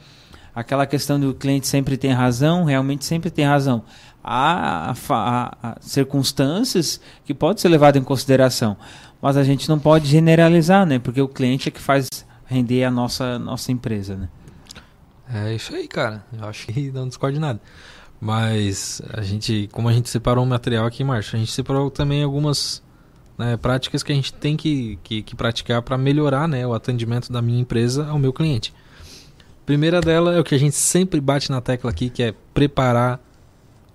[0.54, 3.82] aquela questão do cliente sempre tem razão, realmente sempre tem razão.
[4.24, 8.76] Há, há, circunstâncias que podem ser levadas em consideração,
[9.20, 10.98] mas a gente não pode generalizar, né?
[10.98, 12.08] Porque o cliente é que faz
[12.46, 14.28] render a nossa, nossa empresa, né?
[15.32, 16.24] É isso aí, cara.
[16.38, 17.60] Eu acho que não discordo de nada.
[18.20, 22.22] Mas a gente, como a gente separou o material aqui, Márcio, a gente separou também
[22.22, 22.82] algumas
[23.36, 27.32] né, práticas que a gente tem que, que, que praticar para melhorar né, o atendimento
[27.32, 28.72] da minha empresa ao meu cliente.
[29.66, 33.20] Primeira dela é o que a gente sempre bate na tecla aqui, que é preparar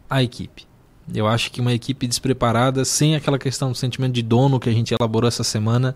[0.10, 0.66] a equipe.
[1.14, 4.74] Eu acho que uma equipe despreparada, sem aquela questão do sentimento de dono que a
[4.74, 5.96] gente elaborou essa semana,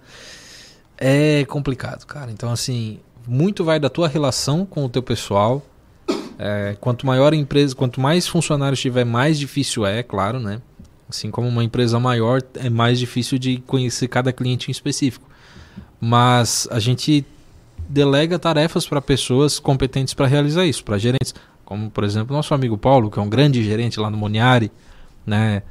[0.97, 2.31] é complicado, cara.
[2.31, 5.61] Então, assim, muito vai da tua relação com o teu pessoal.
[6.39, 10.61] É, quanto maior a empresa, quanto mais funcionários tiver, mais difícil é, claro, né?
[11.09, 15.29] Assim como uma empresa maior, é mais difícil de conhecer cada cliente em específico.
[15.99, 17.25] Mas a gente
[17.87, 21.35] delega tarefas para pessoas competentes para realizar isso, para gerentes,
[21.65, 24.71] como por exemplo nosso amigo Paulo, que é um grande gerente lá no Moniari,
[25.25, 25.63] né?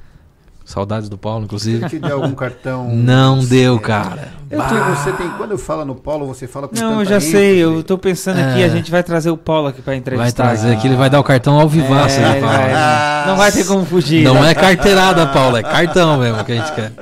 [0.64, 1.80] Saudades do Paulo, inclusive.
[1.80, 2.94] Você te deu algum cartão?
[2.94, 4.32] Não deu, cara.
[4.48, 7.20] Eu tenho, você tem, quando eu falo no Paulo, você fala com Não, eu já
[7.20, 8.52] sei, eu tô pensando é.
[8.52, 10.44] aqui, a gente vai trazer o Paulo aqui para entrevistar.
[10.44, 13.50] Vai trazer aqui, ele vai dar o cartão ao vivaço, é, né, Vai, não vai
[13.50, 14.22] ter como fugir.
[14.22, 14.52] Não né?
[14.52, 16.92] é carteirada, Paulo, é cartão mesmo que a gente quer.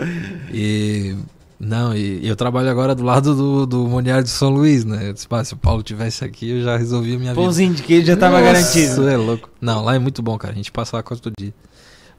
[0.51, 1.15] E
[1.61, 5.09] não, e, e, eu trabalho agora do lado do, do Moniar de São Luís, né?
[5.09, 7.75] Eu disse, se o Paulo tivesse aqui, eu já resolvia a minha Pãozinho vida.
[7.75, 8.93] Pãozinho de queijo já tava Nossa, garantido.
[8.93, 9.51] Isso é louco.
[9.61, 10.53] Não, lá é muito bom, cara.
[10.53, 11.53] A gente passa lá quase todo dia.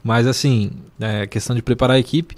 [0.03, 2.36] Mas assim, é questão de preparar a equipe,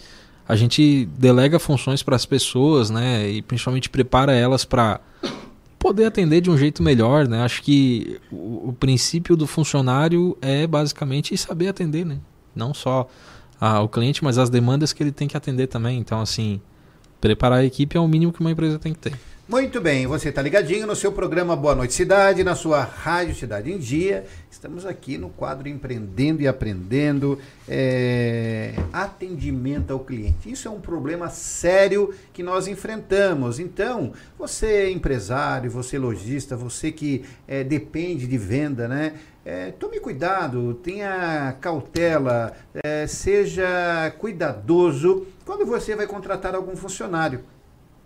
[0.47, 3.27] a gente delega funções para as pessoas, né?
[3.29, 4.99] E principalmente prepara elas para
[5.79, 7.41] poder atender de um jeito melhor, né?
[7.41, 12.19] Acho que o, o princípio do funcionário é basicamente saber atender, né?
[12.55, 13.07] Não só
[13.59, 15.97] a, o cliente, mas as demandas que ele tem que atender também.
[15.97, 16.61] Então, assim,
[17.21, 19.13] preparar a equipe é o mínimo que uma empresa tem que ter.
[19.51, 23.69] Muito bem, você está ligadinho no seu programa Boa Noite Cidade, na sua Rádio Cidade
[23.69, 24.23] em Dia.
[24.49, 27.37] Estamos aqui no quadro Empreendendo e Aprendendo,
[27.67, 30.49] é, atendimento ao cliente.
[30.49, 33.59] Isso é um problema sério que nós enfrentamos.
[33.59, 39.15] Então, você empresário, você lojista, você que é, depende de venda, né?
[39.43, 42.55] É, tome cuidado, tenha cautela,
[43.05, 47.41] seja cuidadoso quando você vai contratar algum funcionário.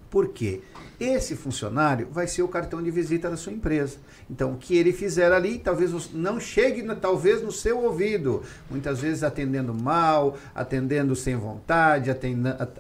[0.09, 0.61] Por quê?
[0.99, 3.97] Esse funcionário vai ser o cartão de visita da sua empresa.
[4.29, 8.43] Então, o que ele fizer ali, talvez não chegue, talvez no seu ouvido.
[8.69, 12.09] Muitas vezes atendendo mal, atendendo sem vontade,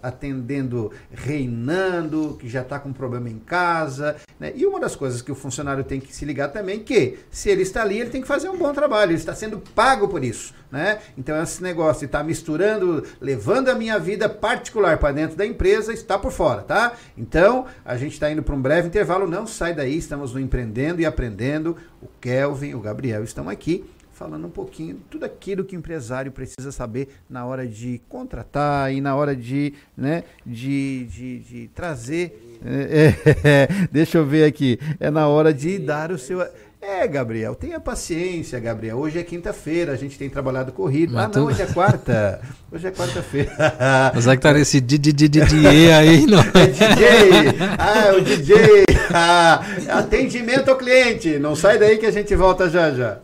[0.01, 4.15] atendendo reinando, que já está com problema em casa.
[4.39, 4.53] Né?
[4.55, 7.61] E uma das coisas que o funcionário tem que se ligar também, que se ele
[7.61, 9.11] está ali, ele tem que fazer um bom trabalho.
[9.11, 10.53] Ele está sendo pago por isso.
[10.75, 10.99] Né?
[11.17, 15.45] Então, esse negócio de estar tá misturando, levando a minha vida particular para dentro da
[15.45, 16.91] empresa, está por fora, tá?
[17.17, 20.99] Então, a gente está indo para um breve intervalo, não sai daí, estamos no Empreendendo
[20.99, 21.77] e Aprendendo.
[22.01, 23.85] O Kelvin, o Gabriel estão aqui
[24.15, 29.01] falando um pouquinho tudo aquilo que o empresário precisa saber na hora de contratar e
[29.01, 32.57] na hora de, né, de, de, de trazer.
[32.65, 34.79] É, é, deixa eu ver aqui.
[34.99, 36.41] É na hora de dar o seu
[36.87, 38.97] é, Gabriel, tenha paciência, Gabriel.
[38.97, 41.13] Hoje é quinta-feira, a gente tem trabalhado corrido.
[41.13, 41.45] Mas ah, não, tu...
[41.47, 42.41] hoje é quarta.
[42.71, 43.51] Hoje é quarta-feira.
[44.13, 46.39] Mas é que tá nesse DJ aí, não?
[46.39, 47.55] É DJ!
[47.79, 48.85] Ah, é o DJ!
[49.11, 51.39] Ah, atendimento ao cliente.
[51.39, 53.17] Não sai daí que a gente volta já já.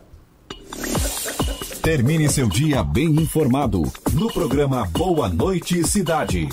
[1.82, 3.82] Termine seu dia bem informado
[4.12, 6.48] no programa Boa Noite Cidade.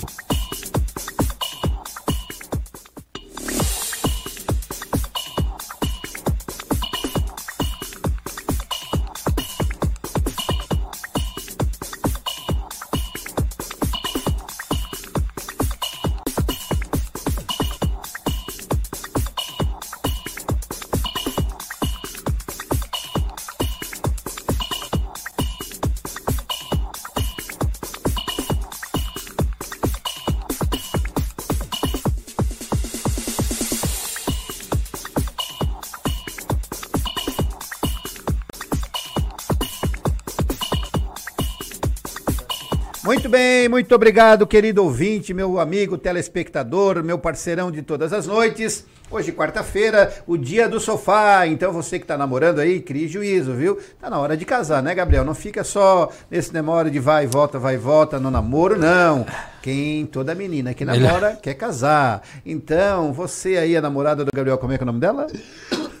[43.70, 48.84] Muito obrigado, querido ouvinte, meu amigo telespectador, meu parceirão de todas as noites.
[49.08, 51.46] Hoje, quarta-feira, o dia do sofá.
[51.46, 53.78] Então, você que está namorando aí, crie juízo, viu?
[54.00, 55.24] Tá na hora de casar, né, Gabriel?
[55.24, 59.24] Não fica só nesse demora de vai e volta, vai e volta no namoro, não.
[59.62, 62.22] Quem, toda menina que namora, quer casar.
[62.44, 65.28] Então, você aí, a namorada do Gabriel, como é que é o nome dela?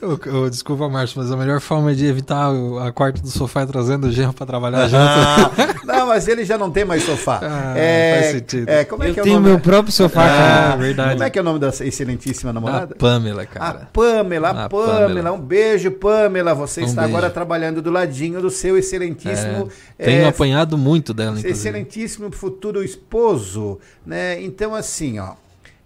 [0.02, 2.50] Eu, eu, desculpa, Márcio, mas a melhor forma de evitar
[2.82, 4.96] a quarta do sofá é trazendo o genro para trabalhar junto.
[4.96, 5.50] Ah,
[5.84, 7.40] não, mas ele já não tem mais sofá.
[7.42, 8.68] Ah, é, faz sentido.
[8.68, 9.52] É, como é eu que é tenho o nome?
[9.52, 11.12] meu próprio sofá, ah, verdade.
[11.12, 12.94] Como é que é o nome da excelentíssima namorada?
[12.94, 13.82] A Pamela, cara.
[13.82, 15.08] A Pamela, a, a Pamela.
[15.08, 15.32] Pamela.
[15.32, 16.54] Um beijo, Pamela.
[16.54, 17.16] Você um está beijo.
[17.16, 19.70] agora trabalhando do ladinho do seu excelentíssimo.
[19.98, 21.52] É, tenho é, apanhado muito dela, inclusive.
[21.52, 24.40] Excelentíssimo futuro esposo, né?
[24.40, 25.34] Então, assim, ó.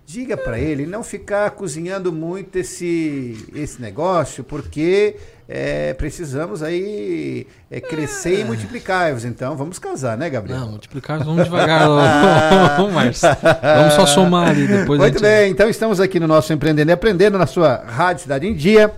[0.07, 5.17] Diga para ele não ficar cozinhando muito esse, esse negócio, porque
[5.49, 8.41] é, precisamos aí é, crescer é.
[8.41, 9.25] e multiplicar-vos.
[9.25, 10.61] Então vamos casar, né, Gabriel?
[10.61, 11.89] Não, multiplicar vamos devagar,
[12.93, 13.29] Márcio.
[13.63, 15.01] Vamos só somar ali depois.
[15.01, 15.23] Muito gente...
[15.23, 18.93] bem, então estamos aqui no nosso Empreendendo e Aprendendo na sua Rádio Cidade em Dia,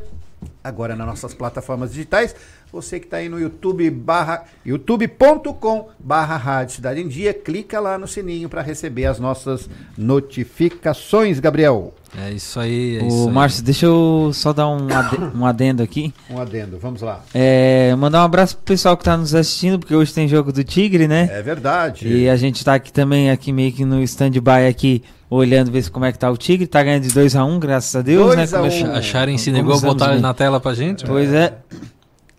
[0.67, 2.35] agora nas nossas plataformas digitais.
[2.73, 7.97] Você que está aí no YouTube barra youtube.com barra Rádio Cidade em Dia, clica lá
[7.97, 11.95] no sininho para receber as nossas notificações, Gabriel.
[12.19, 12.97] É isso aí.
[12.97, 13.31] É aí.
[13.31, 16.13] Márcio, deixa eu só dar um, ade um adendo aqui.
[16.31, 17.23] Um adendo, vamos lá.
[17.35, 20.65] É, mandar um abraço pro pessoal que tá nos assistindo, porque hoje tem jogo do
[20.65, 21.29] Tigre, né?
[21.31, 22.09] É verdade.
[22.09, 26.05] E a gente tá aqui também, aqui meio que no stand-by aqui, olhando, ver como
[26.05, 26.67] é que tá o Tigre.
[26.67, 28.59] Tá ganhando de 2x1, um, graças a Deus, dois né?
[28.59, 28.93] A um.
[28.95, 31.05] A Sharon se negou a botar ele na tela pra gente.
[31.05, 31.59] Pois é.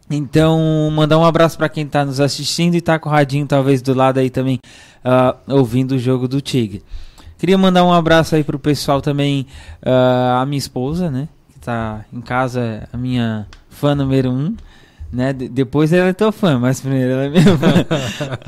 [0.10, 3.82] Então, mandar um abraço para quem está nos assistindo e está com o radinho talvez
[3.82, 4.58] do lado aí também,
[5.04, 6.82] uh, ouvindo o jogo do Tigre.
[7.38, 9.46] Queria mandar um abraço aí pro pessoal também,
[9.86, 11.28] uh, a minha esposa, né?
[11.54, 14.56] Que tá em casa, a minha fã número um.
[15.12, 15.34] Né?
[15.34, 17.88] De depois ela é tua fã, mas primeiro ela é minha fã.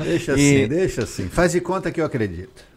[0.02, 1.28] deixa assim, deixa assim.
[1.28, 2.69] Faz de conta que eu acredito.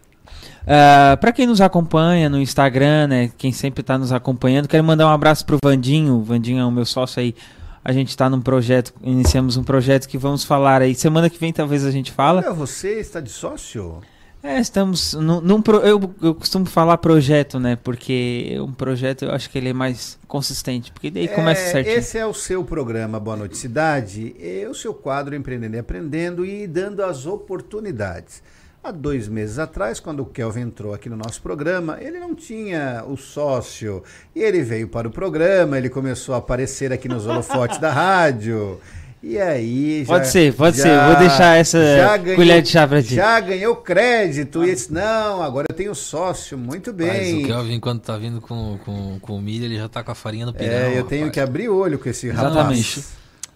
[0.64, 3.32] Uh, para quem nos acompanha no Instagram, né?
[3.38, 6.16] Quem sempre está nos acompanhando, quero mandar um abraço pro Vandinho.
[6.16, 7.36] O Vandinho é o meu sócio aí
[7.84, 10.96] a gente está num projeto, iniciamos um projeto que vamos falar aí.
[10.96, 12.42] Semana que vem talvez a gente fala.
[12.42, 14.02] Olha, você está de sócio?
[14.42, 17.78] É, estamos num, num pro, eu, eu costumo falar projeto, né?
[17.82, 21.96] Porque um projeto eu acho que ele é mais consistente, porque daí é, começa certinho.
[21.96, 26.46] Esse é o seu programa Boa Noite Cidade, é o seu quadro Empreendendo e Aprendendo
[26.46, 28.44] e dando as oportunidades.
[28.84, 33.02] Há dois meses atrás, quando o Kelvin entrou aqui no nosso programa, ele não tinha
[33.08, 34.04] o sócio.
[34.36, 38.82] E ele veio para o programa, ele começou a aparecer aqui nos holofotes da rádio.
[39.24, 40.04] E aí.
[40.06, 41.08] Pode ser, pode já, ser.
[41.08, 43.16] Vou deixar essa ganhou, colher de chá para ti.
[43.16, 44.60] Já ganhou crédito.
[44.60, 44.68] Ah.
[44.68, 46.58] E disse: Não, agora eu tenho sócio.
[46.58, 47.36] Muito bem.
[47.36, 50.16] Mas o Kelvin, quando tá vindo com, com, com milho, ele já tá com a
[50.16, 50.74] farinha no pirão.
[50.74, 51.34] É, eu tenho rapaz.
[51.36, 53.00] que abrir olho com esse Exatamente.
[53.00, 53.14] rapaz.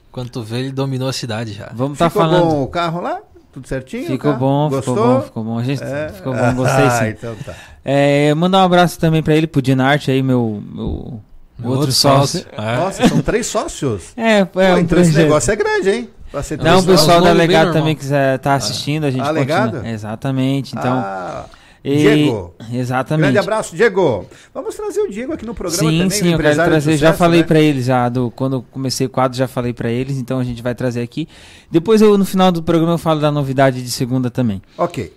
[0.09, 1.69] Quando tu vê, ele dominou a cidade já.
[1.75, 2.45] Vamos estar tá falando.
[2.45, 3.19] bom o carro lá?
[3.57, 4.05] Tudo certinho?
[4.05, 4.37] Ficou tá?
[4.37, 4.95] bom, Gostou?
[4.95, 5.57] ficou bom, ficou bom.
[5.59, 6.09] A gente É?
[6.09, 7.07] ficou bom, gostei Ah, sim.
[7.09, 7.53] então tá.
[7.83, 11.21] É, mandar um abraço também pra ele, pro Dinarte aí, meu, meu, outro
[11.63, 12.41] outro sócio.
[12.41, 12.47] sócio.
[12.55, 12.77] É.
[12.77, 14.13] Nossa, são três sócios.
[14.17, 16.09] É, é Pô, um então esse negócio é grande, hein?
[16.31, 17.23] Pra ser Não, três o pessoal sócios.
[17.25, 19.87] da Legado também quiser tá assistindo, a gente Ah, continua.
[19.89, 20.93] Exatamente, então...
[21.03, 21.45] Ah,
[21.83, 22.53] e- Diego.
[22.71, 23.23] Exatamente.
[23.33, 24.25] Grande abraço, Diego.
[24.53, 26.09] Vamos trazer o Diego aqui no programa Sim, também.
[26.09, 26.91] sim, o eu quero trazer.
[26.97, 27.45] já sucesso, falei né?
[27.47, 30.61] pra eles já do quando comecei o quadro, já falei pra eles, então a gente
[30.61, 31.27] vai trazer aqui.
[31.71, 34.61] Depois eu no final do programa eu falo da novidade de segunda também.
[34.77, 35.13] Ok.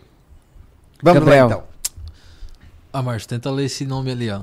[1.03, 1.47] Vamos Gabriel.
[1.49, 1.65] lá então.
[2.93, 4.43] Ah, Márcio, tenta ler esse nome ali, ó.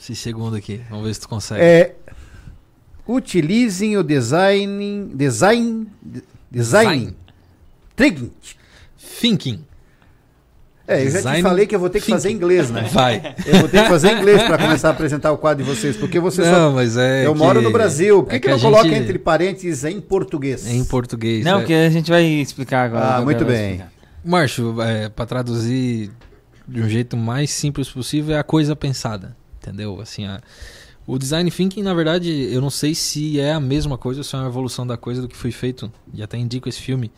[0.00, 0.80] Esse segundo aqui.
[0.90, 1.60] Vamos ver se tu consegue.
[1.62, 1.94] É,
[3.08, 5.10] utilizem o design.
[5.14, 5.86] Design.
[6.02, 7.14] de- Design.
[7.96, 8.30] Thinking.
[9.20, 9.64] Thinking.
[10.88, 12.12] É, eu já te falei que eu vou ter que thinking.
[12.16, 12.88] fazer inglês, né?
[12.92, 13.34] Vai.
[13.44, 16.20] Eu vou ter que fazer inglês para começar a apresentar o quadro de vocês, porque
[16.20, 16.72] você Não, só.
[16.72, 18.22] mas é eu moro que- no Brasil.
[18.22, 20.66] Por que, é que, que não a coloca gente- entre parênteses em português?
[20.66, 21.44] Em português.
[21.44, 21.64] Não, é.
[21.64, 23.16] que a gente vai explicar agora.
[23.16, 23.82] Ah, muito bem.
[24.24, 26.10] Márcio, é, para traduzir
[26.68, 29.36] de um jeito mais simples possível, é a coisa pensada.
[29.60, 30.00] Entendeu?
[30.00, 30.40] Assim, a-
[31.04, 34.34] o design thinking, na verdade, eu não sei se é a mesma coisa ou se
[34.36, 35.90] é uma evolução da coisa do que foi feito.
[36.14, 37.10] E até indico esse filme.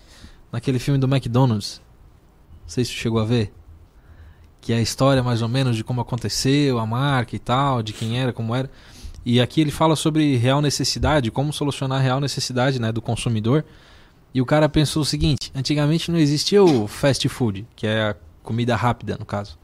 [0.51, 1.83] Naquele filme do McDonald's.
[2.63, 3.51] Não sei se tu chegou a ver.
[4.61, 7.93] Que é a história mais ou menos de como aconteceu, a marca e tal, de
[7.93, 8.71] quem era, como era.
[9.25, 13.65] E aqui ele fala sobre real necessidade, como solucionar a real necessidade né, do consumidor.
[14.35, 18.17] E o cara pensou o seguinte: antigamente não existia o fast food, que é a
[18.43, 19.59] comida rápida, no caso.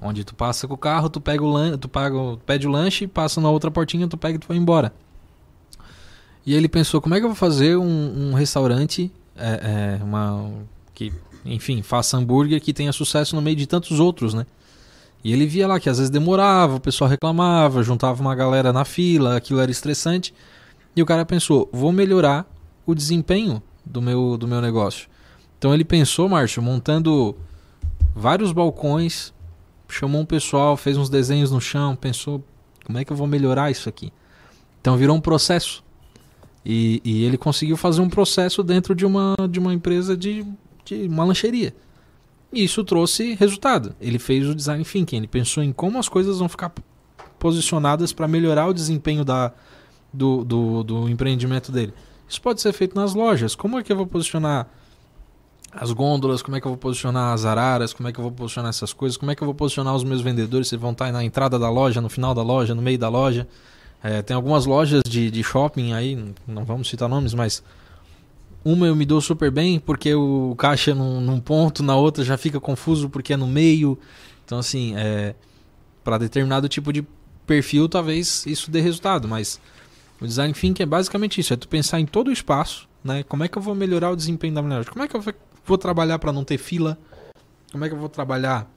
[0.00, 2.70] Onde tu passa com o carro, tu pega o lan tu paga, o- pede o
[2.70, 4.92] lanche, passa na outra portinha, tu pega e tu vai embora.
[6.44, 10.50] E ele pensou, como é que eu vou fazer um, um restaurante é, é, uma,
[10.92, 11.12] que,
[11.44, 14.46] enfim, faça hambúrguer que tenha sucesso no meio de tantos outros, né?
[15.24, 18.84] E ele via lá que às vezes demorava, o pessoal reclamava, juntava uma galera na
[18.84, 20.34] fila, aquilo era estressante.
[20.96, 22.46] E o cara pensou, vou melhorar
[22.84, 25.08] o desempenho do meu, do meu negócio.
[25.58, 27.36] Então ele pensou, Márcio, montando
[28.14, 29.32] vários balcões,
[29.88, 32.42] chamou um pessoal, fez uns desenhos no chão, pensou,
[32.84, 34.12] como é que eu vou melhorar isso aqui?
[34.80, 35.84] Então virou um processo.
[36.64, 40.44] E, e ele conseguiu fazer um processo dentro de uma, de uma empresa de,
[40.84, 41.74] de uma lancheria.
[42.52, 43.94] E isso trouxe resultado.
[44.00, 46.72] Ele fez o design thinking, ele pensou em como as coisas vão ficar
[47.38, 49.52] posicionadas para melhorar o desempenho da,
[50.12, 51.92] do, do, do empreendimento dele.
[52.28, 53.54] Isso pode ser feito nas lojas.
[53.54, 54.68] Como é que eu vou posicionar
[55.72, 56.42] as gôndolas?
[56.42, 57.92] Como é que eu vou posicionar as araras?
[57.92, 59.16] Como é que eu vou posicionar essas coisas?
[59.16, 60.68] Como é que eu vou posicionar os meus vendedores?
[60.68, 63.48] Se vão estar na entrada da loja, no final da loja, no meio da loja?
[64.02, 67.62] É, tem algumas lojas de, de shopping aí, não- vamos citar nomes, mas
[68.64, 72.24] uma eu me dou super bem porque o caixa é num, num ponto, na outra
[72.24, 73.98] já fica confuso porque é no meio.
[74.44, 75.34] Então, assim, é,
[76.04, 77.04] para determinado tipo de
[77.46, 79.60] perfil, talvez isso dê resultado, mas
[80.20, 83.22] o design thinking é basicamente isso: é tu pensar em todo o espaço, né?
[83.24, 84.90] Como é que eu vou melhorar o desempenho da loja?
[84.90, 85.34] Como é que eu vou-
[85.64, 86.98] vou trabalhar para não ter fila?
[87.72, 88.68] Como é que eu vou trabalhar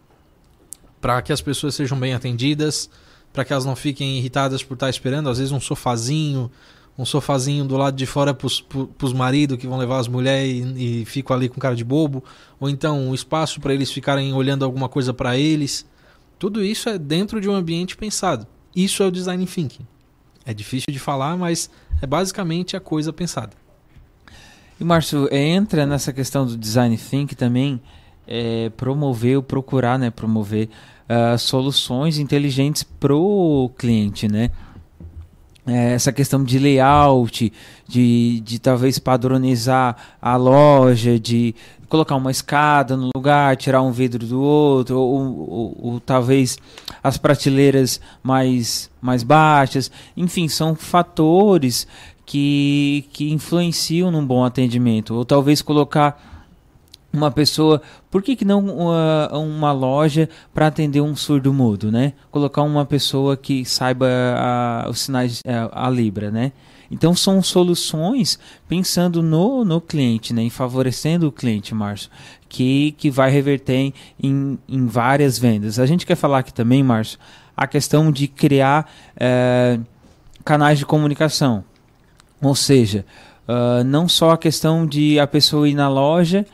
[1.01, 2.89] para que as pessoas sejam bem atendidas?
[3.33, 6.49] Para que elas não fiquem irritadas por estar esperando, às vezes um sofazinho,
[6.97, 11.01] um sofazinho do lado de fora pro- pros maridos que vão levar as mulheres e,
[11.01, 12.23] e ficam ali com cara de bobo,
[12.59, 15.85] ou então um espaço para eles ficarem olhando alguma coisa para eles.
[16.39, 18.47] Tudo isso é dentro de um ambiente pensado.
[18.75, 19.85] Isso é o design thinking.
[20.45, 21.69] É difícil de falar, mas
[22.01, 23.51] é basicamente a coisa pensada.
[24.79, 27.81] E Márcio, é, entra nessa questão do design thinking também
[28.27, 30.69] é, promover ou procurar, né, promover
[31.07, 34.49] ah, soluções inteligentes pro cliente, né?
[35.67, 37.51] É, essa questão de layout,
[37.87, 41.55] de, de talvez padronizar a loja, de
[41.89, 46.57] colocar uma escada no lugar, tirar um vidro do outro, ou, ou- ou talvez
[47.03, 49.89] as prateleiras mais, mais baixas.
[50.15, 51.87] Enfim, são fatores
[52.25, 55.15] que, que influenciam num bom atendimento.
[55.15, 56.34] Ou talvez colocar
[57.15, 57.81] uma pessoa,
[58.11, 62.13] por que, que não uma, uma loja para atender um surdo mudo, né?
[62.31, 66.51] Colocar uma pessoa que saiba a- os sinais, é, a Libra, né?
[66.91, 68.37] Então são soluções
[68.67, 70.43] pensando no, no cliente, né?
[70.43, 72.09] Em favorecendo o cliente, Márcio,
[72.47, 75.79] que, que vai reverter em, em várias vendas.
[75.79, 77.17] A gente quer falar aqui também, Márcio,
[77.57, 79.79] a questão de criar eh,
[80.43, 81.63] canais de comunicação.
[82.41, 83.05] Ou seja,
[83.47, 86.45] ah, não só a questão de a pessoa ir na loja,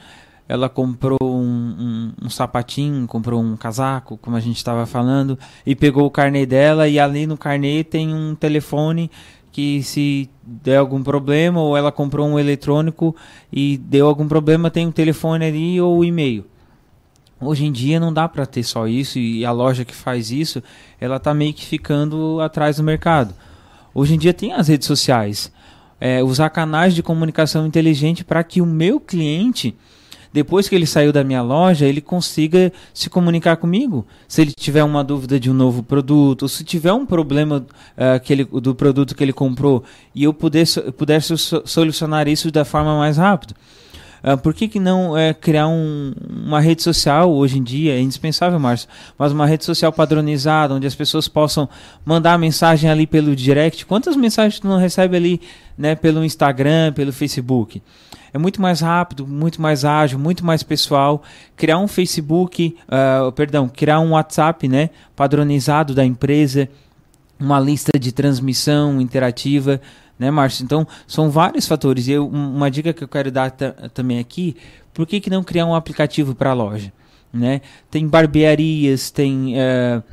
[0.52, 5.74] ela comprou um, um, um sapatinho, comprou um casaco, como a gente estava falando, e
[5.74, 9.10] pegou o carnê dela, e ali no carnê tem um telefone
[9.50, 13.16] que se der algum problema, ou ela comprou um eletrônico
[13.50, 16.46] e deu algum problema, tem um telefone ali ou o e-mail.
[17.40, 20.62] Hoje em dia não dá para ter só isso e a loja que faz isso,
[21.00, 23.34] ela tá meio que ficando atrás do mercado.
[23.94, 25.50] Hoje em dia tem as redes sociais,
[25.98, 29.78] é, usar canais de comunicação inteligente para que o meu cliente
[30.34, 34.06] depois que ele saiu da minha loja, ele consiga se comunicar comigo.
[34.28, 38.20] Se ele tiver uma dúvida de um novo produto, ou se tiver um problema uh,
[38.24, 39.84] que ele, do produto que ele comprou
[40.16, 41.34] e eu pudesse, pudesse
[41.66, 43.56] solucionar isso da forma mais rápida.
[44.24, 47.96] Uh, por que, que não é, criar um, uma rede social hoje em dia?
[47.96, 48.88] É indispensável, Márcio,
[49.18, 51.68] mas uma rede social padronizada, onde as pessoas possam
[52.06, 53.86] mandar mensagem ali pelo direct.
[53.86, 55.42] Quantas mensagens tu não recebe ali
[55.78, 57.82] né, pelo Instagram, pelo Facebook?
[58.34, 61.22] É muito mais rápido, muito mais ágil, muito mais pessoal.
[61.56, 66.70] Criar um Facebook, uh, perdão, criar um WhatsApp né, padronizado da empresa,
[67.40, 69.82] uma lista de transmissão interativa
[70.22, 70.64] né, Márcio?
[70.64, 72.08] Então, são vários fatores.
[72.08, 74.56] E uma dica que eu quero dar também aqui,
[74.94, 76.94] por que, que não criar um aplicativo para a loja?
[77.34, 77.62] Né?
[77.90, 80.04] Tem barbearias, tem, uh,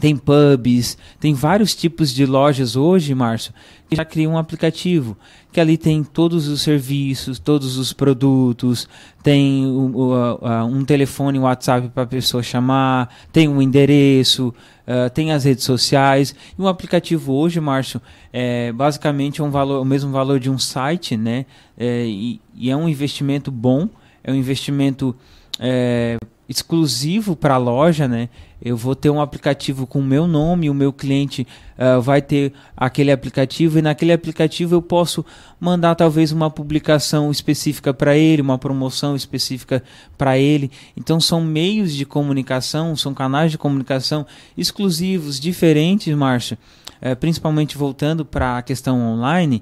[0.00, 3.52] tem pubs, tem vários tipos de lojas hoje, Márcio,
[3.88, 5.16] que já criam um aplicativo,
[5.52, 8.88] que ali tem todos os serviços, todos os produtos,
[9.22, 14.54] tem uh, um telefone, um WhatsApp para a pessoa chamar, tem um endereço,
[14.86, 16.34] uh, tem as redes sociais.
[16.58, 18.00] E um aplicativo hoje, Márcio,
[18.32, 21.44] é basicamente um valor, o mesmo valor de um site, né?
[21.76, 23.88] É, e, e, é um investimento bom,
[24.24, 25.14] é um investimento
[25.60, 26.16] é,
[26.48, 28.28] exclusivo para a loja, né?
[28.64, 31.44] Eu vou ter um aplicativo com o meu nome, o meu cliente
[31.76, 35.26] uh, vai ter aquele aplicativo e naquele aplicativo eu posso
[35.58, 39.82] mandar talvez uma publicação específica para ele, uma promoção específica
[40.16, 40.70] para ele.
[40.96, 44.24] Então são meios de comunicação, são canais de comunicação
[44.56, 46.56] exclusivos, diferentes, Márcio,
[47.02, 49.60] uh, principalmente voltando para a questão online,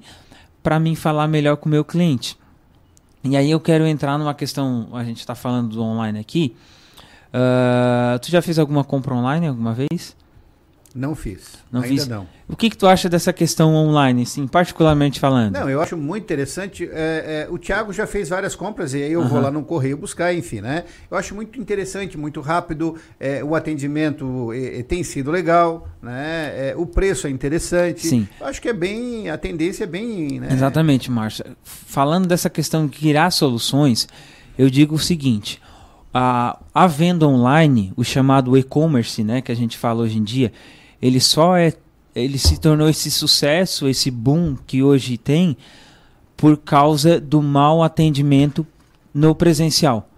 [0.61, 2.37] para mim falar melhor com o meu cliente.
[3.23, 6.55] E aí eu quero entrar numa questão, a gente está falando do online aqui.
[7.33, 10.15] Uh, tu já fez alguma compra online alguma vez?
[10.93, 11.53] Não fiz.
[11.71, 12.07] Não Ainda fiz.
[12.07, 12.27] não.
[12.49, 15.53] O que, que tu acha dessa questão online, sim, particularmente falando?
[15.53, 16.89] Não, eu acho muito interessante.
[16.91, 19.27] É, é, o Thiago já fez várias compras e aí eu uhum.
[19.27, 20.83] vou lá no correio buscar, enfim, né?
[21.09, 22.97] Eu acho muito interessante, muito rápido.
[23.17, 26.71] É, o atendimento é, é, tem sido legal, né?
[26.71, 28.05] É, o preço é interessante.
[28.05, 28.27] Sim.
[28.39, 29.29] Eu acho que é bem.
[29.29, 30.41] A tendência é bem.
[30.41, 30.49] Né?
[30.51, 31.45] Exatamente, Márcio.
[31.63, 34.09] Falando dessa questão de criar soluções,
[34.57, 35.61] eu digo o seguinte
[36.13, 40.51] a, a venda online, o chamado e-commerce, né, que a gente fala hoje em dia,
[41.01, 41.73] ele só é
[42.13, 45.55] ele se tornou esse sucesso, esse boom que hoje tem
[46.35, 48.67] por causa do mau atendimento
[49.13, 50.09] no presencial.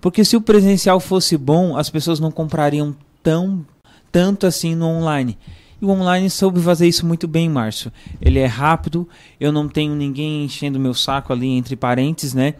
[0.00, 3.64] Porque se o presencial fosse bom, as pessoas não comprariam tão
[4.12, 5.38] tanto assim no online.
[5.80, 7.92] E o online soube fazer isso muito bem, Márcio.
[8.20, 9.08] Ele é rápido,
[9.38, 12.54] eu não tenho ninguém enchendo meu saco ali entre parentes, né?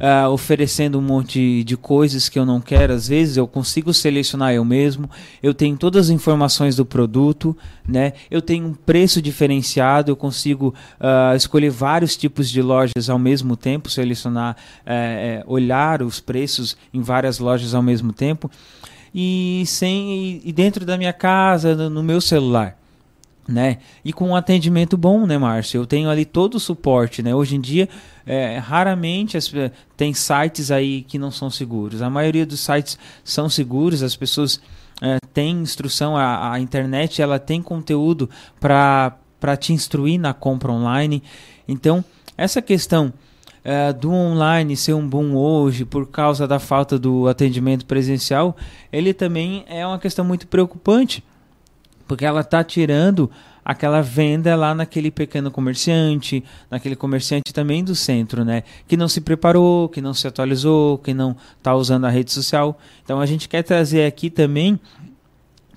[0.00, 4.52] Uh, oferecendo um monte de coisas que eu não quero, às vezes eu consigo selecionar
[4.52, 5.10] eu mesmo,
[5.42, 7.56] eu tenho todas as informações do produto,
[7.86, 8.12] né?
[8.30, 13.56] eu tenho um preço diferenciado, eu consigo uh, escolher vários tipos de lojas ao mesmo
[13.56, 18.50] tempo, selecionar, uh, olhar os preços em várias lojas ao mesmo tempo.
[19.14, 22.76] E, sem, e dentro da minha casa, no meu celular
[23.48, 23.78] né?
[24.04, 25.80] E com um atendimento bom, né, Márcio?
[25.80, 27.34] Eu tenho ali todo o suporte, né?
[27.34, 27.88] Hoje em dia,
[28.26, 29.52] é, raramente as,
[29.96, 32.02] tem sites aí que não são seguros.
[32.02, 34.60] A maioria dos sites são seguros, as pessoas
[35.00, 38.28] é, têm instrução, a, a internet ela tem conteúdo
[38.58, 41.22] para te instruir na compra online.
[41.68, 42.04] Então,
[42.36, 43.12] essa questão
[43.62, 48.56] é, do online ser um boom hoje por causa da falta do atendimento presencial,
[48.92, 51.22] ele também é uma questão muito preocupante
[52.06, 53.30] porque ela está tirando
[53.66, 58.62] aquela venda lá naquele pequeno comerciante, naquele comerciante também do centro, né?
[58.86, 62.78] Que não se preparou, que não se atualizou, que não está usando a rede social.
[63.02, 64.78] Então a gente quer trazer aqui também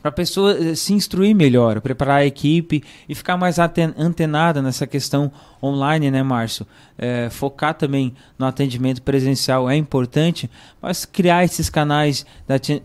[0.04, 4.86] para a pessoa eh, se instruir melhor, preparar a equipe e ficar mais antenada nessa
[4.86, 5.32] questão
[5.62, 6.68] online, né, Márcio?
[6.96, 10.48] É, focar também no atendimento presencial é importante,
[10.80, 12.24] mas criar esses canais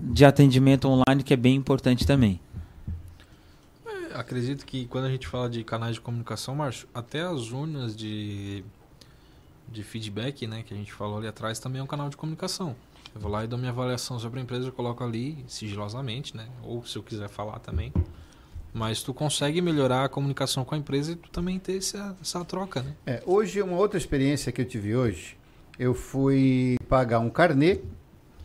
[0.00, 2.40] de atendimento online que é bem importante também
[4.14, 8.64] acredito que quando a gente fala de canais de comunicação, Márcio, até as urnas de,
[9.68, 12.74] de feedback, né, que a gente falou ali atrás, também é um canal de comunicação.
[13.14, 16.46] Eu vou lá e dou minha avaliação sobre a empresa, eu coloco ali sigilosamente, né,
[16.62, 17.92] ou se eu quiser falar também.
[18.72, 22.44] Mas tu consegue melhorar a comunicação com a empresa e tu também ter essa, essa
[22.44, 22.92] troca, né?
[23.06, 25.36] É, hoje, uma outra experiência que eu tive hoje,
[25.78, 27.80] eu fui pagar um carnê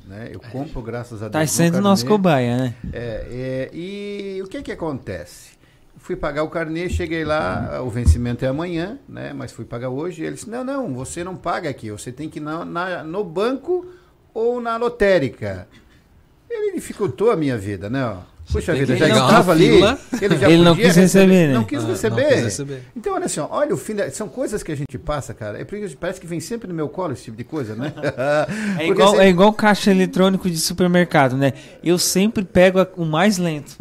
[0.10, 0.32] né?
[0.34, 1.52] Eu compro, graças a tá Deus.
[1.52, 2.76] Está sendo nosso cobaia, né?
[2.92, 5.52] É, é, e o que que acontece?
[6.00, 9.32] Fui pagar o carnê, cheguei lá, o vencimento é amanhã, né?
[9.34, 10.24] Mas fui pagar hoje.
[10.24, 13.04] E ele disse: Não, não, você não paga aqui, você tem que ir na, na,
[13.04, 13.86] no banco
[14.34, 15.68] ou na lotérica.
[16.50, 18.18] Ele dificultou a minha vida, né?
[18.52, 19.70] Puxa vida, já estava ali.
[19.70, 20.00] fila.
[20.40, 21.54] já Ele não quis receber, né?
[21.54, 22.28] Não quis Ah, não receber.
[22.30, 22.82] quis receber.
[22.96, 23.94] Então, olha assim, ó, olha o fim.
[23.94, 25.62] da- São coisas que a gente passa, cara.
[25.62, 27.94] É porque parece que vem sempre no meu colo esse tipo de coisa, né?
[28.80, 31.54] É igual, você- é igual caixa eletrônico de supermercado, né?
[31.84, 33.78] Eu sempre pego a- o mais lento.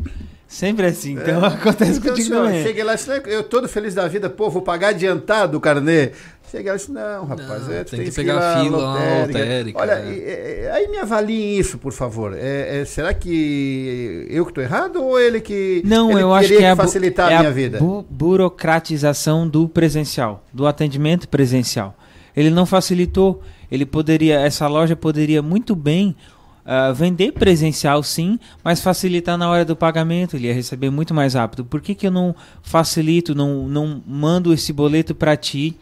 [0.49, 1.13] Sempre assim.
[1.13, 2.63] Então acontece Então, contigo senhor, também.
[2.63, 2.95] cheguei lá,
[3.27, 6.11] eu todo feliz da vida, pô, vou pagar adiantado o carnê.
[6.51, 8.79] Cheguei lá e disse, não, rapaz, Não, é, tu tem que tens pegar a fila
[8.79, 9.27] lotérica.
[9.39, 10.71] lotérica, Olha, é.
[10.73, 12.33] aí me avaliem isso, por favor.
[12.35, 16.45] É, é, será que eu que estou errado ou ele que Não, ele eu acho
[16.49, 17.79] queria que é a, facilitar é a minha vida?
[17.79, 21.95] bu- burocratização do presencial, do atendimento presencial.
[22.37, 23.43] Ele não facilitou.
[23.71, 26.17] Ele poderia, essa loja poderia muito bem
[26.71, 30.37] ah, vender presencial, sim, mas facilitar na hora do pagamento.
[30.37, 31.65] Ele ia receber muito mais rápido.
[31.65, 35.75] Por que, que eu não facilito, não, não mando esse boleto para ti?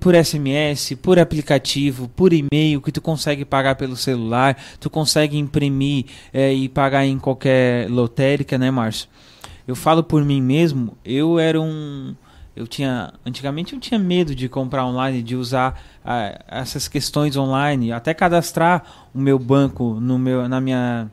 [0.00, 6.04] por SMS, por aplicativo, por e-mail, que tu consegue pagar pelo celular, tu consegue imprimir
[6.30, 9.08] eh, e pagar em qualquer lotérica, né, Márcio?
[9.66, 12.14] Eu falo por mim mesmo, eu era um.
[12.54, 13.12] Eu tinha.
[13.24, 19.08] Antigamente eu tinha medo de comprar online, de usar ah, essas questões online, até cadastrar
[19.14, 21.10] o meu banco no meu, na minha,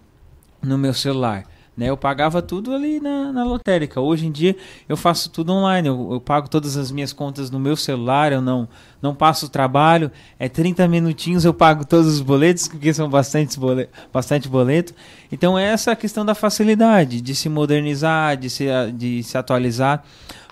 [0.61, 1.45] no meu celular.
[1.79, 1.89] Né?
[1.89, 4.01] Eu pagava tudo ali na, na lotérica.
[4.01, 4.53] Hoje em dia
[4.89, 5.87] eu faço tudo online.
[5.87, 8.33] Eu, eu pago todas as minhas contas no meu celular.
[8.33, 8.67] Eu não,
[9.01, 10.11] não passo trabalho.
[10.37, 14.93] É 30 minutinhos eu pago todos os boletos, porque são bastante, bole, bastante boleto.
[15.31, 20.03] Então é essa questão da facilidade, de se modernizar, de se, de se atualizar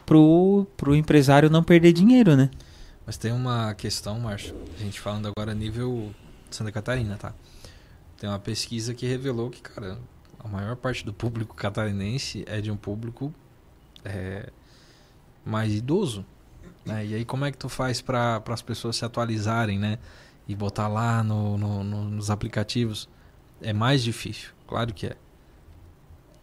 [0.08, 2.50] para o empresário não perder dinheiro, né?
[3.06, 6.14] Mas tem uma questão, Márcio, a gente falando agora nível
[6.50, 7.34] Santa Catarina, tá?
[8.18, 10.00] Tem uma pesquisa que revelou que, cara,
[10.40, 13.34] a maior parte do público catarinense é de um público
[14.04, 14.50] é,
[15.46, 16.26] mais idoso.
[16.86, 17.06] Né?
[17.06, 20.00] E aí como é que tu faz para as pessoas se atualizarem, né?
[20.48, 23.10] E botar lá no, no- no- nos aplicativos?
[23.62, 25.18] É mais difícil, claro que é.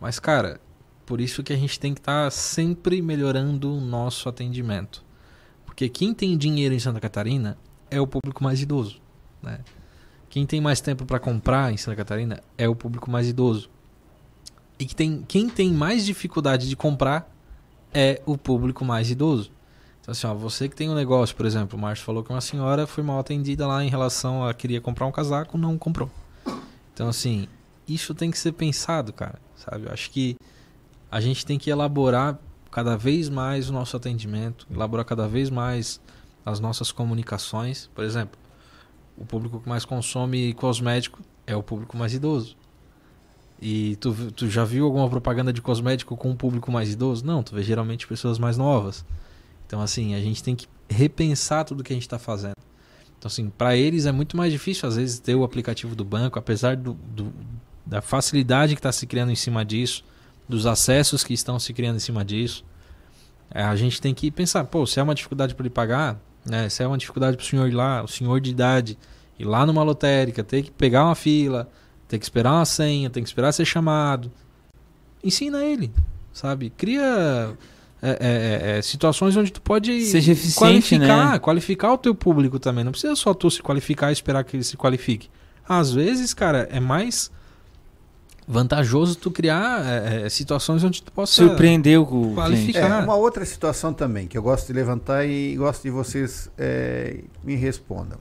[0.01, 0.61] Mas, cara,
[1.06, 5.05] por isso que a gente tem que estar sempre melhorando o nosso atendimento.
[5.66, 7.59] Porque quem tem dinheiro em Santa Catarina
[7.90, 9.01] é o público mais idoso.
[9.43, 9.60] Né?
[10.31, 13.70] Quem tem mais tempo para comprar em Santa Catarina é o público mais idoso.
[14.78, 17.31] E que tem, quem tem mais dificuldade de comprar
[17.93, 19.52] é o público mais idoso.
[20.01, 22.40] Então, assim, ó, você que tem um negócio, por exemplo, o Márcio falou que uma
[22.40, 26.10] senhora foi mal atendida lá em relação a queria comprar um casaco, não comprou.
[26.93, 27.48] Então, assim,
[27.89, 29.86] isso tem que ser pensado, cara, sabe?
[29.86, 30.36] Eu acho que
[31.15, 32.36] a gente tem que elaborar
[32.73, 36.01] cada vez mais o nosso atendimento, elaborar cada vez mais
[36.45, 37.89] as nossas comunicações.
[37.95, 38.36] Por exemplo,
[39.16, 42.57] o público que mais consome cosmético é o público mais idoso.
[43.62, 47.24] E tu, tu já viu alguma propaganda de cosmético com um público mais idoso?
[47.24, 49.05] Não, tu vê geralmente pessoas mais novas.
[49.69, 52.57] Então, assim, a gente tem que repensar tudo que a gente está fazendo.
[53.16, 56.41] Então, assim, para eles é muito mais difícil, às vezes, ter o aplicativo do banco,
[56.41, 57.32] apesar do, do-
[57.86, 60.05] da facilidade que está se criando em cima disso,
[60.48, 62.64] dos acessos que estão se criando em cima disso.
[63.50, 66.68] É, a gente tem que pensar, pô, se é uma dificuldade para ele pagar, né,
[66.68, 68.98] se é uma dificuldade para o senhor ir lá, o senhor de idade,
[69.38, 71.68] ir lá numa lotérica, ter que pegar uma fila,
[72.08, 74.30] ter que esperar uma senha, tem que esperar ser chamado.
[75.22, 75.92] Ensina ele,
[76.32, 76.70] sabe?
[76.70, 77.56] Cria
[78.02, 81.38] é, é, é, situações onde tu pode Seja qualificar, né?
[81.38, 82.84] qualificar o teu público também.
[82.84, 85.30] Não precisa só tu se qualificar e esperar que ele se qualifique.
[85.66, 87.30] Às vezes, cara, é mais
[88.46, 93.00] vantajoso tu criar é, é, situações onde tu possa Surpreender o qualificar.
[93.00, 97.20] É, uma outra situação também que eu gosto de levantar e gosto de vocês é,
[97.42, 98.18] me respondam.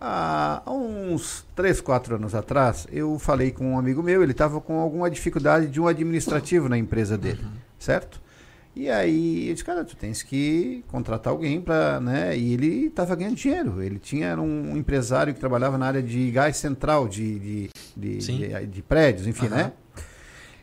[0.00, 4.80] Há uns 3, 4 anos atrás, eu falei com um amigo meu, ele estava com
[4.80, 7.40] alguma dificuldade de um administrativo na empresa dele,
[7.78, 8.21] certo?
[8.74, 12.36] E aí eu disse, cara, tu tens que contratar alguém para, né?
[12.36, 13.82] E ele estava ganhando dinheiro.
[13.82, 18.82] Ele tinha um empresário que trabalhava na área de gás central, de, de, de, de,
[18.82, 19.56] prédios, enfim, Aham.
[19.56, 19.72] né?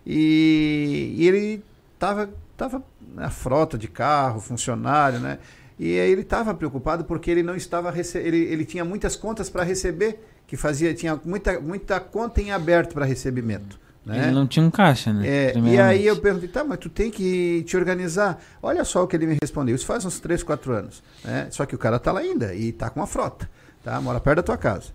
[0.06, 1.64] E, e ele
[1.94, 2.30] estava
[2.60, 2.84] tava
[3.16, 5.40] na frota de carro, funcionário, né?
[5.78, 9.64] E aí ele estava preocupado porque ele não estava ele, ele tinha muitas contas para
[9.64, 14.24] receber, que fazia tinha muita muita conta em aberto para recebimento, né?
[14.24, 15.28] Ele não tinha um caixa, né?
[15.28, 18.42] É, e aí eu perguntei, tá, mas tu tem que te organizar.
[18.62, 19.76] Olha só o que ele me respondeu.
[19.76, 21.04] Isso faz uns 3, 4 anos.
[21.24, 21.48] Né?
[21.52, 23.50] Só que o cara tá lá ainda e tá com uma frota.
[23.84, 24.00] Tá?
[24.02, 24.88] Mora perto da tua casa.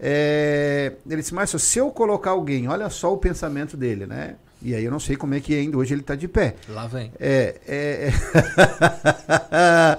[0.00, 4.36] É, ele disse, Márcio, se eu colocar alguém, olha só o pensamento dele, né?
[4.60, 6.56] E aí eu não sei como é que ainda hoje ele tá de pé.
[6.68, 7.12] Lá vem.
[7.18, 9.96] É, é, é.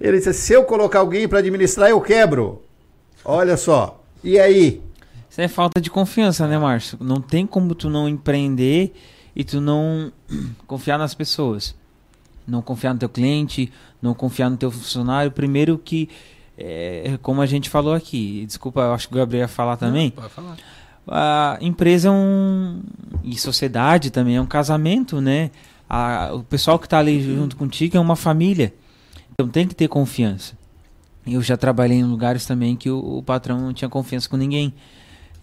[0.00, 2.62] ele disse, se eu colocar alguém para administrar, eu quebro.
[3.24, 4.02] Olha só.
[4.22, 4.80] E aí?
[5.36, 6.96] Isso é falta de confiança, né, Márcio?
[6.98, 8.94] Não tem como tu não empreender
[9.34, 10.10] e tu não
[10.66, 11.74] confiar nas pessoas.
[12.46, 15.30] Não confiar no teu cliente, não confiar no teu funcionário.
[15.30, 16.08] Primeiro que,
[16.56, 20.10] é, como a gente falou aqui, desculpa, eu acho que o Gabriel ia falar também.
[20.10, 20.56] Pode falar.
[21.06, 22.80] a empresa é um
[23.22, 25.50] e sociedade também é um casamento, né?
[25.86, 28.72] A, o pessoal que está ali junto contigo é uma família,
[29.34, 30.56] então tem que ter confiança.
[31.26, 34.72] Eu já trabalhei em lugares também que o, o patrão não tinha confiança com ninguém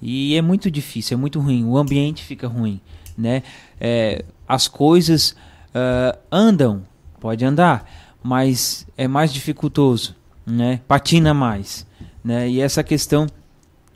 [0.04, 1.64] e é muito difícil, é muito ruim.
[1.64, 2.82] O ambiente fica ruim,
[3.18, 3.42] né?
[3.80, 5.32] É, as coisas
[5.70, 6.84] uh, andam,
[7.22, 7.90] pode andar,
[8.22, 10.14] mas é mais dificultoso,
[10.46, 10.82] né?
[10.90, 11.88] Patina mais,
[12.22, 12.50] né?
[12.50, 13.28] E essa questão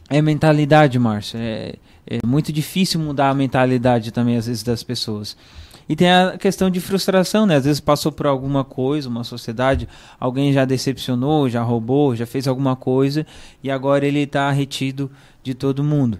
[0.09, 1.37] é mentalidade, Márcio.
[1.37, 1.75] É,
[2.09, 5.35] é muito difícil mudar a mentalidade também, às vezes, das pessoas.
[5.89, 7.55] E tem a questão de frustração, né?
[7.55, 9.87] Às vezes passou por alguma coisa, uma sociedade,
[10.19, 13.25] alguém já decepcionou, já roubou, já fez alguma coisa
[13.63, 15.09] e agora ele está retido
[15.47, 16.19] de todo mundo.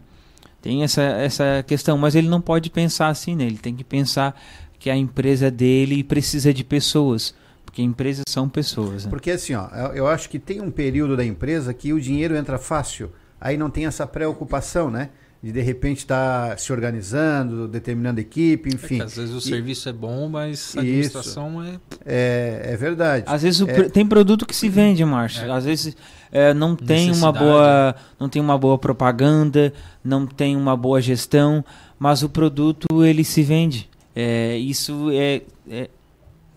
[0.62, 3.46] Tem essa, essa questão, mas ele não pode pensar assim, né?
[3.46, 4.40] Ele tem que pensar
[4.80, 7.36] que a empresa dele precisa de pessoas.
[7.66, 9.04] Porque empresas são pessoas.
[9.06, 9.10] Né?
[9.10, 12.58] Porque assim, ó, eu acho que tem um período da empresa que o dinheiro entra
[12.58, 15.10] fácil, aí não tem essa preocupação, né?
[15.42, 19.00] De de repente estar tá se organizando, determinando equipe, enfim.
[19.00, 22.62] É às vezes o e, serviço é bom, mas a administração isso, é...
[22.66, 22.74] é...
[22.74, 23.24] É verdade.
[23.28, 23.84] Às vezes é...
[23.84, 25.46] tem produto que se vende, Márcio.
[25.46, 25.52] É.
[25.52, 25.96] Às vezes
[26.32, 29.74] é, não tem uma boa não tem uma boa propaganda,
[30.04, 31.64] não tem uma boa gestão,
[32.00, 33.90] mas o produto ele se vende.
[34.16, 35.90] É, isso é, é,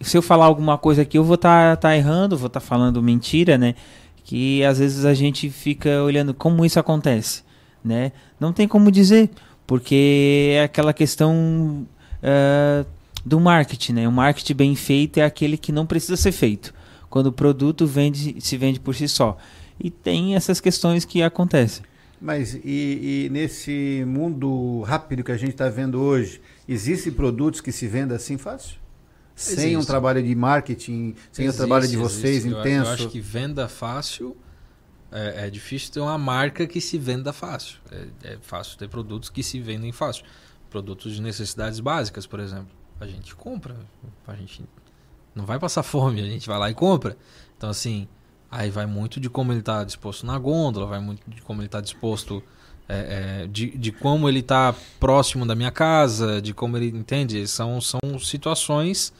[0.00, 2.66] se eu falar alguma coisa aqui eu vou estar tá, tá errando, vou estar tá
[2.66, 3.74] falando mentira, né?
[4.24, 7.42] Que às vezes a gente fica olhando como isso acontece
[7.84, 8.12] né?
[8.40, 9.30] Não tem como dizer,
[9.66, 11.86] porque é aquela questão
[12.22, 12.86] uh,
[13.24, 14.08] do marketing, né?
[14.08, 16.72] O marketing bem feito é aquele que não precisa ser feito,
[17.10, 19.36] quando o produto vende, se vende por si só.
[19.78, 21.84] E tem essas questões que acontecem.
[22.20, 27.72] Mas e, e nesse mundo rápido que a gente está vendo hoje, existem produtos que
[27.72, 28.78] se vendem assim fácil?
[29.34, 29.76] Sem Existe.
[29.76, 32.58] um trabalho de marketing, sem existe, o trabalho de vocês existe.
[32.58, 32.84] intenso?
[32.84, 34.36] Eu, eu acho que venda fácil
[35.12, 37.78] é, é, difícil ter uma marca que se venda fácil.
[37.90, 40.24] É, é, fácil ter produtos que se vendem fácil.
[40.68, 42.68] Produtos de necessidades básicas, por exemplo.
[43.00, 43.76] A gente compra.
[44.26, 44.64] A gente
[45.34, 47.16] não vai passar fome, a gente vai lá e compra.
[47.56, 48.06] Então, assim,
[48.50, 51.66] aí vai muito de como ele está disposto na gôndola, vai muito de como ele
[51.66, 52.42] está disposto.
[52.88, 57.46] É, é, de, de como ele está próximo da minha casa, de como ele entende.
[57.46, 59.12] São, são situações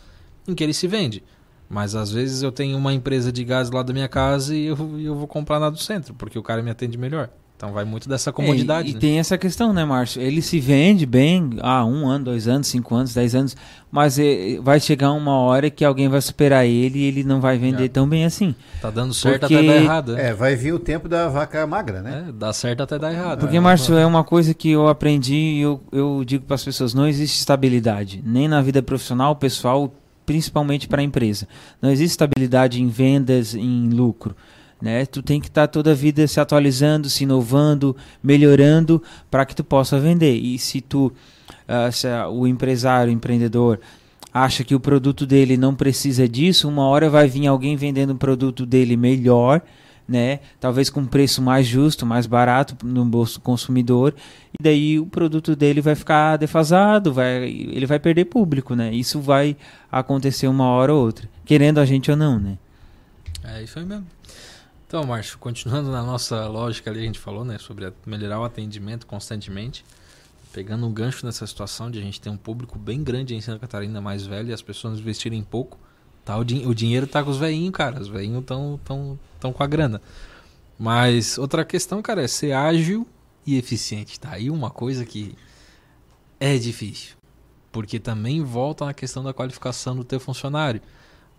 [0.46, 1.22] em que ele se vende.
[1.70, 4.76] Mas às vezes eu tenho uma empresa de gás lá da minha casa e eu,
[4.98, 7.30] eu vou comprar na do centro, porque o cara me atende melhor.
[7.56, 8.88] Então vai muito dessa comodidade.
[8.88, 9.00] É, e, né?
[9.00, 10.20] tem essa questão, né, Márcio?
[10.20, 13.54] Ele se vende bem há um ano, dois anos, cinco anos, dez anos,
[13.92, 17.56] mas é, vai chegar uma hora que alguém vai superar ele e ele não vai
[17.56, 17.88] vender é.
[17.88, 18.52] tão bem assim.
[18.80, 19.54] Tá dando certo porque...
[19.54, 20.14] até dar errado.
[20.14, 20.30] Né?
[20.30, 22.24] É, vai vir o tempo da vaca magra, né?
[22.30, 23.40] É, dá certo até dar errado.
[23.40, 26.94] Porque, Márcio, é uma coisa que eu aprendi e eu, eu digo para as pessoas:
[26.94, 29.92] não existe estabilidade, nem na vida profissional, pessoal
[30.30, 31.48] principalmente para a empresa.
[31.82, 34.36] Não existe estabilidade em vendas, em lucro.
[34.80, 35.04] Né?
[35.04, 39.56] Tu tem que estar tá toda a vida se atualizando, se inovando, melhorando para que
[39.56, 40.36] tu possa vender.
[40.36, 43.80] E se tu, uh, se o empresário, o empreendedor,
[44.32, 48.16] acha que o produto dele não precisa disso, uma hora vai vir alguém vendendo um
[48.16, 49.60] produto dele melhor
[50.10, 50.40] né?
[50.58, 54.12] Talvez com um preço mais justo, mais barato no bolso consumidor,
[54.58, 58.92] e daí o produto dele vai ficar defasado, vai, ele vai perder público, né?
[58.92, 59.56] Isso vai
[59.90, 62.58] acontecer uma hora ou outra, querendo a gente ou não, né?
[63.44, 64.06] É isso aí mesmo.
[64.86, 69.06] Então, Márcio, continuando na nossa lógica ali, a gente falou, né, sobre melhorar o atendimento
[69.06, 69.84] constantemente,
[70.52, 73.60] pegando um gancho nessa situação de a gente ter um público bem grande em Santa
[73.60, 75.78] Catarina mais velho e as pessoas investirem pouco
[76.24, 78.00] Tá, o, din o dinheiro tá com os velhinhos, cara.
[78.00, 80.00] Os velhinhos estão tão, tão com a grana.
[80.78, 83.06] Mas outra questão, cara, é ser ágil
[83.46, 84.18] e eficiente.
[84.18, 85.34] Tá aí uma coisa que
[86.38, 87.16] é difícil.
[87.70, 90.80] Porque também volta na questão da qualificação do teu funcionário.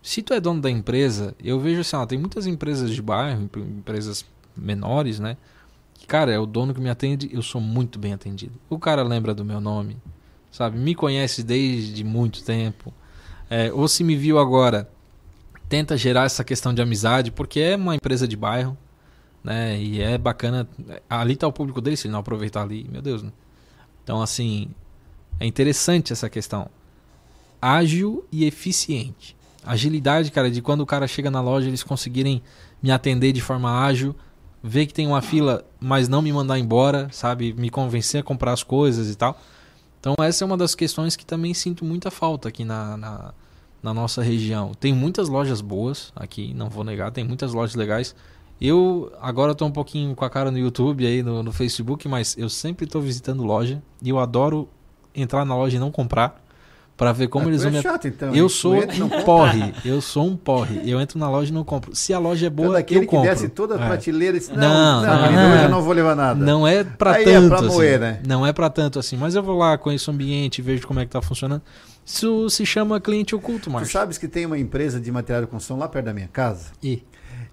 [0.02, 3.48] Se tu é dono da empresa, eu vejo assim, ó, tem muitas empresas de bairro,
[3.56, 4.24] empresas
[4.56, 5.36] menores, né?
[5.94, 8.54] Que, cara, é o dono que me atende, eu sou muito bem atendido.
[8.68, 9.96] O cara lembra do meu nome,
[10.50, 10.76] sabe?
[10.76, 12.92] Me conhece desde muito tempo.
[13.54, 14.88] É, ou se me viu agora,
[15.68, 18.78] tenta gerar essa questão de amizade, porque é uma empresa de bairro,
[19.44, 19.78] né?
[19.78, 20.66] E é bacana.
[21.06, 23.30] Ali tá o público dele, se ele não aproveitar ali, meu Deus, né?
[24.02, 24.70] Então, assim,
[25.38, 26.66] é interessante essa questão.
[27.60, 29.36] Ágil e eficiente.
[29.62, 32.42] Agilidade, cara, de quando o cara chega na loja, eles conseguirem
[32.82, 34.16] me atender de forma ágil,
[34.62, 37.52] ver que tem uma fila, mas não me mandar embora, sabe?
[37.52, 39.38] Me convencer a comprar as coisas e tal.
[40.00, 43.34] Então, essa é uma das questões que também sinto muita falta aqui na, na,
[43.82, 44.72] na nossa região.
[44.78, 48.14] Tem muitas lojas boas aqui, não vou negar, tem muitas lojas legais.
[48.60, 52.36] Eu agora estou um pouquinho com a cara no YouTube aí, no, no Facebook, mas
[52.38, 54.68] eu sempre estou visitando loja e eu adoro
[55.14, 56.40] entrar na loja e não comprar,
[56.94, 57.82] Pra ver como Ah, eles vão é me.
[57.82, 59.74] chato, então, eu sou um porre.
[59.82, 60.82] Eu sou um porre.
[60.88, 61.96] Eu entro na loja e não compro.
[61.96, 63.24] Se a loja é é boa, daquele eu compro.
[63.24, 63.86] que desce toda a É.
[63.86, 65.62] prateleira e diz, não, Não, não, não, querido, não.
[65.62, 66.44] eu não vou levar nada.
[66.44, 67.66] Não é pra Aí tanto é pra assim.
[67.66, 68.20] moer, né?
[68.26, 69.16] Não é pra tanto assim.
[69.16, 71.62] Mas eu vou lá, conheço o ambiente, vejo como é que tá funcionando.
[72.04, 73.92] Isso se chama cliente oculto, Tu Márcio.
[73.92, 76.66] sabes que tem uma empresa de material de construção lá perto da minha casa?
[76.82, 77.02] E?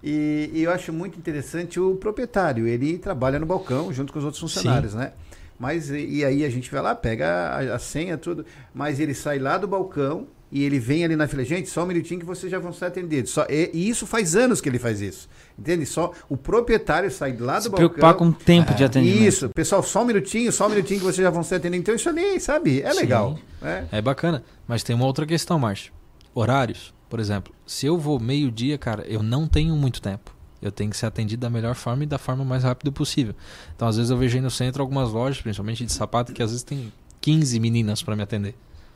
[0.03, 2.65] E, e eu acho muito interessante o proprietário.
[2.67, 5.11] Ele trabalha no balcão junto com os outros funcionários, né?
[5.59, 8.45] Mas e, aí a gente vai lá, pega a, a senha, tudo.
[8.73, 11.43] Mas ele sai lá do balcão e ele vem ali na fila.
[11.43, 13.31] Gente, só um minutinho que vocês já vão ser atendidos.
[13.31, 15.27] Só, e, e isso faz anos que ele faz isso.
[15.57, 15.85] Entende?
[15.85, 17.89] Só o proprietário sai lá do Se balcão.
[17.89, 19.21] preocupar com o tempo de atendimento.
[19.21, 21.81] Isso, pessoal, só um minutinho, só um minutinho que vocês já vão ser atendidos.
[21.81, 22.81] Então isso ali, sabe?
[22.81, 22.99] É Sim.
[23.01, 23.37] legal.
[23.61, 23.87] Né?
[23.91, 24.43] É bacana.
[24.67, 25.91] Mas tem uma outra questão, Márcio.
[26.33, 26.93] Horários.
[27.09, 30.35] Por exemplo, se eu vou meio-dia, cara, eu não tenho muito tempo.
[30.61, 33.33] Eu tenho que ser atendido da melhor forma e da forma mais rápida possível.
[33.75, 36.51] Então, às vezes, eu vejo aí no centro algumas lojas, principalmente de sapato, que às
[36.51, 36.91] vezes tem
[37.21, 38.55] 15 meninas para me atender.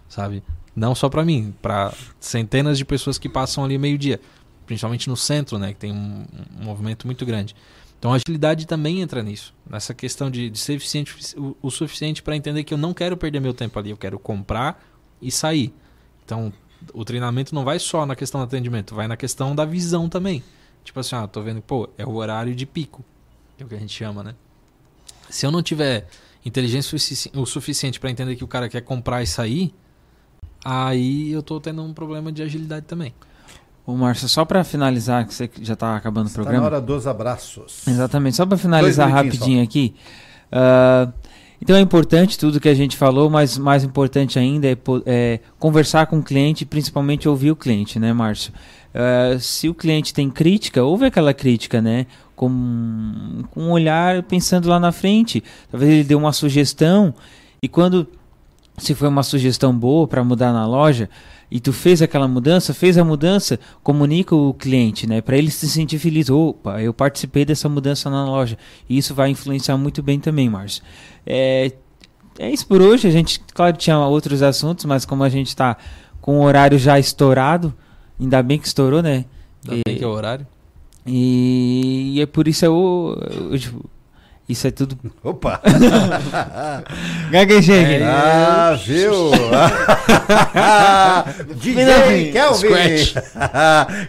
[0.09, 0.43] Sabe?
[0.75, 4.19] Não só para mim, para centenas de pessoas que passam ali meio-dia.
[4.65, 5.73] Principalmente no centro, né?
[5.73, 6.25] Que tem um,
[6.59, 7.55] um movimento muito grande.
[8.03, 9.53] Então a agilidade também entra nisso.
[9.65, 13.15] Nessa questão de, de ser eficiente o, o suficiente para entender que eu não quero
[13.15, 13.91] perder meu tempo ali.
[13.91, 14.83] Eu quero comprar
[15.21, 15.73] e sair.
[16.25, 16.51] Então
[16.93, 20.43] o treinamento não vai só na questão do atendimento, vai na questão da visão também.
[20.83, 23.05] Tipo assim, ah, tô vendo, pô, é o horário de pico.
[23.57, 24.35] É o que a gente chama, né?
[25.29, 26.05] Se eu não tiver
[26.45, 26.97] inteligência
[27.33, 29.73] o suficiente para entender que o cara quer comprar e sair,
[30.61, 33.13] aí eu tô tendo um problema de agilidade também.
[33.85, 36.65] Ô, Márcio, só pra finalizar, que você já tá acabando o Está na programa.
[36.67, 37.85] hora dos abraços.
[37.87, 39.93] Exatamente, só para finalizar rapidinho aqui.
[40.51, 41.11] ah,
[41.61, 46.07] então é importante tudo que a gente falou, mas mais importante ainda é, é conversar
[46.07, 48.53] com o cliente, principalmente ouvir o cliente, né, Márcio?
[48.93, 52.05] Ah, se o cliente tem crítica, ouve aquela crítica, né?
[52.35, 55.43] Com, com um olhar pensando lá na frente.
[55.71, 57.13] Talvez ele dê uma sugestão
[57.61, 58.07] e quando
[58.77, 61.09] se foi uma sugestão boa para mudar na loja
[61.53, 65.69] e tu fez aquela mudança, fez a mudança, comunica o cliente, né, para ele se
[65.69, 66.27] sentir feliz.
[66.27, 68.57] Opa, eu participei dessa mudança na loja.
[68.89, 70.83] E isso vai influenciar muito bem também, Márcio.
[71.23, 71.71] É,
[72.39, 73.07] é isso por hoje.
[73.07, 75.77] A gente, claro, tinha outros assuntos, mas como a gente está
[76.19, 77.71] com o horário já estourado,
[78.19, 79.23] ainda bem que estourou, né?
[79.63, 80.47] Ainda bem que é o horário.
[81.05, 83.15] E, e é por isso eu,
[83.51, 83.87] eu, tipo,
[84.47, 84.97] isso é tudo.
[85.23, 85.61] Opa!
[87.31, 87.83] Gaguejei.
[87.83, 89.31] É, ah, viu?
[91.55, 92.69] DJ Kelvin!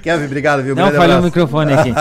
[0.02, 0.74] Kelvin, obrigado, viu?
[0.74, 1.92] Não falhou o microfone aqui.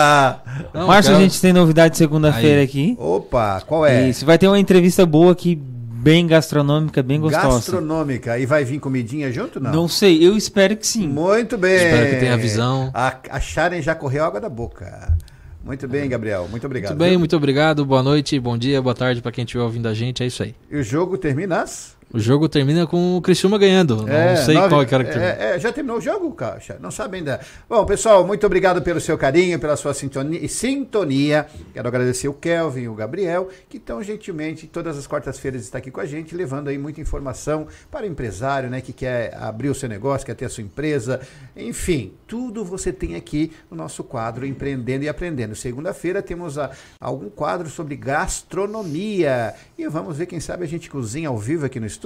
[0.72, 2.96] Não, Márcio, a gente tem novidade segunda-feira aqui.
[2.98, 4.08] Opa, qual é?
[4.08, 7.48] Isso, vai ter uma entrevista boa aqui, bem gastronômica, bem gostosa.
[7.48, 8.38] Gastronômica.
[8.38, 9.72] E vai vir comidinha junto, não?
[9.72, 11.08] Não sei, eu espero que sim.
[11.08, 11.76] Muito bem.
[11.76, 12.90] Espero que tenha visão.
[12.92, 15.16] A, a Sharon já correu água da boca.
[15.64, 16.46] Muito bem, Gabriel.
[16.50, 16.90] Muito obrigado.
[16.90, 17.18] Muito bem, viu?
[17.18, 17.84] muito obrigado.
[17.86, 20.22] Boa noite, bom dia, boa tarde para quem estiver ouvindo a gente.
[20.22, 20.54] É isso aí.
[20.70, 21.96] E o jogo termina às?
[22.14, 24.08] O jogo termina com o Criciúma ganhando.
[24.08, 25.32] É, não sei nove- qual que era que termina.
[25.32, 26.78] é, é, já terminou o jogo, Caixa?
[26.80, 27.40] Não sabe ainda.
[27.68, 30.48] Bom, pessoal, muito obrigado pelo seu carinho, pela sua sintonia.
[30.48, 31.46] sintonia.
[31.72, 35.90] Quero agradecer o Kelvin e o Gabriel, que tão gentilmente, todas as quartas-feiras, está aqui
[35.90, 39.74] com a gente, levando aí muita informação para o empresário, né, que quer abrir o
[39.74, 41.20] seu negócio, quer ter a sua empresa.
[41.56, 45.56] Enfim, tudo você tem aqui no nosso quadro Empreendendo e Aprendendo.
[45.56, 46.70] Segunda-feira temos a-
[47.00, 49.52] algum quadro sobre gastronomia.
[49.76, 52.03] E vamos ver, quem sabe a gente cozinha ao vivo aqui no estúdio.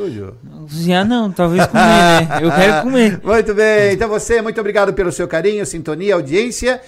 [0.63, 2.29] Cozinhar não, talvez comer, né?
[2.43, 3.21] Eu quero comer.
[3.25, 3.93] Muito bem.
[3.95, 6.81] Então você, muito obrigado pelo seu carinho, sintonia, audiência.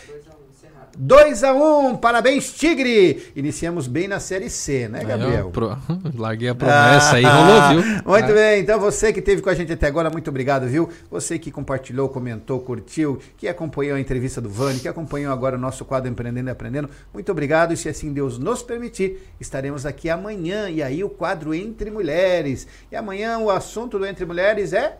[1.03, 3.33] 2 a 1 um, parabéns, Tigre!
[3.35, 5.49] Iniciamos bem na Série C, né, Gabriel?
[5.51, 5.75] pro-
[6.15, 7.83] Larguei a promessa aí, rolou, viu?
[8.05, 8.35] Muito Ah.
[8.35, 10.91] bem, então você que esteve com a gente até agora, muito obrigado, viu?
[11.11, 15.59] Você que compartilhou, comentou, curtiu, que acompanhou a entrevista do Vani, que acompanhou agora o
[15.59, 17.73] nosso quadro Empreendendo e Aprendendo, muito obrigado.
[17.73, 20.69] E se assim Deus nos permitir, estaremos aqui amanhã.
[20.69, 22.67] E aí o quadro Entre Mulheres.
[22.93, 24.99] E amanhã o assunto do Entre Mulheres é.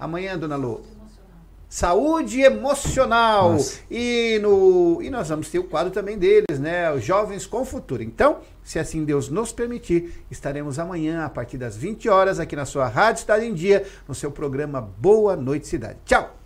[0.00, 0.80] Amanhã, dona Lu.
[1.68, 3.52] Saúde emocional.
[3.52, 3.80] Nossa.
[3.90, 6.92] E, no, e nós vamos ter o quadro também deles, né?
[6.92, 8.02] Os Jovens com Futuro.
[8.02, 12.64] Então, se assim Deus nos permitir, estaremos amanhã, a partir das 20 horas, aqui na
[12.64, 15.98] sua Rádio Cidade em Dia, no seu programa Boa Noite Cidade.
[16.04, 16.36] Tchau!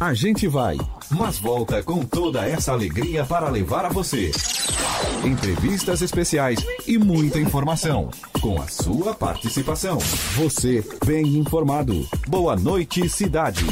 [0.00, 0.78] A gente vai,
[1.10, 4.30] mas volta com toda essa alegria para levar a você.
[5.22, 8.08] Entrevistas especiais e muita informação.
[8.40, 9.98] Com a sua participação.
[10.36, 12.08] Você bem informado.
[12.26, 13.66] Boa noite, cidade.